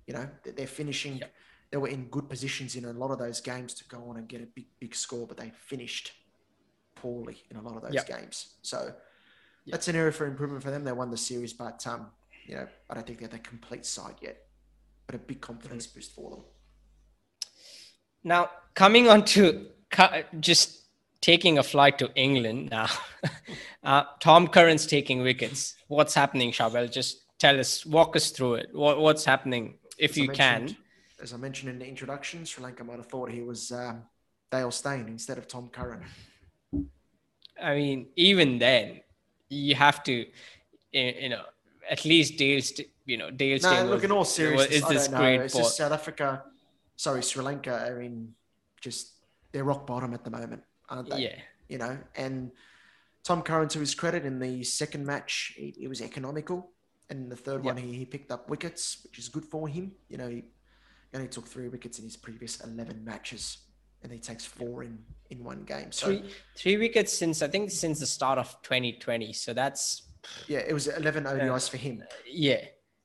You 0.07 0.13
know, 0.13 0.29
they- 0.43 0.51
they're 0.51 0.67
finishing. 0.67 1.17
Yep. 1.17 1.33
They 1.71 1.77
were 1.77 1.87
in 1.89 2.07
good 2.09 2.27
positions 2.29 2.75
in 2.75 2.85
a 2.85 2.93
lot 2.93 3.11
of 3.11 3.19
those 3.19 3.41
games 3.41 3.73
to 3.75 3.83
go 3.85 4.09
on 4.09 4.17
and 4.17 4.27
get 4.27 4.41
a 4.41 4.45
big, 4.47 4.67
big 4.79 4.95
score, 4.95 5.27
but 5.27 5.37
they 5.37 5.51
finished 5.51 6.13
poorly 6.95 7.43
in 7.51 7.57
a 7.57 7.61
lot 7.61 7.75
of 7.75 7.83
those 7.83 7.93
Yep. 7.93 8.07
games. 8.07 8.55
So 8.61 8.77
Yep. 8.85 9.71
that's 9.73 9.87
an 9.87 9.95
area 9.95 10.11
for 10.11 10.25
improvement 10.25 10.63
for 10.63 10.71
them. 10.71 10.83
They 10.83 10.91
won 10.93 11.11
the 11.11 11.17
series, 11.17 11.53
but 11.53 11.85
um, 11.87 12.11
you 12.45 12.55
know, 12.55 12.67
I 12.89 12.93
don't 12.95 13.05
think 13.05 13.19
they're 13.19 13.27
the 13.27 13.39
complete 13.39 13.85
side 13.85 14.15
yet. 14.21 14.47
But 15.05 15.15
a 15.15 15.19
big 15.19 15.41
confidence 15.41 15.85
Mm. 15.87 15.93
boost 15.95 16.13
for 16.13 16.31
them. 16.31 16.43
Now 18.23 18.49
coming 18.73 19.07
on 19.07 19.25
to 19.25 19.71
just 20.39 20.79
taking 21.21 21.57
a 21.57 21.63
flight 21.63 21.97
to 21.99 22.11
England 22.15 22.69
now. 22.71 22.87
uh, 23.83 24.03
Tom 24.19 24.47
Curran's 24.47 24.85
taking 24.85 25.21
wickets. 25.21 25.75
What's 25.87 26.13
happening, 26.13 26.51
Charbel? 26.51 26.91
Just 26.91 27.23
tell 27.39 27.59
us, 27.59 27.85
walk 27.85 28.15
us 28.15 28.31
through 28.31 28.55
it. 28.55 28.69
What, 28.73 28.99
what's 28.99 29.25
happening, 29.25 29.75
if 29.97 30.11
As 30.11 30.17
you 30.17 30.29
can? 30.29 30.75
As 31.21 31.33
I 31.33 31.37
mentioned 31.37 31.69
in 31.69 31.79
the 31.79 31.85
introduction, 31.87 32.45
Sri 32.45 32.63
Lanka 32.63 32.83
might 32.83 32.97
have 32.97 33.07
thought 33.07 33.29
he 33.31 33.41
was 33.41 33.71
um, 33.71 34.03
Dale 34.51 34.71
Steyn 34.71 35.07
instead 35.07 35.37
of 35.37 35.47
Tom 35.47 35.69
Curran. 35.69 36.03
I 37.61 37.75
mean, 37.75 38.07
even 38.15 38.57
then, 38.57 39.01
you 39.49 39.75
have 39.75 40.01
to, 40.03 40.25
you 40.93 41.29
know, 41.29 41.43
at 41.89 42.05
least 42.05 42.37
Dale's, 42.37 42.71
you 43.05 43.17
know, 43.17 43.31
Dale. 43.31 43.59
No, 43.61 43.69
Steyn 43.69 43.85
look, 43.87 43.95
was- 43.95 44.03
in 44.05 44.11
all 44.11 44.23
seriousness, 44.23 44.71
is 44.77 44.83
I 44.83 44.93
this 44.93 45.03
don't 45.07 45.13
know. 45.13 45.19
great 45.19 45.41
It's 45.41 45.53
ball. 45.53 45.63
just 45.63 45.75
South 45.77 45.91
Africa, 45.91 46.43
sorry, 46.95 47.21
Sri 47.21 47.43
Lanka 47.43 47.85
are 47.89 47.99
in 48.01 48.33
just, 48.79 49.11
they're 49.51 49.63
rock 49.63 49.85
bottom 49.87 50.13
at 50.13 50.23
the 50.23 50.31
moment, 50.31 50.63
aren't 50.89 51.09
they? 51.09 51.21
Yeah, 51.23 51.35
You 51.67 51.77
know, 51.77 51.97
and 52.15 52.51
Tom 53.23 53.41
Curran, 53.41 53.67
to 53.69 53.79
his 53.79 53.95
credit, 53.95 54.25
in 54.25 54.39
the 54.39 54.63
second 54.63 55.05
match, 55.05 55.53
he, 55.55 55.73
he 55.77 55.87
was 55.87 56.01
economical. 56.01 56.71
And 57.09 57.23
in 57.23 57.29
the 57.29 57.35
third 57.35 57.65
Yeah. 57.65 57.73
one, 57.73 57.77
he, 57.81 57.93
he 57.93 58.05
picked 58.05 58.31
up 58.31 58.49
wickets, 58.49 58.99
which 59.03 59.17
is 59.19 59.29
good 59.29 59.45
for 59.45 59.67
him. 59.67 59.91
You 60.09 60.17
know, 60.17 60.29
he 60.29 60.43
only 61.13 61.27
took 61.27 61.47
three 61.47 61.67
wickets 61.67 61.99
in 61.99 62.05
his 62.05 62.17
previous 62.17 62.59
11 62.61 63.03
matches, 63.03 63.57
and 64.03 64.11
he 64.11 64.19
takes 64.19 64.45
four 64.45 64.83
in, 64.83 64.99
in 65.29 65.43
one 65.43 65.63
game. 65.63 65.91
So, 65.91 66.07
three 66.07 66.23
three 66.55 66.77
wickets 66.77 67.11
since 67.11 67.41
I 67.41 67.47
think 67.47 67.71
since 67.71 67.99
the 67.99 68.05
start 68.05 68.37
of 68.37 68.55
2020. 68.61 69.33
So 69.33 69.53
that's 69.53 70.03
yeah, 70.47 70.59
it 70.59 70.73
was 70.73 70.87
11 70.87 71.23
ODIs 71.25 71.69
for 71.69 71.77
him. 71.77 72.03
yeah, 72.31 72.61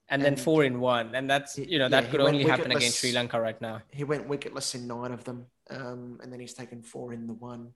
and, 0.08 0.22
then 0.22 0.36
four 0.36 0.64
in 0.64 0.80
one, 0.80 1.14
and 1.14 1.28
that's 1.28 1.58
you 1.58 1.78
know 1.78 1.88
that 1.88 2.04
he 2.04 2.10
could 2.10 2.20
only 2.20 2.44
happen 2.44 2.70
against. 2.70 2.98
Sri 2.98 3.12
Lanka 3.12 3.40
right 3.40 3.60
now. 3.60 3.80
He 3.90 4.04
went 4.04 4.28
wicketless 4.28 4.74
in 4.74 4.86
nine 4.86 5.12
of 5.12 5.24
them, 5.24 5.46
um, 5.70 6.18
and 6.22 6.32
then 6.32 6.40
he's 6.40 6.54
taken 6.54 6.82
four 6.82 7.12
in 7.12 7.26
the 7.26 7.34
one. 7.34 7.72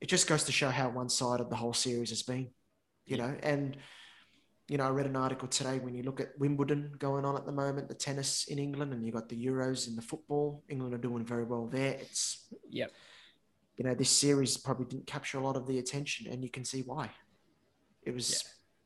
It 0.00 0.08
just 0.08 0.26
goes 0.26 0.44
to 0.44 0.52
show 0.52 0.68
how 0.70 0.90
one-sided 0.90 1.48
the 1.50 1.56
whole 1.56 1.72
series 1.72 2.10
has 2.10 2.22
been, 2.22 2.50
you 3.04 3.16
know. 3.16 3.34
And 3.42 3.76
you 4.68 4.76
know, 4.78 4.84
I 4.84 4.88
read 4.90 5.06
an 5.06 5.14
article 5.16 5.46
today 5.46 5.78
when 5.78 5.94
you 5.94 6.02
look 6.02 6.20
at 6.20 6.36
Wimbledon 6.38 6.92
going 6.98 7.24
on 7.24 7.36
at 7.36 7.46
the 7.46 7.52
moment, 7.52 7.88
the 7.88 7.94
tennis 7.94 8.46
in 8.48 8.58
England, 8.58 8.92
and 8.92 9.06
you 9.06 9.12
got 9.12 9.28
the 9.28 9.46
Euros 9.46 9.86
in 9.86 9.94
the 9.94 10.02
football. 10.02 10.64
England 10.68 10.92
are 10.92 10.98
doing 10.98 11.24
very 11.24 11.44
well 11.44 11.66
there. 11.68 11.92
It's 12.00 12.48
Yep. 12.70 12.90
you 13.76 13.84
know, 13.84 13.94
this 13.94 14.10
series 14.10 14.56
probably 14.56 14.86
didn't 14.86 15.06
capture 15.06 15.38
a 15.38 15.40
lot 15.42 15.56
of 15.56 15.66
the 15.68 15.78
attention, 15.78 16.26
and 16.32 16.42
you 16.42 16.50
can 16.50 16.64
see 16.64 16.82
why. 16.82 17.10
It 18.02 18.12
was 18.12 18.30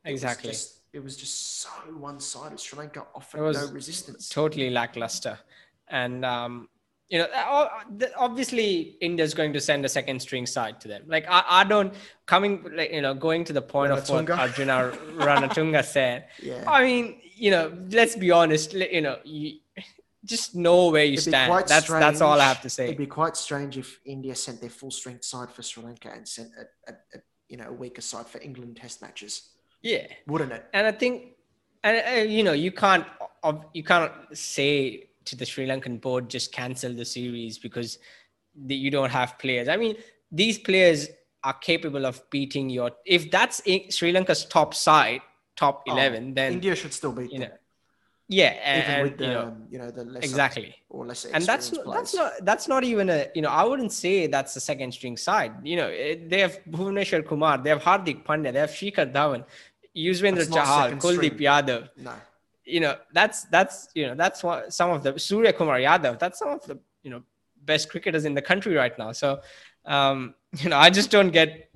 it 0.04 0.12
was 0.12 0.22
Exactly. 0.22 0.50
just- 0.50 0.76
it 0.92 0.98
was 1.02 1.16
just 1.16 1.60
so 1.60 1.68
one-sided. 1.96 2.58
Sri 2.58 2.76
Lanka 2.78 3.06
offered 3.14 3.52
no 3.54 3.66
resistance. 3.70 4.28
totally 4.28 4.70
lackluster. 4.70 5.38
And 5.88 6.24
um, 6.24 6.68
you 7.10 7.18
know, 7.18 7.26
uh, 7.34 7.68
the- 7.96 8.14
obviously 8.16 8.96
India's 9.00 9.34
going 9.34 9.52
to 9.52 9.60
send 9.60 9.84
a 9.84 9.88
second 9.88 10.20
string 10.20 10.46
side 10.46 10.80
to 10.82 10.88
them. 10.88 11.02
Like 11.06 11.26
I, 11.28 11.42
I 11.60 11.64
don't 11.64 11.92
coming 12.26 12.64
like 12.74 12.92
you 12.92 13.02
know 13.02 13.14
going 13.14 13.42
to 13.44 13.52
the 13.52 13.62
point 13.62 13.92
of 13.92 14.08
what 14.08 14.26
Ranatunga. 14.26 14.38
Arjuna 14.44 14.76
Ranatunga 15.26 15.84
said. 15.84 16.26
yeah. 16.42 16.64
I 16.66 16.84
mean, 16.84 17.20
you 17.36 17.50
know, 17.50 17.72
let's 17.90 18.16
be 18.16 18.30
honest. 18.30 18.72
You 18.74 19.00
know, 19.00 19.18
you 19.24 19.58
just 20.24 20.54
know 20.54 20.90
where 20.90 21.04
you 21.04 21.14
It'd 21.14 21.24
stand. 21.32 21.52
That's 21.66 21.88
that's 21.88 22.20
all 22.20 22.40
I 22.40 22.44
have 22.48 22.62
to 22.62 22.70
say. 22.70 22.84
It'd 22.84 22.98
be 22.98 23.06
quite 23.06 23.36
strange 23.36 23.76
if 23.78 23.98
India 24.04 24.34
sent 24.34 24.60
their 24.60 24.70
full 24.70 24.90
strength 24.90 25.24
side 25.24 25.50
for 25.50 25.62
Sri 25.62 25.82
Lanka 25.82 26.10
and 26.12 26.28
sent 26.28 26.50
a, 26.62 26.90
a, 26.90 26.94
a 27.14 27.18
you 27.48 27.56
know 27.56 27.68
a 27.68 27.72
weaker 27.72 28.02
side 28.02 28.26
for 28.26 28.40
England 28.40 28.76
Test 28.76 29.02
matches, 29.02 29.50
Yeah. 29.82 30.06
wouldn't 30.28 30.52
it? 30.52 30.64
and 30.72 30.86
I 30.86 30.92
think, 30.92 31.32
and 31.82 31.96
uh, 32.06 32.22
you 32.36 32.44
know, 32.44 32.52
you 32.52 32.70
can't, 32.70 33.04
you 33.72 33.82
can't 33.82 34.12
say 34.34 35.08
to 35.26 35.36
the 35.36 35.46
Sri 35.46 35.66
Lankan 35.66 36.00
board 36.00 36.28
just 36.28 36.52
cancel 36.52 36.92
the 36.92 37.04
series 37.04 37.58
because 37.58 37.98
the, 38.54 38.74
you 38.74 38.90
don't 38.90 39.10
have 39.10 39.38
players. 39.38 39.68
I 39.68 39.76
mean, 39.76 39.96
these 40.32 40.58
players 40.58 41.08
are 41.44 41.54
capable 41.54 42.06
of 42.06 42.28
beating 42.30 42.70
your. 42.70 42.90
If 43.04 43.30
that's 43.30 43.62
Sri 43.90 44.12
Lanka's 44.12 44.44
top 44.44 44.74
side, 44.74 45.20
top 45.56 45.84
oh, 45.86 45.92
eleven, 45.92 46.34
then 46.34 46.54
India 46.54 46.74
should 46.74 46.92
still 46.92 47.12
beat 47.12 47.32
you 47.32 47.40
them. 47.40 47.50
know. 47.50 47.56
Yeah, 48.32 48.54
and, 48.62 48.84
even 48.84 49.02
with 49.02 49.18
the 49.18 49.24
you 49.24 49.30
know, 49.30 49.56
you 49.72 49.78
know 49.78 49.90
the 49.90 50.18
exactly 50.18 50.76
or 50.88 51.04
lesser 51.04 51.30
and 51.34 51.44
that's 51.44 51.72
not, 51.72 51.84
that's 51.92 52.14
not 52.14 52.32
that's 52.42 52.68
not 52.68 52.84
even 52.84 53.10
a 53.10 53.26
you 53.34 53.42
know 53.42 53.48
I 53.48 53.64
wouldn't 53.64 53.92
say 53.92 54.28
that's 54.28 54.54
the 54.54 54.60
second 54.60 54.92
string 54.92 55.16
side. 55.16 55.52
You 55.64 55.76
know 55.76 55.88
it, 55.88 56.30
they 56.30 56.38
have 56.38 56.60
Bhuvneshwar 56.70 57.26
Kumar, 57.26 57.58
they 57.58 57.70
have 57.70 57.82
Hardik 57.82 58.24
Pandya, 58.24 58.52
they 58.52 58.60
have 58.60 58.70
Shikhar 58.70 59.12
Dhawan, 59.12 59.44
Yuzvendra 59.96 60.46
Chahal, 60.46 61.00
Kuldeep 61.00 61.40
Yadav. 61.40 61.88
No. 61.96 62.12
You 62.70 62.80
know 62.80 62.96
that's 63.12 63.44
that's 63.44 63.88
you 63.94 64.06
know 64.06 64.14
that's 64.14 64.42
what 64.42 64.72
some 64.72 64.90
of 64.90 65.02
the 65.02 65.18
Surya 65.18 65.52
Kumar 65.52 65.78
Yadav. 65.78 66.18
That's 66.18 66.38
some 66.38 66.50
of 66.50 66.64
the 66.66 66.78
you 67.02 67.10
know 67.10 67.22
best 67.64 67.90
cricketers 67.90 68.24
in 68.24 68.34
the 68.34 68.42
country 68.42 68.74
right 68.74 68.96
now. 68.98 69.12
So 69.12 69.40
um, 69.84 70.34
you 70.58 70.68
know 70.70 70.78
I 70.78 70.90
just 70.90 71.10
don't 71.10 71.30
get 71.30 71.70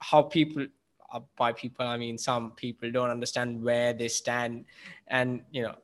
how 0.00 0.22
people 0.22 0.66
uh, 1.12 1.20
by 1.36 1.52
people 1.52 1.86
I 1.86 1.96
mean 1.96 2.18
some 2.18 2.52
people 2.52 2.90
don't 2.90 3.10
understand 3.10 3.62
where 3.62 3.92
they 3.92 4.08
stand, 4.08 4.64
and 5.08 5.42
you 5.50 5.62
know 5.62 5.74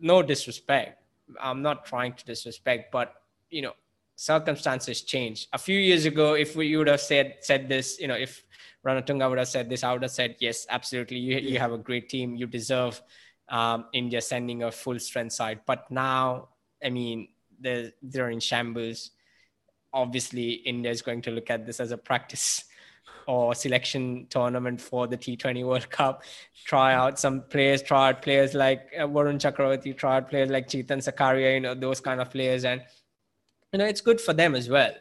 no 0.00 0.22
disrespect. 0.22 1.02
I'm 1.40 1.62
not 1.62 1.84
trying 1.86 2.12
to 2.14 2.24
disrespect, 2.24 2.92
but 2.92 3.14
you 3.50 3.62
know, 3.62 3.72
circumstances 4.16 5.02
change. 5.02 5.48
A 5.52 5.58
few 5.58 5.78
years 5.78 6.04
ago, 6.04 6.34
if 6.34 6.56
we 6.56 6.66
you 6.66 6.78
would 6.78 6.88
have 6.88 7.00
said 7.00 7.36
said 7.40 7.68
this, 7.68 7.98
you 8.00 8.08
know, 8.08 8.14
if 8.14 8.44
Ranatunga 8.84 9.28
would 9.28 9.38
have 9.38 9.48
said 9.48 9.70
this, 9.70 9.82
I 9.82 9.92
would 9.92 10.02
have 10.02 10.10
said 10.10 10.36
yes, 10.40 10.66
absolutely. 10.68 11.18
You 11.18 11.38
you 11.38 11.58
have 11.58 11.72
a 11.72 11.78
great 11.78 12.08
team. 12.08 12.36
You 12.36 12.46
deserve 12.46 13.00
um, 13.48 13.86
India 13.92 14.20
sending 14.20 14.62
a 14.62 14.70
full 14.70 14.98
strength 14.98 15.32
side. 15.32 15.60
But 15.66 15.90
now, 15.90 16.48
I 16.82 16.90
mean, 16.90 17.28
they're 17.60 17.92
they're 18.02 18.30
in 18.30 18.40
shambles. 18.40 19.10
Obviously, 19.92 20.52
India 20.52 20.90
is 20.90 21.02
going 21.02 21.22
to 21.22 21.30
look 21.30 21.50
at 21.50 21.66
this 21.66 21.80
as 21.80 21.92
a 21.92 21.96
practice 21.98 22.64
or 23.28 23.54
selection 23.54 24.26
tournament 24.28 24.80
for 24.80 25.06
the 25.06 25.16
T20 25.16 25.64
World 25.64 25.88
Cup. 25.90 26.24
Try 26.64 26.94
out 26.94 27.18
some 27.18 27.42
players, 27.42 27.82
try 27.82 28.08
out 28.08 28.22
players 28.22 28.54
like 28.54 28.90
uh, 28.98 29.02
Varun 29.02 29.38
Chakravarthy, 29.38 29.96
try 29.96 30.16
out 30.16 30.28
players 30.28 30.50
like 30.50 30.68
Chetan 30.68 30.98
Sakaria, 30.98 31.54
you 31.54 31.60
know, 31.60 31.74
those 31.74 32.00
kind 32.00 32.20
of 32.20 32.30
players. 32.30 32.64
And, 32.64 32.82
you 33.72 33.78
know, 33.78 33.86
it's 33.86 34.00
good 34.00 34.20
for 34.20 34.34
them 34.34 34.54
as 34.54 34.68
well. 34.68 34.92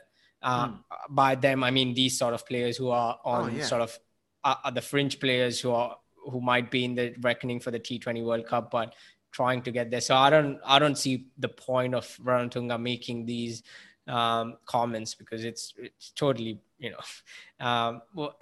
Uh, 0.42 0.68
mm. 0.68 0.80
By 1.10 1.36
them, 1.36 1.64
I 1.64 1.72
mean 1.72 1.94
these 1.94 2.18
sort 2.18 2.34
of 2.34 2.46
players 2.46 2.78
who 2.78 2.90
are 2.90 3.18
on 3.26 3.46
oh, 3.46 3.58
yeah. 3.58 3.64
sort 3.64 3.82
of 3.82 3.98
uh, 4.44 4.56
are 4.64 4.72
the 4.72 4.82
fringe 4.82 5.20
players 5.20 5.60
who 5.60 5.72
are 5.72 5.98
who 6.30 6.42
might 6.42 6.72
be 6.72 6.86
in 6.86 6.96
the 6.96 7.14
reckoning 7.22 7.60
for 7.60 7.72
the 7.72 7.80
T20 7.80 8.24
World 8.24 8.46
Cup, 8.46 8.72
but 8.72 8.94
trying 9.32 9.62
to 9.64 9.72
get 9.72 9.92
there. 9.92 10.02
So 10.02 10.16
I 10.16 10.30
don't 10.30 10.60
I 10.66 10.80
don't 10.80 10.98
see 10.98 11.28
the 11.38 11.50
point 11.50 11.96
of 11.96 12.06
Ranatunga 12.24 12.80
making 12.80 13.26
these 13.26 13.64
um, 14.08 14.58
comments 14.66 15.16
because 15.16 15.44
it's 15.44 15.74
it's 15.78 16.12
totally 16.12 16.60
you 16.78 16.92
know 16.92 17.00
um, 17.66 18.02
well, 18.14 18.38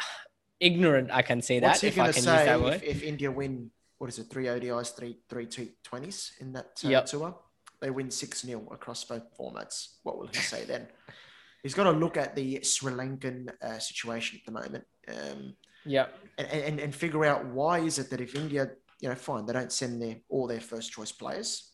ignorant. 0.60 1.10
I 1.12 1.22
can 1.22 1.42
say 1.42 1.60
What's 1.60 1.82
that 1.82 1.88
if 1.88 2.00
I 2.00 2.12
can 2.12 2.16
use 2.16 2.26
that 2.26 2.62
word. 2.62 2.74
If, 2.76 2.84
if, 2.84 3.04
India 3.04 3.32
win, 3.32 3.72
what 3.98 4.10
is 4.10 4.20
it, 4.20 4.30
three 4.30 4.46
ODIs, 4.46 4.96
three 4.96 5.18
three 5.30 5.48
T20s 5.48 6.42
in 6.42 6.54
that 6.54 6.82
uh, 6.86 6.90
yep. 6.90 7.06
tour, 7.06 7.36
they 7.80 7.90
win 7.90 8.12
six 8.12 8.42
0 8.42 8.68
across 8.72 9.04
both 9.04 9.24
formats. 9.38 9.96
What 10.04 10.20
will 10.20 10.28
he 10.28 10.36
say 10.36 10.66
then? 10.66 10.88
He's 11.64 11.74
got 11.76 11.84
to 11.84 11.92
look 11.92 12.18
at 12.18 12.36
the 12.36 12.64
Sri 12.64 12.92
Lankan 12.92 13.52
uh, 13.62 13.78
situation 13.78 14.40
at 14.40 14.46
the 14.46 14.60
moment. 14.60 14.84
Um, 15.08 15.56
yeah, 15.86 16.08
and, 16.38 16.48
and 16.48 16.80
and 16.80 16.96
figure 16.96 17.26
out 17.26 17.46
why 17.46 17.80
is 17.80 18.00
it 18.00 18.10
that 18.10 18.22
if 18.22 18.36
India, 18.36 18.72
you 19.00 19.10
know, 19.10 19.16
fine, 19.16 19.46
they 19.46 19.54
don't 19.54 19.72
send 19.72 20.02
their 20.02 20.18
all 20.30 20.48
their 20.48 20.62
first 20.62 20.92
choice 20.92 21.12
players 21.12 21.72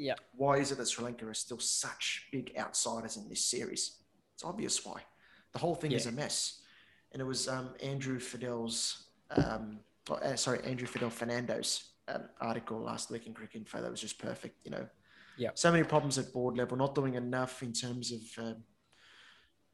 yeah. 0.00 0.14
Why 0.34 0.56
is 0.56 0.72
it 0.72 0.78
that 0.78 0.88
Sri 0.88 1.04
Lanka 1.04 1.26
are 1.26 1.34
still 1.34 1.58
such 1.58 2.26
big 2.32 2.52
outsiders 2.58 3.18
in 3.18 3.28
this 3.28 3.44
series? 3.44 3.98
It's 4.34 4.42
obvious 4.42 4.84
why. 4.84 5.02
The 5.52 5.58
whole 5.58 5.74
thing 5.74 5.90
yeah. 5.90 5.98
is 5.98 6.06
a 6.06 6.12
mess. 6.12 6.62
And 7.12 7.20
it 7.20 7.26
was 7.26 7.48
um, 7.48 7.74
Andrew 7.82 8.18
Fidel's, 8.18 9.08
um, 9.30 9.80
uh, 10.10 10.36
sorry, 10.36 10.60
Andrew 10.64 10.86
Fidel 10.86 11.10
Fernando's 11.10 11.90
um, 12.08 12.22
article 12.40 12.80
last 12.80 13.10
week 13.10 13.26
in 13.26 13.34
Cricinfo 13.34 13.82
that 13.82 13.90
was 13.90 14.00
just 14.00 14.18
perfect. 14.18 14.56
You 14.64 14.70
know, 14.70 14.86
yeah. 15.36 15.50
So 15.54 15.70
many 15.70 15.84
problems 15.84 16.16
at 16.16 16.32
board 16.32 16.56
level, 16.56 16.78
not 16.78 16.94
doing 16.94 17.14
enough 17.14 17.62
in 17.62 17.74
terms 17.74 18.10
of, 18.10 18.20
um, 18.38 18.56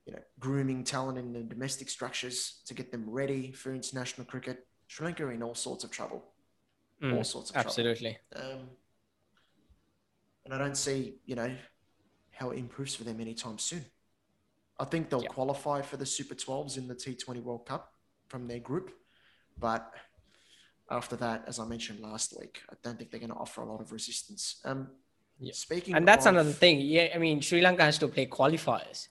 you 0.07 0.13
know, 0.13 0.21
grooming 0.39 0.85
talent 0.85 1.19
in 1.19 1.33
the 1.33 1.43
domestic 1.43 1.91
structures 1.91 2.63
to 2.67 2.75
get 2.75 2.93
them 2.93 3.05
ready 3.09 3.53
for 3.53 3.75
international 3.75 4.25
cricket. 4.27 4.67
Sri 4.87 5.05
Lanka 5.05 5.25
are 5.25 5.33
in 5.33 5.43
all 5.43 5.55
sorts 5.55 5.83
of 5.85 5.91
trouble. 5.91 6.25
Mm, 7.03 7.17
all 7.17 7.25
sorts 7.25 7.51
of 7.51 7.57
absolutely. 7.57 8.19
trouble. 8.33 8.47
Absolutely. 8.47 8.63
Um, 8.63 8.69
and 10.45 10.55
I 10.55 10.59
don't 10.59 10.77
see, 10.77 11.17
you 11.27 11.35
know, 11.35 11.51
how 12.31 12.51
it 12.51 12.59
improves 12.59 12.95
for 12.95 13.05
them 13.05 13.21
anytime 13.21 13.59
soon. 13.59 13.85
I 14.79 14.85
think 14.85 15.11
they'll 15.11 15.23
qualify 15.23 15.83
for 15.83 15.97
the 15.97 16.07
Super 16.07 16.35
12s 16.35 16.79
in 16.79 16.87
the 16.87 16.95
T20 16.95 17.43
World 17.43 17.67
Cup 17.67 17.93
from 18.29 18.47
their 18.47 18.61
group, 18.61 18.93
but 19.59 19.91
after 20.91 21.17
that, 21.17 21.45
as 21.47 21.59
I 21.59 21.65
mentioned 21.65 22.01
last 22.01 22.35
week, 22.39 22.61
I 22.71 22.75
don't 22.83 22.99
think 22.99 23.11
they're 23.11 23.21
going 23.21 23.31
to 23.31 23.37
offer 23.37 23.63
a 23.63 23.67
lot 23.67 23.81
of 23.81 23.91
resistance. 23.91 24.61
Um, 24.65 24.89
yeah. 25.41 25.53
Speaking, 25.55 25.95
and 25.95 26.07
that's 26.07 26.27
of, 26.27 26.35
another 26.35 26.53
thing. 26.53 26.81
Yeah, 26.81 27.09
I 27.15 27.19
mean, 27.19 27.41
Sri 27.41 27.61
Lanka 27.61 27.83
has 27.83 27.99
to 27.99 28.09
play 28.09 28.27
qualifiers. 28.27 29.09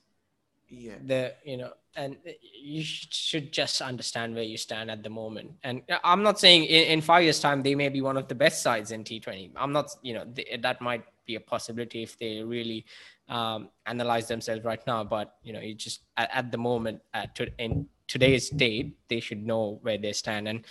Yeah, 0.67 0.95
the 1.06 1.34
you 1.43 1.58
know, 1.58 1.73
and 1.95 2.17
you 2.51 2.84
should 2.84 3.51
just 3.51 3.82
understand 3.82 4.34
where 4.34 4.43
you 4.43 4.58
stand 4.58 4.89
at 4.89 5.04
the 5.04 5.10
moment. 5.10 5.51
And 5.63 5.84
I'm 6.04 6.23
not 6.23 6.39
saying 6.39 6.65
in, 6.65 6.88
in 6.88 7.01
five 7.01 7.23
years' 7.23 7.39
time 7.39 7.62
they 7.62 7.75
may 7.75 7.89
be 7.89 8.01
one 8.01 8.17
of 8.17 8.28
the 8.28 8.36
best 8.36 8.63
sides 8.63 8.91
in 8.91 9.04
T20. 9.04 9.51
I'm 9.56 9.71
not, 9.71 9.91
you 10.01 10.13
know, 10.13 10.25
that 10.60 10.82
might 10.82 11.04
be 11.25 11.36
a 11.36 11.39
possibility 11.39 12.04
if 12.04 12.17
they 12.17 12.41
really 12.41 12.86
um, 13.30 13.69
analyze 13.86 14.28
themselves 14.28 14.63
right 14.63 14.86
now. 14.88 15.04
But 15.04 15.36
you 15.43 15.54
know, 15.54 15.60
you 15.60 15.75
just 15.75 16.01
at, 16.17 16.30
at 16.34 16.51
the 16.51 16.58
moment, 16.58 17.01
at 17.13 17.36
to, 17.36 17.47
in 17.60 17.88
today's 18.08 18.49
date, 18.49 18.97
they 19.08 19.19
should 19.19 19.45
know 19.45 19.80
where 19.84 19.97
they 19.97 20.13
stand. 20.13 20.47
And 20.47 20.65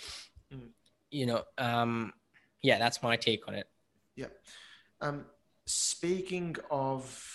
mm. 0.53 0.67
you 1.09 1.25
know, 1.25 1.43
um, 1.57 2.13
yeah, 2.61 2.77
that's 2.79 3.01
my 3.01 3.15
take 3.15 3.47
on 3.47 3.55
it. 3.55 3.67
Yeah. 4.15 4.27
Um, 5.01 5.25
speaking 5.65 6.55
of 6.69 7.34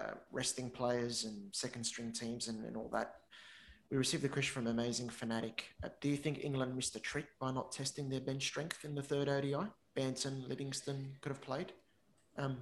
uh, 0.00 0.14
resting 0.32 0.70
players 0.70 1.24
and 1.24 1.54
second 1.54 1.84
string 1.84 2.12
teams 2.12 2.48
and, 2.48 2.64
and 2.64 2.76
all 2.76 2.90
that, 2.92 3.14
we 3.90 3.96
received 3.96 4.24
a 4.24 4.28
question 4.28 4.52
from 4.52 4.66
Amazing 4.66 5.08
Fanatic. 5.08 5.66
Uh, 5.82 5.88
do 6.00 6.08
you 6.08 6.16
think 6.16 6.42
England 6.42 6.74
missed 6.74 6.96
a 6.96 7.00
trick 7.00 7.26
by 7.38 7.52
not 7.52 7.70
testing 7.70 8.08
their 8.08 8.20
bench 8.20 8.42
strength 8.42 8.84
in 8.84 8.94
the 8.94 9.02
third 9.02 9.28
ODI? 9.28 9.68
Banton, 9.96 10.48
Livingstone 10.48 11.12
could 11.20 11.30
have 11.30 11.40
played. 11.40 11.72
Um, 12.36 12.58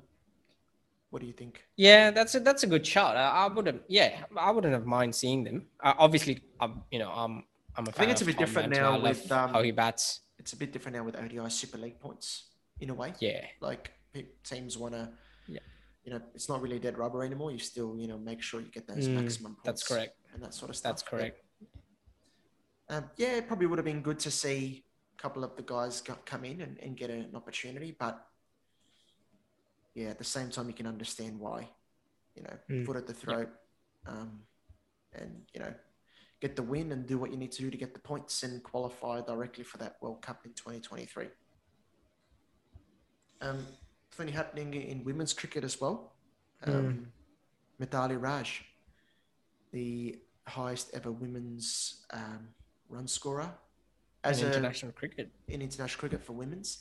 what 1.11 1.21
do 1.21 1.27
you 1.27 1.33
think? 1.33 1.64
Yeah, 1.77 2.11
that's 2.11 2.35
a 2.35 2.40
that's 2.40 2.62
a 2.62 2.66
good 2.66 2.87
shot. 2.87 3.16
I, 3.16 3.45
I 3.45 3.47
wouldn't. 3.47 3.83
Yeah, 3.88 4.25
I 4.37 4.51
wouldn't 4.51 4.73
have 4.73 4.87
mind 4.87 5.14
seeing 5.14 5.45
them. 5.45 5.66
Uh, 5.83 5.92
obviously, 5.99 6.42
I'm 6.59 6.83
you 6.90 6.99
know 6.99 7.11
I'm 7.11 7.45
I'm 7.77 7.87
a 7.87 7.90
I 7.90 7.92
think 7.92 8.11
it's 8.11 8.23
a 8.23 8.25
bit 8.25 8.38
different 8.38 8.71
now 8.71 8.99
with 8.99 9.31
um, 9.31 9.53
how 9.53 9.62
he 9.62 9.73
bats. 9.73 10.21
It's 10.38 10.55
a 10.55 10.57
bit 10.57 10.73
different 10.73 10.97
now 10.97 11.05
with 11.05 11.16
ODI 11.16 11.51
Super 11.51 11.79
League 11.79 12.01
points 12.01 12.45
in 12.81 12.90
a 12.90 12.95
way. 12.95 13.12
Yeah, 13.21 13.45
like 13.61 13.92
teams 14.42 14.79
want 14.79 14.95
to. 14.95 15.11
You 16.05 16.12
know, 16.12 16.21
it's 16.35 16.49
not 16.49 16.61
really 16.61 16.79
dead 16.79 16.99
rubber 16.99 17.23
anymore. 17.23 17.53
You 17.53 17.59
still, 17.59 17.97
you 17.97 18.09
know, 18.09 18.19
make 18.19 18.43
sure 18.43 18.61
you 18.61 18.69
get 18.69 18.88
those 18.88 19.09
mm, 19.09 19.15
maximum 19.15 19.55
points. 19.55 19.65
That's 19.65 19.87
correct. 19.87 20.17
And 20.35 20.43
that 20.43 20.55
sort 20.55 20.71
of 20.71 20.77
stuff. 20.77 20.91
That's 20.91 21.03
correct. 21.03 21.43
um, 22.88 23.05
yeah, 23.17 23.37
it 23.37 23.47
probably 23.47 23.67
would 23.67 23.79
have 23.79 23.85
been 23.85 24.03
good 24.03 24.19
to 24.21 24.31
see 24.31 24.85
a 25.17 25.23
couple 25.23 25.45
of 25.45 25.55
the 25.57 25.62
guys 25.62 26.03
come 26.25 26.45
in 26.45 26.61
and, 26.61 26.79
and 26.81 26.97
get 26.97 27.11
an 27.11 27.31
opportunity, 27.35 27.95
but 27.99 28.27
yeah, 29.95 30.09
at 30.09 30.19
the 30.19 30.25
same 30.25 30.51
time, 30.51 30.69
you 30.69 30.75
can 30.75 30.87
understand 30.87 31.38
why, 31.38 31.69
you 32.35 32.43
know, 32.43 32.55
mm. 32.71 32.87
foot 32.87 32.97
at 32.97 33.07
the 33.07 33.12
throat, 33.12 33.51
um, 34.07 34.41
and 35.15 35.43
you 35.53 35.61
know, 35.61 35.73
get 36.41 36.57
the 36.57 36.62
win 36.62 36.93
and 36.93 37.07
do 37.07 37.19
what 37.19 37.31
you 37.31 37.37
need 37.37 37.53
to 37.53 37.63
do 37.63 37.71
to 37.71 37.77
get 37.77 37.92
the 37.92 38.00
points 38.00 38.42
and 38.42 38.63
qualify 38.63 39.21
directly 39.21 39.65
for 39.65 39.79
that 39.79 39.96
World 40.00 40.23
Cup 40.23 40.40
in 40.44 40.53
2023. 40.53 41.27
Um, 43.42 43.67
plenty 44.17 44.33
happening 44.33 44.75
in 44.75 45.04
women's 45.04 45.33
cricket 45.33 45.65
as 45.65 45.81
well. 45.81 46.13
Um, 46.65 47.10
mm. 47.81 48.21
Raj, 48.21 48.65
the 49.73 50.19
highest 50.46 50.90
ever 50.94 51.10
women's 51.10 52.04
um, 52.13 52.48
run 52.88 53.08
scorer 53.08 53.50
as 54.25 54.40
in 54.40 54.48
international 54.48 54.90
a, 54.90 54.92
cricket 54.92 55.31
in 55.48 55.63
international 55.63 55.98
cricket 55.98 56.23
for 56.23 56.33
women's 56.33 56.79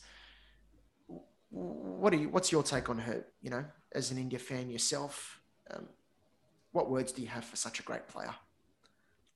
what 1.51 2.13
are 2.13 2.17
you, 2.17 2.29
what's 2.29 2.51
your 2.51 2.63
take 2.63 2.89
on 2.89 2.97
her? 2.97 3.25
You 3.41 3.49
know, 3.49 3.65
as 3.93 4.11
an 4.11 4.17
India 4.17 4.39
fan 4.39 4.69
yourself, 4.69 5.41
um, 5.69 5.87
what 6.71 6.89
words 6.89 7.11
do 7.11 7.21
you 7.21 7.27
have 7.27 7.43
for 7.43 7.57
such 7.57 7.79
a 7.79 7.83
great 7.83 8.07
player? 8.07 8.33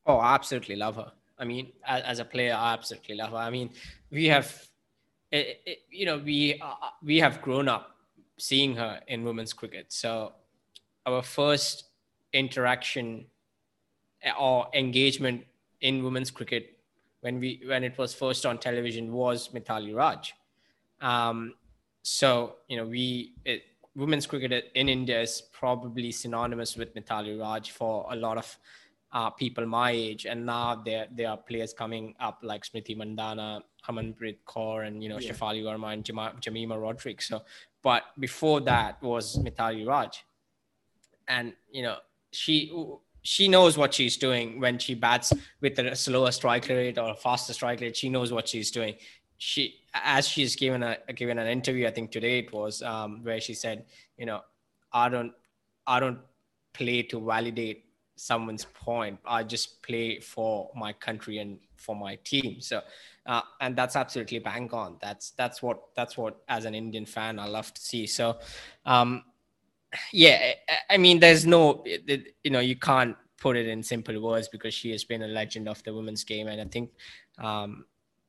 Oh, 0.05 0.17
I 0.17 0.33
absolutely 0.33 0.77
love 0.77 0.95
her. 0.95 1.11
I 1.37 1.43
mean, 1.43 1.73
as, 1.85 2.03
as 2.03 2.19
a 2.19 2.25
player, 2.25 2.53
I 2.53 2.73
absolutely 2.73 3.15
love 3.15 3.31
her. 3.31 3.37
I 3.37 3.49
mean, 3.49 3.71
we 4.09 4.25
have, 4.27 4.65
it, 5.36 5.61
it, 5.65 5.77
you 5.89 6.05
know, 6.05 6.17
we 6.17 6.59
uh, 6.61 6.73
we 7.03 7.17
have 7.19 7.41
grown 7.41 7.67
up 7.67 7.95
seeing 8.38 8.75
her 8.75 9.01
in 9.07 9.23
women's 9.23 9.53
cricket. 9.53 9.91
So, 9.91 10.33
our 11.05 11.21
first 11.21 11.86
interaction 12.33 13.25
eh, 14.23 14.31
or 14.39 14.67
engagement 14.73 15.45
in 15.81 16.03
women's 16.03 16.31
cricket 16.31 16.77
when 17.21 17.39
we 17.39 17.61
when 17.67 17.83
it 17.83 17.97
was 17.97 18.13
first 18.13 18.45
on 18.45 18.57
television 18.57 19.11
was 19.11 19.49
Mithali 19.49 19.95
Raj. 19.95 20.33
Um, 21.01 21.53
so 22.01 22.55
you 22.67 22.77
know 22.77 22.86
we 22.86 23.33
it, 23.45 23.63
women's 23.95 24.27
cricket 24.27 24.71
in 24.75 24.89
India 24.89 25.21
is 25.21 25.41
probably 25.51 26.11
synonymous 26.11 26.75
with 26.75 26.93
Mithali 26.95 27.39
Raj 27.39 27.71
for 27.71 28.05
a 28.11 28.15
lot 28.15 28.38
of 28.38 28.57
uh, 29.16 29.30
people 29.30 29.66
my 29.66 29.91
age, 29.91 30.26
and 30.26 30.45
now 30.45 30.76
there 30.76 31.07
there 31.09 31.30
are 31.30 31.38
players 31.38 31.74
coming 31.74 32.13
up 32.20 32.39
like 32.43 32.66
Smriti 32.66 32.97
Mandhana, 32.97 33.61
Harmanpreet 33.88 34.39
Kaur, 34.45 34.86
and 34.86 35.01
you 35.01 35.07
know 35.07 35.18
yeah. 35.18 35.32
Shafali 35.32 35.63
Verma 35.63 35.93
and 35.93 36.03
Jemimah 36.03 36.80
Rodrigues. 36.80 37.26
So, 37.26 37.41
but 37.82 38.03
before 38.20 38.59
that 38.61 39.01
was 39.01 39.38
Mithali 39.38 39.88
Raj, 39.88 40.22
and 41.30 41.53
you 41.72 41.82
know 41.82 41.95
she 42.32 42.74
she 43.22 43.47
knows 43.47 43.78
what 43.78 43.93
she's 43.93 44.18
doing 44.18 44.59
when 44.59 44.78
she 44.78 44.93
bats 44.93 45.32
with 45.61 45.80
a 45.80 45.95
slower 45.95 46.32
strike 46.32 46.68
rate 46.68 46.97
or 46.97 47.11
a 47.11 47.16
faster 47.16 47.53
strike 47.53 47.80
rate. 47.80 47.95
She 47.95 48.09
knows 48.09 48.34
what 48.34 48.49
she's 48.49 48.70
doing. 48.70 48.95
She, 49.38 49.76
as 49.93 50.28
she's 50.28 50.57
given 50.57 50.84
a 50.84 50.97
given 51.16 51.39
an 51.39 51.47
interview, 51.47 51.88
I 51.88 51.91
think 51.91 52.11
today 52.11 52.39
it 52.39 52.51
was 52.51 52.82
um, 52.84 53.24
where 53.24 53.39
she 53.39 53.53
said, 53.53 53.86
you 54.18 54.26
know, 54.26 54.41
I 54.91 55.07
don't, 55.09 55.34
I 55.88 55.99
don't 55.99 56.20
play 56.74 57.01
to 57.03 57.20
validate 57.20 57.84
someone's 58.16 58.66
point. 58.66 59.20
I 59.26 59.43
just 59.43 59.82
play 59.82 60.20
for 60.20 60.70
my 60.76 60.93
country 60.93 61.39
and 61.39 61.59
for 61.76 61.95
my 61.95 62.16
team. 62.24 62.61
So, 62.61 62.82
uh, 63.26 63.41
and 63.61 63.76
that's 63.76 63.95
absolutely 63.95 64.39
bang 64.39 64.70
on. 64.72 64.97
That's 65.01 65.32
that's 65.32 65.61
what 65.61 65.82
that's 65.95 66.18
what 66.18 66.38
as 66.47 66.66
an 66.66 66.76
Indian 66.76 67.05
fan 67.05 67.39
I 67.39 67.47
love 67.47 67.74
to 67.74 67.82
see. 67.82 68.07
So, 68.07 68.38
um, 68.86 69.24
yeah, 70.11 70.53
I 70.89 70.97
mean, 70.97 71.20
there's 71.20 71.45
no, 71.45 71.84
you 71.86 72.51
know, 72.51 72.59
you 72.59 72.76
can't 72.76 73.16
put 73.38 73.55
it 73.57 73.68
in 73.68 73.84
simple 73.84 74.20
words 74.22 74.47
because 74.47 74.74
she 74.74 74.91
has 74.91 75.03
been 75.03 75.24
a 75.24 75.28
legend 75.28 75.70
of 75.70 75.84
the 75.84 75.93
women's 75.93 76.24
game, 76.24 76.47
and 76.47 76.59
I 76.59 76.66
think 76.66 76.91
um, 77.38 77.86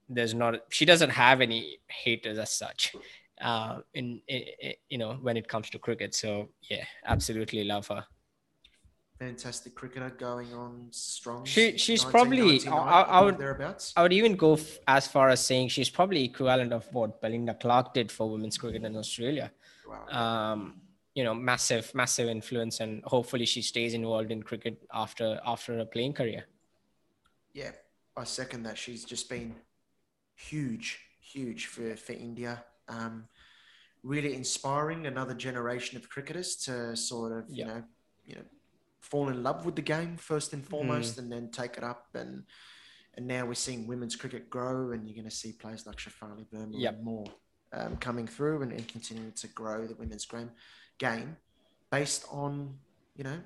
there's 0.09 0.35
not, 0.35 0.61
she 0.69 0.85
doesn't 0.85 1.11
have 1.11 1.41
any 1.41 1.79
haters 1.89 2.39
as 2.39 2.53
such. 2.53 2.95
Uh, 3.39 3.81
in, 3.93 4.23
in, 4.29 4.45
you 4.89 4.97
know 4.97 5.19
when 5.21 5.37
it 5.37 5.47
comes 5.47 5.69
to 5.71 5.79
cricket, 5.79 6.15
so 6.15 6.49
yeah, 6.71 6.85
absolutely 7.05 7.65
love 7.65 7.87
her 7.89 8.05
fantastic 9.19 9.75
cricketer 9.75 10.11
going 10.11 10.53
on 10.53 10.89
strong. 10.91 11.45
She 11.45 11.79
she's 11.79 12.05
probably 12.05 12.67
I, 12.67 13.03
I, 13.03 13.21
would 13.23 13.39
thereabouts. 13.39 13.93
I 13.97 14.03
would 14.03 14.13
even 14.13 14.37
go 14.37 14.55
f- 14.55 14.79
as 14.87 15.07
far 15.07 15.29
as 15.31 15.45
saying 15.45 15.69
she's 15.69 15.91
probably 15.91 16.25
equivalent 16.25 16.73
of 16.73 16.87
what 16.93 17.21
Belinda 17.21 17.55
Clark 17.55 17.95
did 17.95 18.13
for 18.13 18.31
women's 18.31 18.59
cricket 18.59 18.85
in 18.85 18.97
Australia. 18.97 19.51
Wow. 19.89 20.53
Um, 20.53 20.81
you 21.15 21.25
know, 21.25 21.35
massive 21.35 21.95
massive 21.95 22.29
influence, 22.29 22.81
and 22.81 23.03
hopefully 23.05 23.47
she 23.47 23.63
stays 23.63 23.95
involved 23.95 24.31
in 24.31 24.43
cricket 24.43 24.83
after 24.93 25.41
after 25.47 25.79
a 25.79 25.87
playing 25.87 26.13
career. 26.13 26.45
Yeah, 27.55 27.71
I 28.17 28.25
second 28.25 28.65
that. 28.65 28.77
She's 28.77 29.05
just 29.05 29.31
been 29.31 29.55
huge, 30.35 31.01
huge 31.21 31.67
for 31.67 31.97
for 31.97 32.13
India. 32.13 32.65
Um, 32.89 33.29
really 34.03 34.35
inspiring 34.35 35.07
another 35.07 35.35
generation 35.35 35.97
of 35.97 36.09
cricketers 36.09 36.55
to 36.55 36.95
sort 36.95 37.33
of 37.33 37.45
you 37.49 37.65
know 37.65 37.83
you 38.25 38.35
know 38.37 38.43
fall 39.11 39.29
in 39.29 39.43
love 39.43 39.65
with 39.65 39.77
the 39.77 39.83
game 39.83 40.17
first 40.17 40.53
and 40.53 40.67
foremost, 40.67 41.17
mm. 41.17 41.19
and 41.19 41.33
then 41.33 41.51
take 41.51 41.77
it 41.77 41.85
up. 41.85 42.09
And 42.15 42.45
and 43.15 43.27
now 43.27 43.47
we're 43.47 43.55
seeing 43.55 43.87
women's 43.87 44.17
cricket 44.17 44.51
grow, 44.51 44.93
and 44.93 45.07
you're 45.07 45.15
going 45.15 45.29
to 45.29 45.35
see 45.35 45.53
players 45.53 45.87
like 45.87 45.97
Shafali 45.97 46.47
Verma 46.53 46.75
yep. 46.75 47.03
more 47.03 47.27
um, 47.73 47.97
coming 47.97 48.27
through 48.27 48.63
and, 48.63 48.73
and 48.73 48.87
continuing 48.89 49.33
to 49.33 49.49
grow 49.49 49.87
the 49.87 49.95
women's 49.95 50.27
game, 50.27 50.51
game 50.99 51.37
based 51.91 52.27
on 52.31 52.75
you 53.15 53.25
know 53.25 53.39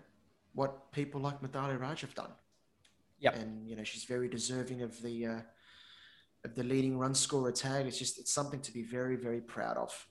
what 0.54 0.90
people 0.92 1.20
like 1.20 1.40
Mithali 1.40 1.78
Raj 1.78 2.00
have 2.00 2.14
done. 2.14 2.32
Yep. 3.20 3.36
And 3.36 3.68
you 3.68 3.76
know 3.76 3.84
she's 3.84 4.04
very 4.04 4.28
deserving 4.28 4.82
of 4.82 5.00
the 5.02 5.26
uh, 5.26 5.40
of 6.44 6.54
the 6.54 6.64
leading 6.64 6.98
run 6.98 7.14
scorer 7.14 7.52
tag. 7.52 7.86
It's 7.86 7.98
just 7.98 8.18
it's 8.18 8.32
something 8.32 8.60
to 8.60 8.72
be 8.72 8.82
very 8.82 9.16
very 9.16 9.40
proud 9.40 9.76
of. 9.76 10.06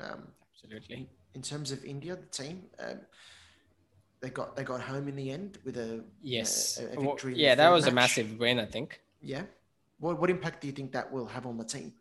Um, 0.00 0.28
Absolutely. 0.54 1.08
In 1.34 1.42
terms 1.42 1.70
of 1.70 1.84
India, 1.84 2.16
the 2.16 2.26
team. 2.26 2.64
Um, 2.78 3.00
they 4.20 4.30
got 4.30 4.56
they 4.56 4.64
got 4.64 4.80
home 4.80 5.08
in 5.08 5.16
the 5.16 5.30
end 5.30 5.58
with 5.64 5.76
a 5.76 6.04
yes 6.22 6.78
a, 6.78 6.84
a 6.96 7.00
victory. 7.00 7.32
Well, 7.32 7.40
yeah, 7.40 7.54
that 7.54 7.70
was 7.70 7.84
match. 7.84 7.92
a 7.92 7.94
massive 7.94 8.38
win, 8.38 8.58
I 8.58 8.66
think. 8.66 9.00
Yeah. 9.20 9.42
What 9.98 10.20
what 10.20 10.30
impact 10.30 10.60
do 10.60 10.66
you 10.66 10.72
think 10.72 10.92
that 10.92 11.10
will 11.10 11.26
have 11.26 11.46
on 11.46 11.56
the 11.56 11.64
team? 11.64 11.92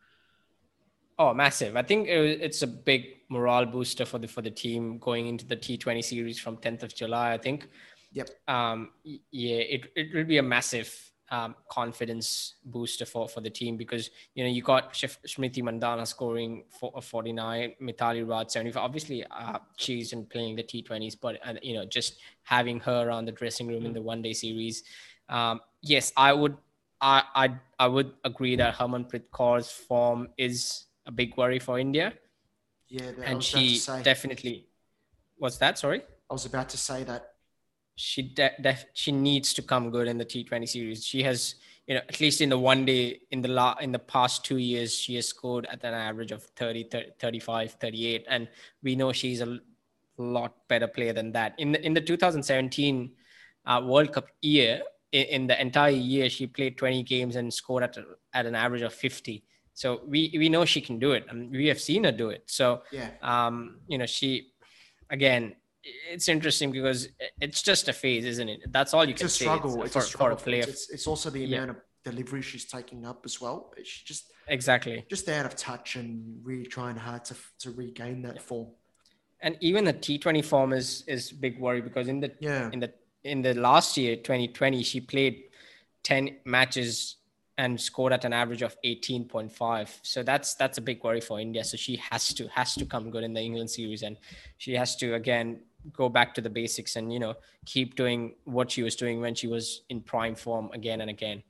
Oh, 1.17 1.34
massive! 1.34 1.76
I 1.76 1.84
think 1.84 2.07
it's 2.07 2.61
a 2.61 2.67
big 2.67 3.07
morale 3.30 3.65
booster 3.65 4.05
for 4.05 4.20
the 4.20 4.28
for 4.28 4.41
the 4.41 4.51
team 4.51 4.97
going 4.99 5.28
into 5.28 5.45
the 5.45 5.57
T20 5.57 6.03
series 6.03 6.39
from 6.39 6.57
10th 6.57 6.84
of 6.84 6.95
July. 6.95 7.34
I 7.34 7.38
think. 7.38 7.67
Yep. 8.13 8.30
Um. 8.47 8.91
Yeah. 9.32 9.57
It 9.57 9.91
it 9.95 10.13
will 10.13 10.24
be 10.26 10.38
a 10.38 10.43
massive 10.43 11.09
um, 11.32 11.55
confidence 11.69 12.55
booster 12.65 13.05
for, 13.05 13.27
for 13.27 13.41
the 13.41 13.49
team 13.49 13.77
because 13.77 14.09
you 14.36 14.43
know 14.43 14.49
you 14.49 14.61
got 14.61 14.93
Smriti 14.93 15.61
Mandhana 15.61 16.05
scoring 16.07 16.63
for, 16.80 17.01
49, 17.01 17.73
Mithali 17.82 18.27
Raj 18.27 18.49
75. 18.49 18.84
Obviously, 18.84 19.25
uh, 19.32 19.59
she's 19.77 20.13
in 20.13 20.25
playing 20.25 20.55
the 20.55 20.63
T20s, 20.63 21.15
but 21.19 21.39
uh, 21.45 21.53
you 21.61 21.75
know 21.75 21.86
just 21.86 22.17
having 22.43 22.80
her 22.82 23.07
around 23.07 23.25
the 23.25 23.32
dressing 23.32 23.67
room 23.67 23.86
in 23.86 23.93
the 23.93 24.01
one 24.01 24.21
day 24.21 24.34
series. 24.34 24.84
Um, 25.30 25.61
yes, 25.82 26.11
I 26.17 26.34
would 26.34 26.57
I, 27.01 27.23
I 27.36 27.49
I 27.77 27.88
would 27.88 28.11
agree 28.23 28.55
that 28.57 28.75
Harmanpreet 28.75 29.32
Kaur's 29.32 29.71
form 29.71 30.30
is 30.38 30.86
a 31.05 31.11
big 31.11 31.38
worry 31.38 31.59
for 31.59 31.80
India. 31.80 32.13
Yeah, 32.88 33.11
and 33.23 33.43
she 33.43 33.82
definitely. 34.03 34.67
What's 35.38 35.57
that? 35.57 35.77
Sorry. 35.77 36.01
I 36.30 36.34
was 36.34 36.45
about 36.45 36.69
to 36.69 36.77
say 36.77 37.03
that 37.05 37.28
she 37.99 38.21
de- 38.21 38.55
def- 38.61 38.85
she 38.93 39.11
needs 39.11 39.53
to 39.53 39.61
come 39.61 39.91
good 39.91 40.07
in 40.07 40.17
the 40.17 40.23
T20 40.23 40.67
series. 40.69 41.05
She 41.05 41.21
has, 41.23 41.55
you 41.85 41.95
know, 41.95 42.01
at 42.07 42.21
least 42.21 42.39
in 42.39 42.47
the 42.47 42.57
one 42.57 42.85
day 42.85 43.19
in 43.31 43.41
the 43.41 43.49
la- 43.49 43.75
in 43.81 43.91
the 43.91 43.99
past 43.99 44.45
two 44.45 44.57
years, 44.57 44.95
she 44.95 45.15
has 45.15 45.27
scored 45.27 45.67
at 45.69 45.83
an 45.83 45.93
average 45.93 46.31
of 46.31 46.43
30, 46.55 46.83
30 46.83 47.09
35, 47.19 47.73
38, 47.73 48.25
and 48.29 48.47
we 48.83 48.95
know 48.95 49.11
she's 49.11 49.41
a 49.41 49.59
lot 50.17 50.53
better 50.69 50.87
player 50.87 51.11
than 51.11 51.33
that. 51.33 51.55
In 51.57 51.73
the 51.73 51.85
in 51.85 51.93
the 51.93 51.99
2017 51.99 53.11
uh, 53.65 53.81
World 53.83 54.13
Cup 54.13 54.27
year, 54.41 54.81
in, 55.11 55.25
in, 55.25 55.47
the 55.47 55.59
entire 55.59 55.91
year, 55.91 56.29
she 56.29 56.47
played 56.47 56.77
20 56.77 57.03
games 57.03 57.35
and 57.35 57.53
scored 57.53 57.83
at 57.83 57.97
a, 57.97 58.05
at 58.33 58.45
an 58.45 58.55
average 58.55 58.81
of 58.81 58.93
50. 58.93 59.43
So 59.73 60.01
we 60.07 60.33
we 60.37 60.47
know 60.47 60.63
she 60.63 60.79
can 60.79 60.99
do 60.99 61.11
it, 61.11 61.25
and 61.29 61.51
we 61.51 61.67
have 61.67 61.81
seen 61.81 62.05
her 62.05 62.13
do 62.13 62.29
it. 62.29 62.43
So 62.45 62.81
yeah, 62.93 63.09
um, 63.21 63.81
you 63.89 63.97
know, 63.97 64.05
she 64.05 64.53
again 65.09 65.55
it's 66.11 66.27
interesting 66.27 66.71
because 66.71 67.09
it's 67.41 67.61
just 67.61 67.87
a 67.87 67.93
phase, 67.93 68.25
isn't 68.25 68.49
it? 68.49 68.71
That's 68.71 68.93
all 68.93 69.05
you 69.05 69.11
it's 69.11 69.21
can 69.21 69.27
a 69.27 69.29
struggle. 69.29 69.71
Say. 69.71 69.77
It's, 69.77 69.85
it's 69.85 69.93
for, 69.93 69.99
a 69.99 70.01
struggle. 70.03 70.37
For 70.37 70.41
a 70.41 70.43
player. 70.43 70.65
It's, 70.67 70.89
it's, 70.89 71.07
also 71.07 71.29
the 71.29 71.45
amount 71.45 71.71
yeah. 71.71 71.77
of 71.77 71.81
delivery 72.03 72.41
she's 72.41 72.65
taking 72.65 73.05
up 73.05 73.21
as 73.25 73.39
well. 73.41 73.71
She's 73.77 74.03
just 74.03 74.31
exactly 74.47 75.05
just 75.09 75.29
out 75.29 75.45
of 75.45 75.55
touch 75.55 75.95
and 75.95 76.39
really 76.43 76.65
trying 76.65 76.95
hard 76.95 77.23
to 77.25 77.35
to 77.59 77.71
regain 77.71 78.21
that 78.23 78.35
yeah. 78.35 78.41
form. 78.41 78.67
And 79.41 79.57
even 79.61 79.85
the 79.85 79.93
T 79.93 80.17
Twenty 80.17 80.41
form 80.41 80.73
is 80.73 81.03
is 81.07 81.31
big 81.31 81.59
worry 81.59 81.81
because 81.81 82.07
in 82.07 82.19
the 82.19 82.31
yeah 82.39 82.69
in 82.71 82.79
the 82.79 82.91
in 83.23 83.41
the 83.41 83.53
last 83.53 83.97
year 83.97 84.15
2020 84.15 84.83
she 84.83 85.01
played 85.01 85.43
10 86.03 86.37
matches 86.45 87.17
and 87.57 87.79
scored 87.79 88.13
at 88.13 88.23
an 88.23 88.31
average 88.31 88.61
of 88.61 88.75
18.5 88.85 89.89
so 90.01 90.23
that's 90.23 90.55
that's 90.55 90.77
a 90.77 90.81
big 90.81 91.03
worry 91.03 91.19
for 91.19 91.39
india 91.39 91.63
so 91.63 91.75
she 91.75 91.97
has 91.97 92.33
to 92.33 92.47
has 92.47 92.73
to 92.75 92.85
come 92.85 93.11
good 93.11 93.23
in 93.23 93.33
the 93.33 93.41
england 93.41 93.69
series 93.69 94.03
and 94.03 94.17
she 94.57 94.73
has 94.73 94.95
to 94.95 95.15
again 95.15 95.59
go 95.93 96.09
back 96.09 96.34
to 96.36 96.41
the 96.41 96.49
basics 96.49 96.95
and 96.95 97.11
you 97.11 97.19
know 97.19 97.36
keep 97.65 97.95
doing 97.95 98.36
what 98.43 98.71
she 98.71 98.84
was 98.84 98.95
doing 98.95 99.21
when 99.21 99.36
she 99.36 99.47
was 99.47 99.84
in 99.89 100.01
prime 100.01 100.36
form 100.36 100.69
again 100.73 101.01
and 101.01 101.09
again. 101.09 101.43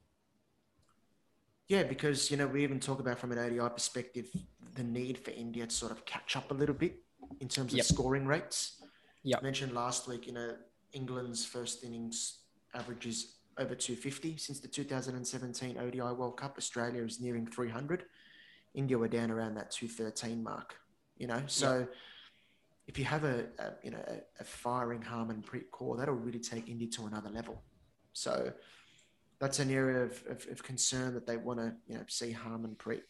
Yeah 1.67 1.83
because 1.83 2.31
you 2.31 2.37
know 2.37 2.47
we 2.47 2.63
even 2.63 2.79
talk 2.79 2.99
about 2.99 3.19
from 3.19 3.31
an 3.31 3.37
odi 3.37 3.59
perspective 3.69 4.27
the 4.75 4.83
need 4.83 5.17
for 5.17 5.31
india 5.31 5.65
to 5.65 5.75
sort 5.75 5.91
of 5.91 6.05
catch 6.05 6.35
up 6.35 6.51
a 6.51 6.53
little 6.53 6.75
bit 6.75 6.95
in 7.39 7.47
terms 7.47 7.73
of 7.73 7.77
yep. 7.77 7.85
scoring 7.85 8.25
rates. 8.25 8.81
Yeah 9.23 9.37
mentioned 9.41 9.73
last 9.73 10.07
week 10.07 10.27
you 10.27 10.33
know 10.33 10.55
england's 10.93 11.45
first 11.45 11.83
innings 11.83 12.39
averages 12.73 13.35
over 13.57 13.75
250 13.75 14.37
since 14.37 14.59
the 14.59 14.67
2017 14.67 15.77
odi 15.77 15.99
world 15.99 16.37
cup. 16.37 16.57
Australia 16.57 17.03
is 17.03 17.19
nearing 17.19 17.45
300 17.45 18.05
india 18.75 18.97
were 18.97 19.07
down 19.07 19.31
around 19.31 19.55
that 19.55 19.71
213 19.71 20.41
mark 20.41 20.75
you 21.17 21.27
know? 21.27 21.41
So 21.47 21.79
yep 21.79 21.93
if 22.89 22.97
you 22.97 23.05
have 23.05 23.23
a, 23.23 23.45
a 23.59 23.65
you 23.83 23.91
know 23.91 24.03
a, 24.07 24.15
a, 24.41 24.43
firing 24.43 25.01
Harmanpreet 25.01 25.69
Kaur, 25.71 25.97
that'll 25.97 26.15
really 26.15 26.39
take 26.39 26.67
India 26.67 26.89
to 26.95 27.05
another 27.05 27.29
level. 27.29 27.61
So 28.13 28.51
that's 29.39 29.59
an 29.59 29.69
area 29.71 30.01
of, 30.01 30.23
of, 30.27 30.47
of 30.51 30.63
concern 30.63 31.13
that 31.13 31.27
they 31.27 31.37
want 31.37 31.59
to 31.59 31.75
you 31.87 31.95
know 31.95 32.03
see 32.07 32.33
Harmanpreet 32.33 33.03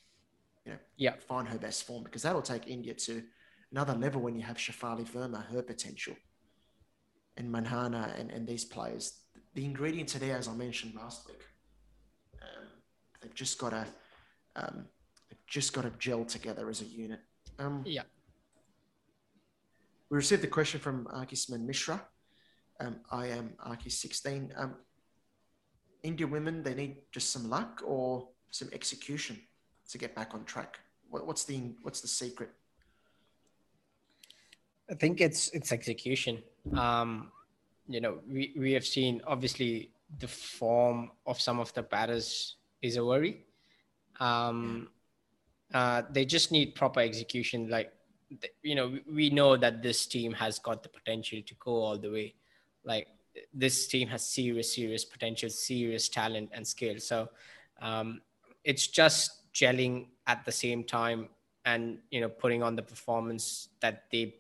you 0.66 0.74
know 0.74 0.78
yeah 0.98 1.14
find 1.28 1.48
her 1.48 1.58
best 1.58 1.88
form 1.88 2.04
because 2.04 2.22
that'll 2.22 2.42
take 2.42 2.68
India 2.68 2.94
to 2.94 3.24
another 3.72 3.94
level 3.94 4.20
when 4.22 4.36
you 4.36 4.42
have 4.42 4.58
Shafali 4.58 5.10
Verma, 5.10 5.46
her 5.46 5.62
potential, 5.62 6.16
and 7.38 7.50
Mandhana 7.50 8.20
and, 8.20 8.32
and 8.32 8.46
these 8.46 8.66
players. 8.66 9.14
The 9.54 9.64
ingredients 9.64 10.14
are 10.16 10.20
there, 10.20 10.38
as 10.38 10.50
I 10.50 10.54
mentioned 10.54 10.94
last 10.96 11.26
week. 11.26 11.42
Um, 12.42 12.68
they've 13.22 13.34
just 13.34 13.58
got 13.58 13.70
to 13.70 13.88
um, 14.58 14.88
they've 15.30 15.48
just 15.48 15.72
got 15.72 15.84
to 15.84 15.94
gel 16.00 16.26
together 16.26 16.70
as 16.70 16.82
a 16.82 16.86
unit. 16.86 17.22
Um, 17.60 17.84
yeah. 17.86 18.04
We 20.10 20.18
received 20.18 20.44
a 20.44 20.48
question 20.48 20.80
from 20.80 21.06
Arkisman 21.06 21.66
Mishra. 21.66 22.02
Um, 22.80 22.98
I 23.12 23.28
am 23.28 23.54
Arkis16. 23.66 24.60
Um, 24.60 24.76
India 26.02 26.26
women, 26.26 26.64
they 26.64 26.74
need 26.74 26.98
just 27.12 27.32
some 27.32 27.50
luck 27.50 27.82
or 27.86 28.28
some 28.52 28.70
execution 28.74 29.40
to 29.90 29.98
get 29.98 30.16
back 30.16 30.34
on 30.34 30.46
track. 30.46 30.80
What, 31.10 31.28
what's 31.28 31.44
the 31.44 31.76
what's 31.84 32.02
the 32.02 32.08
secret? 32.08 32.50
I 34.90 34.96
think 34.96 35.22
it's 35.22 35.50
it's 35.50 35.72
execution. 35.72 36.42
Um, 36.76 37.32
you 37.88 38.02
know, 38.02 38.20
we, 38.28 38.54
we 38.58 38.72
have 38.74 38.86
seen 38.86 39.22
obviously 39.28 39.92
the 40.20 40.28
form 40.28 41.12
of 41.26 41.40
some 41.40 41.60
of 41.60 41.74
the 41.74 41.84
batters 41.84 42.56
is 42.82 42.98
a 42.98 43.06
worry. 43.06 43.46
Um, 44.20 44.90
uh, 45.74 46.04
they 46.10 46.26
just 46.26 46.52
need 46.52 46.76
proper 46.76 47.00
execution. 47.00 47.70
Like, 47.70 47.92
you 48.62 48.76
know, 48.76 48.98
we 49.12 49.30
know 49.30 49.58
that 49.58 49.82
this 49.82 50.06
team 50.06 50.34
has 50.34 50.60
got 50.60 50.84
the 50.84 50.90
potential 50.90 51.40
to 51.46 51.56
go 51.56 51.72
all 51.72 51.98
the 51.98 52.12
way. 52.12 52.36
Like, 52.84 53.08
this 53.54 53.88
team 53.88 54.08
has 54.10 54.26
serious, 54.26 54.74
serious 54.76 55.06
potential, 55.06 55.50
serious 55.50 56.10
talent 56.10 56.50
and 56.54 56.68
skill. 56.68 57.00
So, 57.00 57.30
um, 57.82 58.22
it's 58.64 58.88
just 58.88 59.52
gelling 59.54 60.08
at 60.28 60.46
the 60.46 60.52
same 60.52 60.84
time 60.84 61.30
and 61.66 61.98
you 62.12 62.22
know 62.22 62.30
putting 62.30 62.64
on 62.64 62.76
the 62.76 62.82
performance 62.82 63.70
that 63.82 64.06
they 64.12 64.34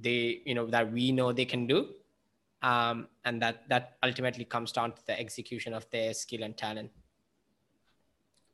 they 0.00 0.40
you 0.44 0.54
know 0.54 0.66
that 0.66 0.90
we 0.92 1.12
know 1.12 1.32
they 1.32 1.44
can 1.44 1.66
do 1.66 1.88
um, 2.62 3.06
and 3.24 3.40
that 3.40 3.68
that 3.68 3.96
ultimately 4.02 4.44
comes 4.44 4.72
down 4.72 4.92
to 4.92 5.06
the 5.06 5.18
execution 5.18 5.72
of 5.74 5.88
their 5.90 6.12
skill 6.12 6.42
and 6.42 6.56
talent 6.56 6.90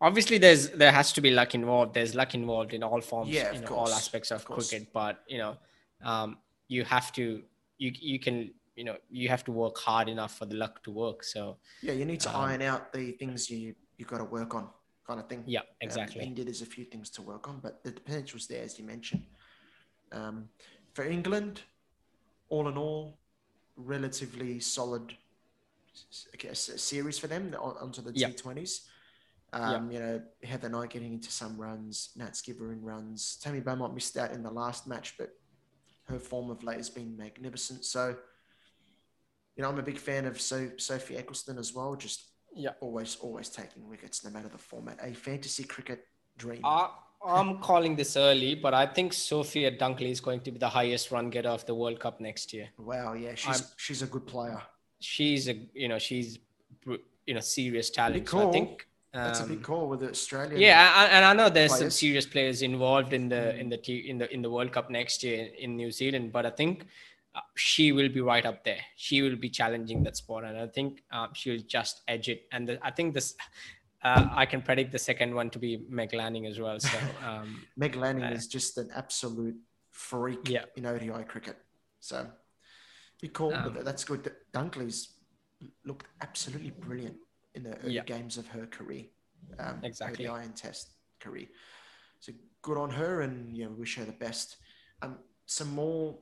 obviously 0.05 0.39
there's 0.39 0.71
there 0.71 0.93
has 0.93 1.13
to 1.13 1.21
be 1.21 1.31
luck 1.31 1.55
involved. 1.55 1.95
There's 1.95 2.15
luck 2.15 2.35
involved 2.35 2.75
in 2.75 2.83
all 2.83 3.01
forms 3.01 3.31
yeah, 3.31 3.53
in 3.53 3.67
all 3.67 3.89
aspects 3.89 4.31
of, 4.31 4.41
of 4.41 4.45
cricket 4.45 4.93
but 4.93 5.23
you 5.27 5.39
know 5.39 5.57
um, 6.05 6.37
you 6.69 6.85
have 6.85 7.11
to 7.19 7.43
you 7.79 7.93
you 8.13 8.19
can 8.27 8.37
you 8.77 8.85
know 8.85 8.97
you 9.11 9.29
have 9.29 9.45
to 9.45 9.53
work 9.53 9.77
hard 9.79 10.09
enough 10.09 10.37
for 10.39 10.47
the 10.47 10.57
luck 10.65 10.83
to 10.85 10.91
work 10.91 11.25
so 11.25 11.57
yeah 11.83 11.95
you 12.01 12.05
need 12.05 12.21
to 12.21 12.31
um, 12.37 12.45
iron 12.45 12.63
out 12.63 12.93
the 12.93 13.13
things 13.13 13.51
you 13.51 13.75
you've 13.97 14.09
got 14.09 14.19
to 14.19 14.25
work 14.39 14.55
on 14.55 14.69
kind 15.07 15.21
of 15.21 15.29
thing. 15.29 15.43
Yeah 15.47 15.61
exactly. 15.81 16.21
Um, 16.21 16.29
india 16.29 16.45
there's 16.45 16.63
a 16.63 16.73
few 16.77 16.85
things 16.85 17.11
to 17.17 17.23
work 17.23 17.49
on 17.49 17.61
but 17.63 17.83
the 17.85 17.93
potential 17.93 18.05
potential's 18.05 18.47
there 18.47 18.63
as 18.63 18.79
you 18.79 18.85
mentioned. 18.85 19.25
Um, 20.13 20.49
for 20.93 21.05
england 21.05 21.63
all 22.49 22.69
in 22.69 22.77
all 22.77 23.19
relatively 23.77 24.61
solid 24.61 25.17
series 26.53 27.19
for 27.19 27.29
them 27.29 27.55
onto 27.61 28.03
the 28.03 28.13
yep. 28.15 28.37
T20s. 28.37 28.81
Um, 29.55 29.91
yep. 29.91 29.93
You 29.93 30.07
know, 30.07 30.23
Heather 30.43 30.69
Knight 30.69 30.91
getting 30.91 31.13
into 31.13 31.31
some 31.31 31.57
runs, 31.57 32.11
Nat 32.17 32.33
Sciver 32.33 32.73
in 32.73 32.83
runs. 32.83 33.39
Tammy 33.41 33.61
Beaumont 33.61 33.95
missed 33.95 34.17
out 34.17 34.33
in 34.33 34.43
the 34.43 34.51
last 34.51 34.89
match, 34.89 35.15
but 35.17 35.31
her 36.09 36.19
form 36.19 36.51
of 36.51 36.65
late 36.65 36.79
has 36.79 36.91
been 36.91 37.17
magnificent. 37.17 37.85
So, 37.85 38.17
you 39.57 39.63
know, 39.63 39.69
I'm 39.69 39.79
a 39.79 39.83
big 39.83 39.99
fan 39.99 40.27
of 40.27 40.41
so- 40.41 40.73
Sophie 40.77 41.15
Ecclestone 41.15 41.59
as 41.59 41.73
well. 41.73 41.95
Just 41.95 42.31
yeah, 42.55 42.71
always, 42.81 43.17
always 43.21 43.49
taking 43.49 43.89
wickets 43.89 44.25
no 44.25 44.31
matter 44.31 44.49
the 44.49 44.59
format. 44.59 44.99
A 45.01 45.15
fantasy 45.15 45.63
cricket 45.63 46.05
dream. 46.37 46.61
Uh, 46.65 46.89
I'm 47.25 47.59
calling 47.59 47.95
this 47.95 48.17
early, 48.17 48.57
but 48.57 48.75
I 48.75 48.87
think 48.87 49.13
Sophia 49.13 49.71
Dunkley 49.71 50.11
is 50.11 50.21
going 50.21 50.41
to 50.41 50.51
be 50.51 50.59
the 50.59 50.69
highest 50.69 51.11
run 51.13 51.31
getter 51.31 51.49
of 51.49 51.65
the 51.65 51.75
World 51.75 52.01
Cup 52.01 52.21
next 52.21 52.53
year. 52.53 52.69
Wow, 52.77 53.15
yeah, 53.15 53.35
she's 53.35 53.61
I'm, 53.61 53.67
she's 53.77 54.03
a 54.03 54.07
good 54.07 54.27
player. 54.27 54.61
She's 55.01 55.49
a 55.49 55.55
you 55.75 55.89
know 55.89 55.99
she's 55.99 56.39
you 56.85 57.35
know 57.35 57.41
serious 57.41 57.91
talent. 57.91 58.27
Cool. 58.27 58.41
So 58.41 58.49
I 58.49 58.53
think 58.53 58.87
um, 59.15 59.25
that's 59.25 59.41
a 59.41 59.45
big 59.45 59.59
um, 59.59 59.63
call 59.63 59.89
with 59.89 60.03
Australia. 60.03 60.59
Yeah, 60.59 60.93
I, 60.95 61.05
and 61.07 61.25
I 61.25 61.33
know 61.33 61.49
there's 61.49 61.71
players. 61.71 61.81
some 61.81 61.91
serious 61.91 62.27
players 62.27 62.63
involved 62.63 63.13
in 63.13 63.29
the 63.29 63.57
in 63.57 63.69
the 63.69 64.09
in 64.11 64.19
the 64.19 64.33
in 64.35 64.43
the 64.43 64.51
World 64.51 64.73
Cup 64.73 64.91
next 64.91 65.23
year 65.23 65.49
in 65.57 65.77
New 65.77 65.93
Zealand, 65.93 66.33
but 66.33 66.45
I 66.45 66.51
think 66.51 66.87
uh, 67.35 67.41
she 67.55 67.93
will 67.93 68.09
be 68.09 68.21
right 68.21 68.45
up 68.45 68.65
there. 68.65 68.81
She 68.97 69.23
will 69.23 69.37
be 69.37 69.49
challenging 69.49 70.03
that 70.03 70.17
spot, 70.17 70.43
and 70.43 70.59
I 70.59 70.67
think 70.67 71.05
uh, 71.13 71.29
she'll 71.33 71.63
just 71.63 72.03
edge 72.09 72.29
it. 72.29 72.47
And 72.51 72.69
the, 72.69 72.85
I 72.85 72.91
think 72.91 73.15
this 73.15 73.37
uh, 74.03 74.29
I 74.33 74.47
can 74.47 74.61
predict 74.61 74.91
the 74.91 74.99
second 74.99 75.33
one 75.33 75.49
to 75.51 75.61
be 75.61 75.85
Meg 75.89 76.13
Lanning 76.13 76.47
as 76.47 76.59
well. 76.59 76.81
So 76.81 76.99
um, 77.25 77.63
Meg 77.77 77.95
Lanning 77.95 78.25
uh, 78.25 78.31
is 78.33 78.49
just 78.49 78.79
an 78.79 78.91
absolute 78.97 79.57
freak 79.93 80.49
yeah. 80.49 80.65
in 80.75 80.87
ODI 80.87 81.23
cricket. 81.29 81.57
So 82.01 82.27
be 83.21 83.29
cool, 83.29 83.55
um, 83.55 83.75
but 83.75 83.85
that's 83.85 84.03
good. 84.03 84.33
Dunkley's 84.53 85.11
looked 85.85 86.07
absolutely 86.21 86.71
brilliant 86.71 87.17
in 87.55 87.63
the 87.63 87.77
early 87.79 87.95
yeah. 87.95 88.05
games 88.05 88.37
of 88.39 88.47
her 88.49 88.67
career. 88.67 89.05
Um, 89.59 89.81
exactly. 89.83 90.27
ODI 90.27 90.45
and 90.45 90.57
Test 90.57 90.91
career. 91.21 91.47
So 92.21 92.33
good 92.63 92.79
on 92.79 92.91
her, 92.91 93.23
and 93.23 93.57
yeah, 93.57 93.67
we 93.67 93.75
wish 93.75 93.97
her 93.97 94.05
the 94.05 94.13
best. 94.13 94.57
Um, 95.03 95.19
some 95.47 95.75
more 95.75 96.19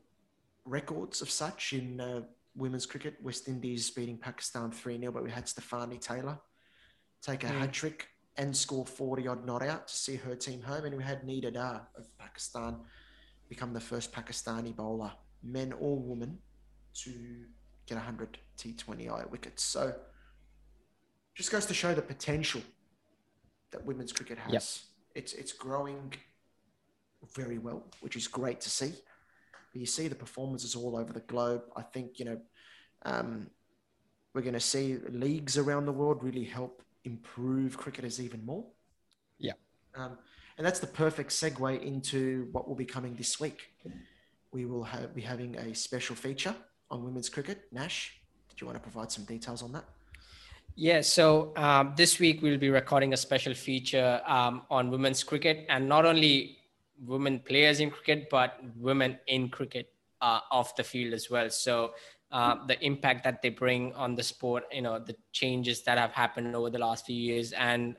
records 0.65 1.23
of 1.23 1.31
such 1.31 1.73
in 1.73 2.01
uh, 2.01 2.23
women's 2.57 2.87
cricket. 2.87 3.17
West 3.23 3.49
Indies 3.49 3.91
beating 3.91 4.19
Pakistan 4.19 4.71
3 4.71 4.99
0, 4.99 5.13
but 5.13 5.23
we 5.23 5.31
had 5.31 5.47
Stafanie 5.47 6.01
Taylor 6.01 6.39
take 7.23 7.45
a 7.45 7.47
mm. 7.47 7.61
hat 7.61 7.73
trick 7.73 8.09
and 8.37 8.57
score 8.57 8.85
40 8.85 9.29
odd 9.29 9.47
not 9.47 9.63
out 9.63 9.87
to 9.89 9.95
see 9.95 10.17
her 10.17 10.35
team 10.35 10.63
home. 10.63 10.85
And 10.85 10.97
we 10.97 11.05
had 11.05 11.23
Nida 11.23 11.53
Dar 11.53 11.87
of 11.97 12.07
Pakistan 12.19 12.77
become 13.49 13.73
the 13.73 13.81
first 13.81 14.13
Pakistani 14.13 14.75
bowler, 14.75 15.13
men 15.43 15.73
or 15.73 15.99
woman, 15.99 16.39
to 16.95 17.13
get 17.87 17.97
100 17.97 18.39
T20I 18.59 19.31
wickets. 19.31 19.63
So 19.63 19.95
just 21.35 21.51
goes 21.51 21.67
to 21.67 21.75
show 21.75 21.95
the 21.95 22.03
potential 22.03 22.61
that 23.71 23.85
women's 23.85 24.13
cricket 24.13 24.39
has. 24.39 24.53
Yep. 24.53 24.63
It's 25.15 25.33
it's 25.35 25.53
growing 25.53 26.13
very 27.35 27.59
well, 27.59 27.85
which 28.01 28.17
is 28.17 28.27
great 28.29 28.61
to 28.63 28.71
see. 28.71 28.93
But 29.73 29.81
you 29.81 29.87
see 29.87 30.09
the 30.09 30.15
performances 30.15 30.75
all 30.75 30.97
over 30.97 31.13
the 31.13 31.21
globe. 31.21 31.63
I 31.77 31.83
think 31.83 32.19
you 32.19 32.25
know 32.25 32.39
um, 33.05 33.49
we're 34.35 34.43
going 34.43 34.55
to 34.55 34.61
see 34.61 34.99
leagues 35.11 35.59
around 35.59 35.87
the 35.87 35.93
world 35.93 36.23
really 36.23 36.45
help 36.45 36.83
improve 37.05 37.77
cricketers 37.77 38.21
even 38.21 38.45
more. 38.45 38.65
Yeah. 39.39 39.53
Um, 39.95 40.19
and 40.57 40.67
that's 40.67 40.81
the 40.81 40.87
perfect 40.87 41.31
segue 41.31 41.83
into 41.83 42.49
what 42.53 42.69
will 42.69 42.75
be 42.75 42.85
coming 42.85 43.15
this 43.15 43.41
week. 43.41 43.71
We 44.53 44.67
will 44.67 44.85
have, 44.85 45.15
be 45.15 45.23
having 45.23 45.57
a 45.57 45.75
special 45.75 46.15
feature 46.15 46.55
on 46.91 47.05
women's 47.05 47.29
cricket. 47.29 47.65
Nash, 47.73 48.21
did 48.49 48.61
you 48.61 48.67
want 48.67 48.77
to 48.77 48.83
provide 48.83 49.11
some 49.11 49.25
details 49.25 49.63
on 49.63 49.73
that? 49.73 49.85
Yeah, 50.75 51.03
so 51.03 51.53
um, 51.57 51.95
this 51.97 52.19
week 52.19 52.41
we'll 52.43 52.59
be 52.59 52.71
recording 52.71 53.13
a 53.13 53.17
special 53.17 53.55
feature 53.55 54.21
um, 54.27 54.63
on 54.71 54.91
women's 54.91 55.23
cricket 55.23 55.67
and 55.69 55.89
not 55.89 56.07
only 56.07 56.59
women 57.05 57.41
players 57.41 57.81
in 57.81 57.91
cricket, 57.91 58.29
but 58.31 58.59
women 58.77 59.19
in 59.27 59.49
cricket 59.49 59.93
uh, 60.21 60.41
off 60.51 60.75
the 60.77 60.85
field 60.85 61.13
as 61.13 61.29
well. 61.31 61.51
So 61.51 61.93
uh, 62.31 62.67
the 62.67 62.83
impact 62.85 63.25
that 63.25 63.43
they 63.43 63.51
bring 63.51 63.93
on 63.95 64.15
the 64.15 64.23
sport, 64.23 64.65
you 64.73 64.83
know, 64.83 64.99
the 64.99 65.15
changes 65.33 65.83
that 65.83 65.99
have 65.99 66.13
happened 66.13 66.57
over 66.57 66.71
the 66.71 66.79
last 66.79 67.05
few 67.05 67.17
years, 67.17 67.53
and 67.53 67.97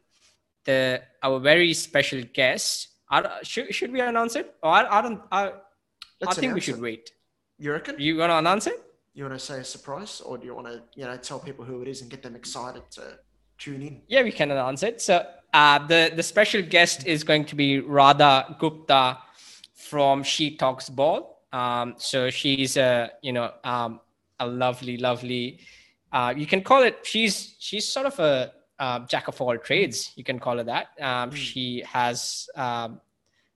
the 0.65 1.01
our 1.21 1.39
very 1.39 1.73
special 1.73 2.23
guest. 2.33 2.89
I, 3.11 3.43
should 3.43 3.73
should 3.75 3.91
we 3.91 4.01
announce 4.01 4.35
it? 4.35 4.55
Or 4.63 4.71
I, 4.71 4.99
I 4.99 5.01
don't. 5.01 5.21
I, 5.31 5.51
I 6.25 6.33
think 6.33 6.55
we 6.55 6.61
should 6.61 6.75
it. 6.75 6.81
wait. 6.81 7.11
You 7.59 7.73
reckon? 7.73 7.95
You 7.99 8.17
gonna 8.17 8.37
announce 8.37 8.65
it? 8.65 8.82
You 9.13 9.25
want 9.25 9.39
to 9.39 9.45
say 9.45 9.59
a 9.59 9.63
surprise, 9.63 10.21
or 10.21 10.37
do 10.37 10.45
you 10.45 10.55
want 10.55 10.67
to, 10.67 10.81
you 10.95 11.05
know, 11.05 11.15
tell 11.17 11.39
people 11.39 11.63
who 11.63 11.81
it 11.83 11.87
is 11.87 12.01
and 12.01 12.09
get 12.09 12.23
them 12.23 12.35
excited 12.35 12.81
to 12.91 13.19
tune 13.59 13.83
in? 13.83 14.01
Yeah, 14.07 14.23
we 14.23 14.31
can 14.31 14.49
announce 14.49 14.81
it. 14.81 15.01
So 15.01 15.25
uh, 15.53 15.85
the 15.85 16.11
the 16.15 16.23
special 16.23 16.61
guest 16.63 17.05
is 17.05 17.23
going 17.23 17.45
to 17.45 17.55
be 17.55 17.79
Radha 17.79 18.55
Gupta 18.59 19.19
from 19.75 20.23
She 20.23 20.57
Talks 20.57 20.89
Ball. 20.89 21.39
Um, 21.51 21.93
so 21.97 22.31
she's 22.31 22.75
a 22.77 23.11
you 23.21 23.33
know 23.33 23.51
um, 23.63 23.99
a 24.39 24.47
lovely, 24.47 24.97
lovely. 24.97 25.59
Uh, 26.11 26.33
you 26.35 26.47
can 26.47 26.63
call 26.63 26.81
it. 26.81 26.97
She's 27.03 27.55
she's 27.59 27.87
sort 27.87 28.07
of 28.07 28.19
a 28.19 28.51
uh, 28.79 28.99
jack 29.05 29.27
of 29.27 29.39
all 29.39 29.57
trades. 29.59 30.11
You 30.15 30.23
can 30.23 30.39
call 30.39 30.59
it 30.59 30.65
that. 30.65 30.87
Um, 30.99 31.29
mm. 31.29 31.35
She 31.35 31.83
has. 31.87 32.49
Um, 32.55 32.99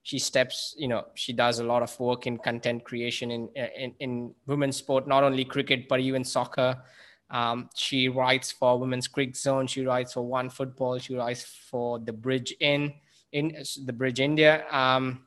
she 0.08 0.18
steps. 0.18 0.74
You 0.78 0.88
know, 0.88 1.04
she 1.14 1.34
does 1.34 1.58
a 1.58 1.64
lot 1.64 1.82
of 1.82 2.00
work 2.00 2.26
in 2.26 2.38
content 2.38 2.82
creation 2.84 3.30
in 3.30 3.48
in, 3.54 3.94
in 4.00 4.34
women's 4.46 4.78
sport, 4.78 5.06
not 5.06 5.22
only 5.22 5.44
cricket 5.44 5.86
but 5.86 6.00
even 6.00 6.24
soccer. 6.24 6.82
Um, 7.30 7.68
she 7.74 8.08
writes 8.08 8.50
for 8.50 8.78
Women's 8.78 9.06
Cricket 9.06 9.36
Zone. 9.36 9.66
She 9.66 9.84
writes 9.84 10.14
for 10.14 10.22
One 10.22 10.48
Football. 10.48 10.98
She 10.98 11.14
writes 11.14 11.44
for 11.44 11.98
the 11.98 12.14
Bridge 12.14 12.54
in 12.60 12.94
in 13.32 13.54
the 13.84 13.92
Bridge 13.92 14.18
India. 14.18 14.64
Um, 14.70 15.26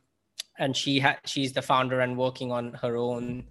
and 0.58 0.76
she 0.76 0.98
ha- 1.00 1.20
she's 1.26 1.54
the 1.54 1.62
founder 1.62 2.00
and 2.00 2.18
working 2.18 2.52
on 2.52 2.74
her 2.82 2.98
own 2.98 3.44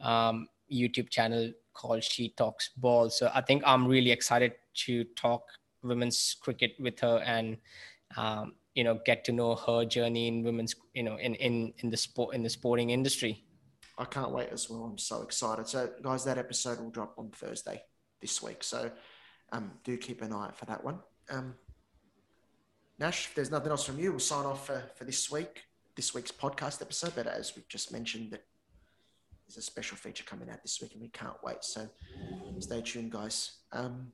um, 0.00 0.48
YouTube 0.70 1.10
channel 1.10 1.52
called 1.74 2.02
She 2.02 2.30
Talks 2.30 2.70
Ball. 2.76 3.08
So 3.08 3.30
I 3.32 3.40
think 3.40 3.62
I'm 3.64 3.86
really 3.86 4.10
excited 4.10 4.54
to 4.86 5.04
talk 5.14 5.44
women's 5.84 6.36
cricket 6.40 6.72
with 6.80 6.98
her 7.00 7.22
and 7.24 7.56
um, 8.16 8.54
you 8.74 8.84
know 8.84 9.00
get 9.04 9.24
to 9.24 9.32
know 9.32 9.54
her 9.54 9.84
journey 9.84 10.28
in 10.28 10.42
women's 10.42 10.74
you 10.94 11.02
know 11.02 11.16
in 11.16 11.34
in 11.36 11.72
in 11.78 11.90
the 11.90 11.96
sport 11.96 12.34
in 12.34 12.42
the 12.42 12.50
sporting 12.50 12.90
industry. 12.90 13.44
I 13.98 14.04
can't 14.04 14.30
wait 14.30 14.48
as 14.50 14.70
well. 14.70 14.84
I'm 14.84 14.98
so 14.98 15.22
excited. 15.22 15.68
So 15.68 15.90
guys, 16.02 16.24
that 16.24 16.38
episode 16.38 16.80
will 16.80 16.90
drop 16.90 17.14
on 17.18 17.30
Thursday 17.30 17.82
this 18.20 18.42
week. 18.42 18.64
So 18.64 18.90
um, 19.52 19.72
do 19.84 19.96
keep 19.98 20.22
an 20.22 20.32
eye 20.32 20.46
out 20.46 20.56
for 20.56 20.64
that 20.66 20.82
one. 20.82 20.98
Um, 21.30 21.54
Nash, 22.98 23.26
if 23.26 23.34
there's 23.34 23.50
nothing 23.50 23.70
else 23.70 23.84
from 23.84 23.98
you, 23.98 24.10
we'll 24.10 24.20
sign 24.20 24.46
off 24.46 24.66
for, 24.66 24.82
for 24.94 25.04
this 25.04 25.30
week, 25.30 25.64
this 25.94 26.14
week's 26.14 26.32
podcast 26.32 26.80
episode. 26.80 27.12
But 27.14 27.26
as 27.26 27.54
we've 27.54 27.68
just 27.68 27.92
mentioned, 27.92 28.30
that 28.30 28.44
there's 29.46 29.58
a 29.58 29.62
special 29.62 29.96
feature 29.96 30.24
coming 30.24 30.48
out 30.48 30.62
this 30.62 30.80
week 30.80 30.92
and 30.92 31.02
we 31.02 31.08
can't 31.08 31.36
wait. 31.42 31.62
So 31.62 31.88
stay 32.60 32.80
tuned, 32.80 33.12
guys. 33.12 33.58
Um, 33.72 34.12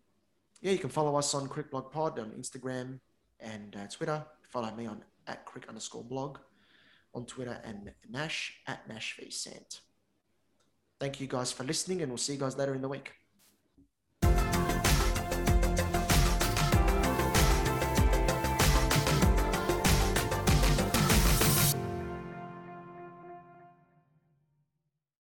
yeah, 0.60 0.72
you 0.72 0.78
can 0.78 0.90
follow 0.90 1.16
us 1.16 1.34
on 1.34 1.48
Crick 1.48 1.70
Blog 1.70 1.92
Pod 1.92 2.18
on 2.18 2.30
Instagram 2.30 2.98
and 3.40 3.76
uh, 3.76 3.86
Twitter. 3.86 4.24
Follow 4.48 4.74
me 4.74 4.86
on 4.86 5.04
at 5.26 5.44
Crick 5.44 5.68
underscore 5.68 6.04
blog 6.04 6.38
on 7.14 7.26
Twitter 7.26 7.60
and 7.64 7.92
Nash 8.08 8.60
at 8.66 8.88
Nash 8.88 9.16
v 9.18 9.30
Sant. 9.30 9.80
Thank 10.98 11.20
you 11.20 11.26
guys 11.26 11.52
for 11.52 11.64
listening, 11.64 12.02
and 12.02 12.10
we'll 12.10 12.18
see 12.18 12.32
you 12.32 12.38
guys 12.38 12.56
later 12.56 12.74
in 12.74 12.82
the 12.82 12.88
week. 12.88 13.12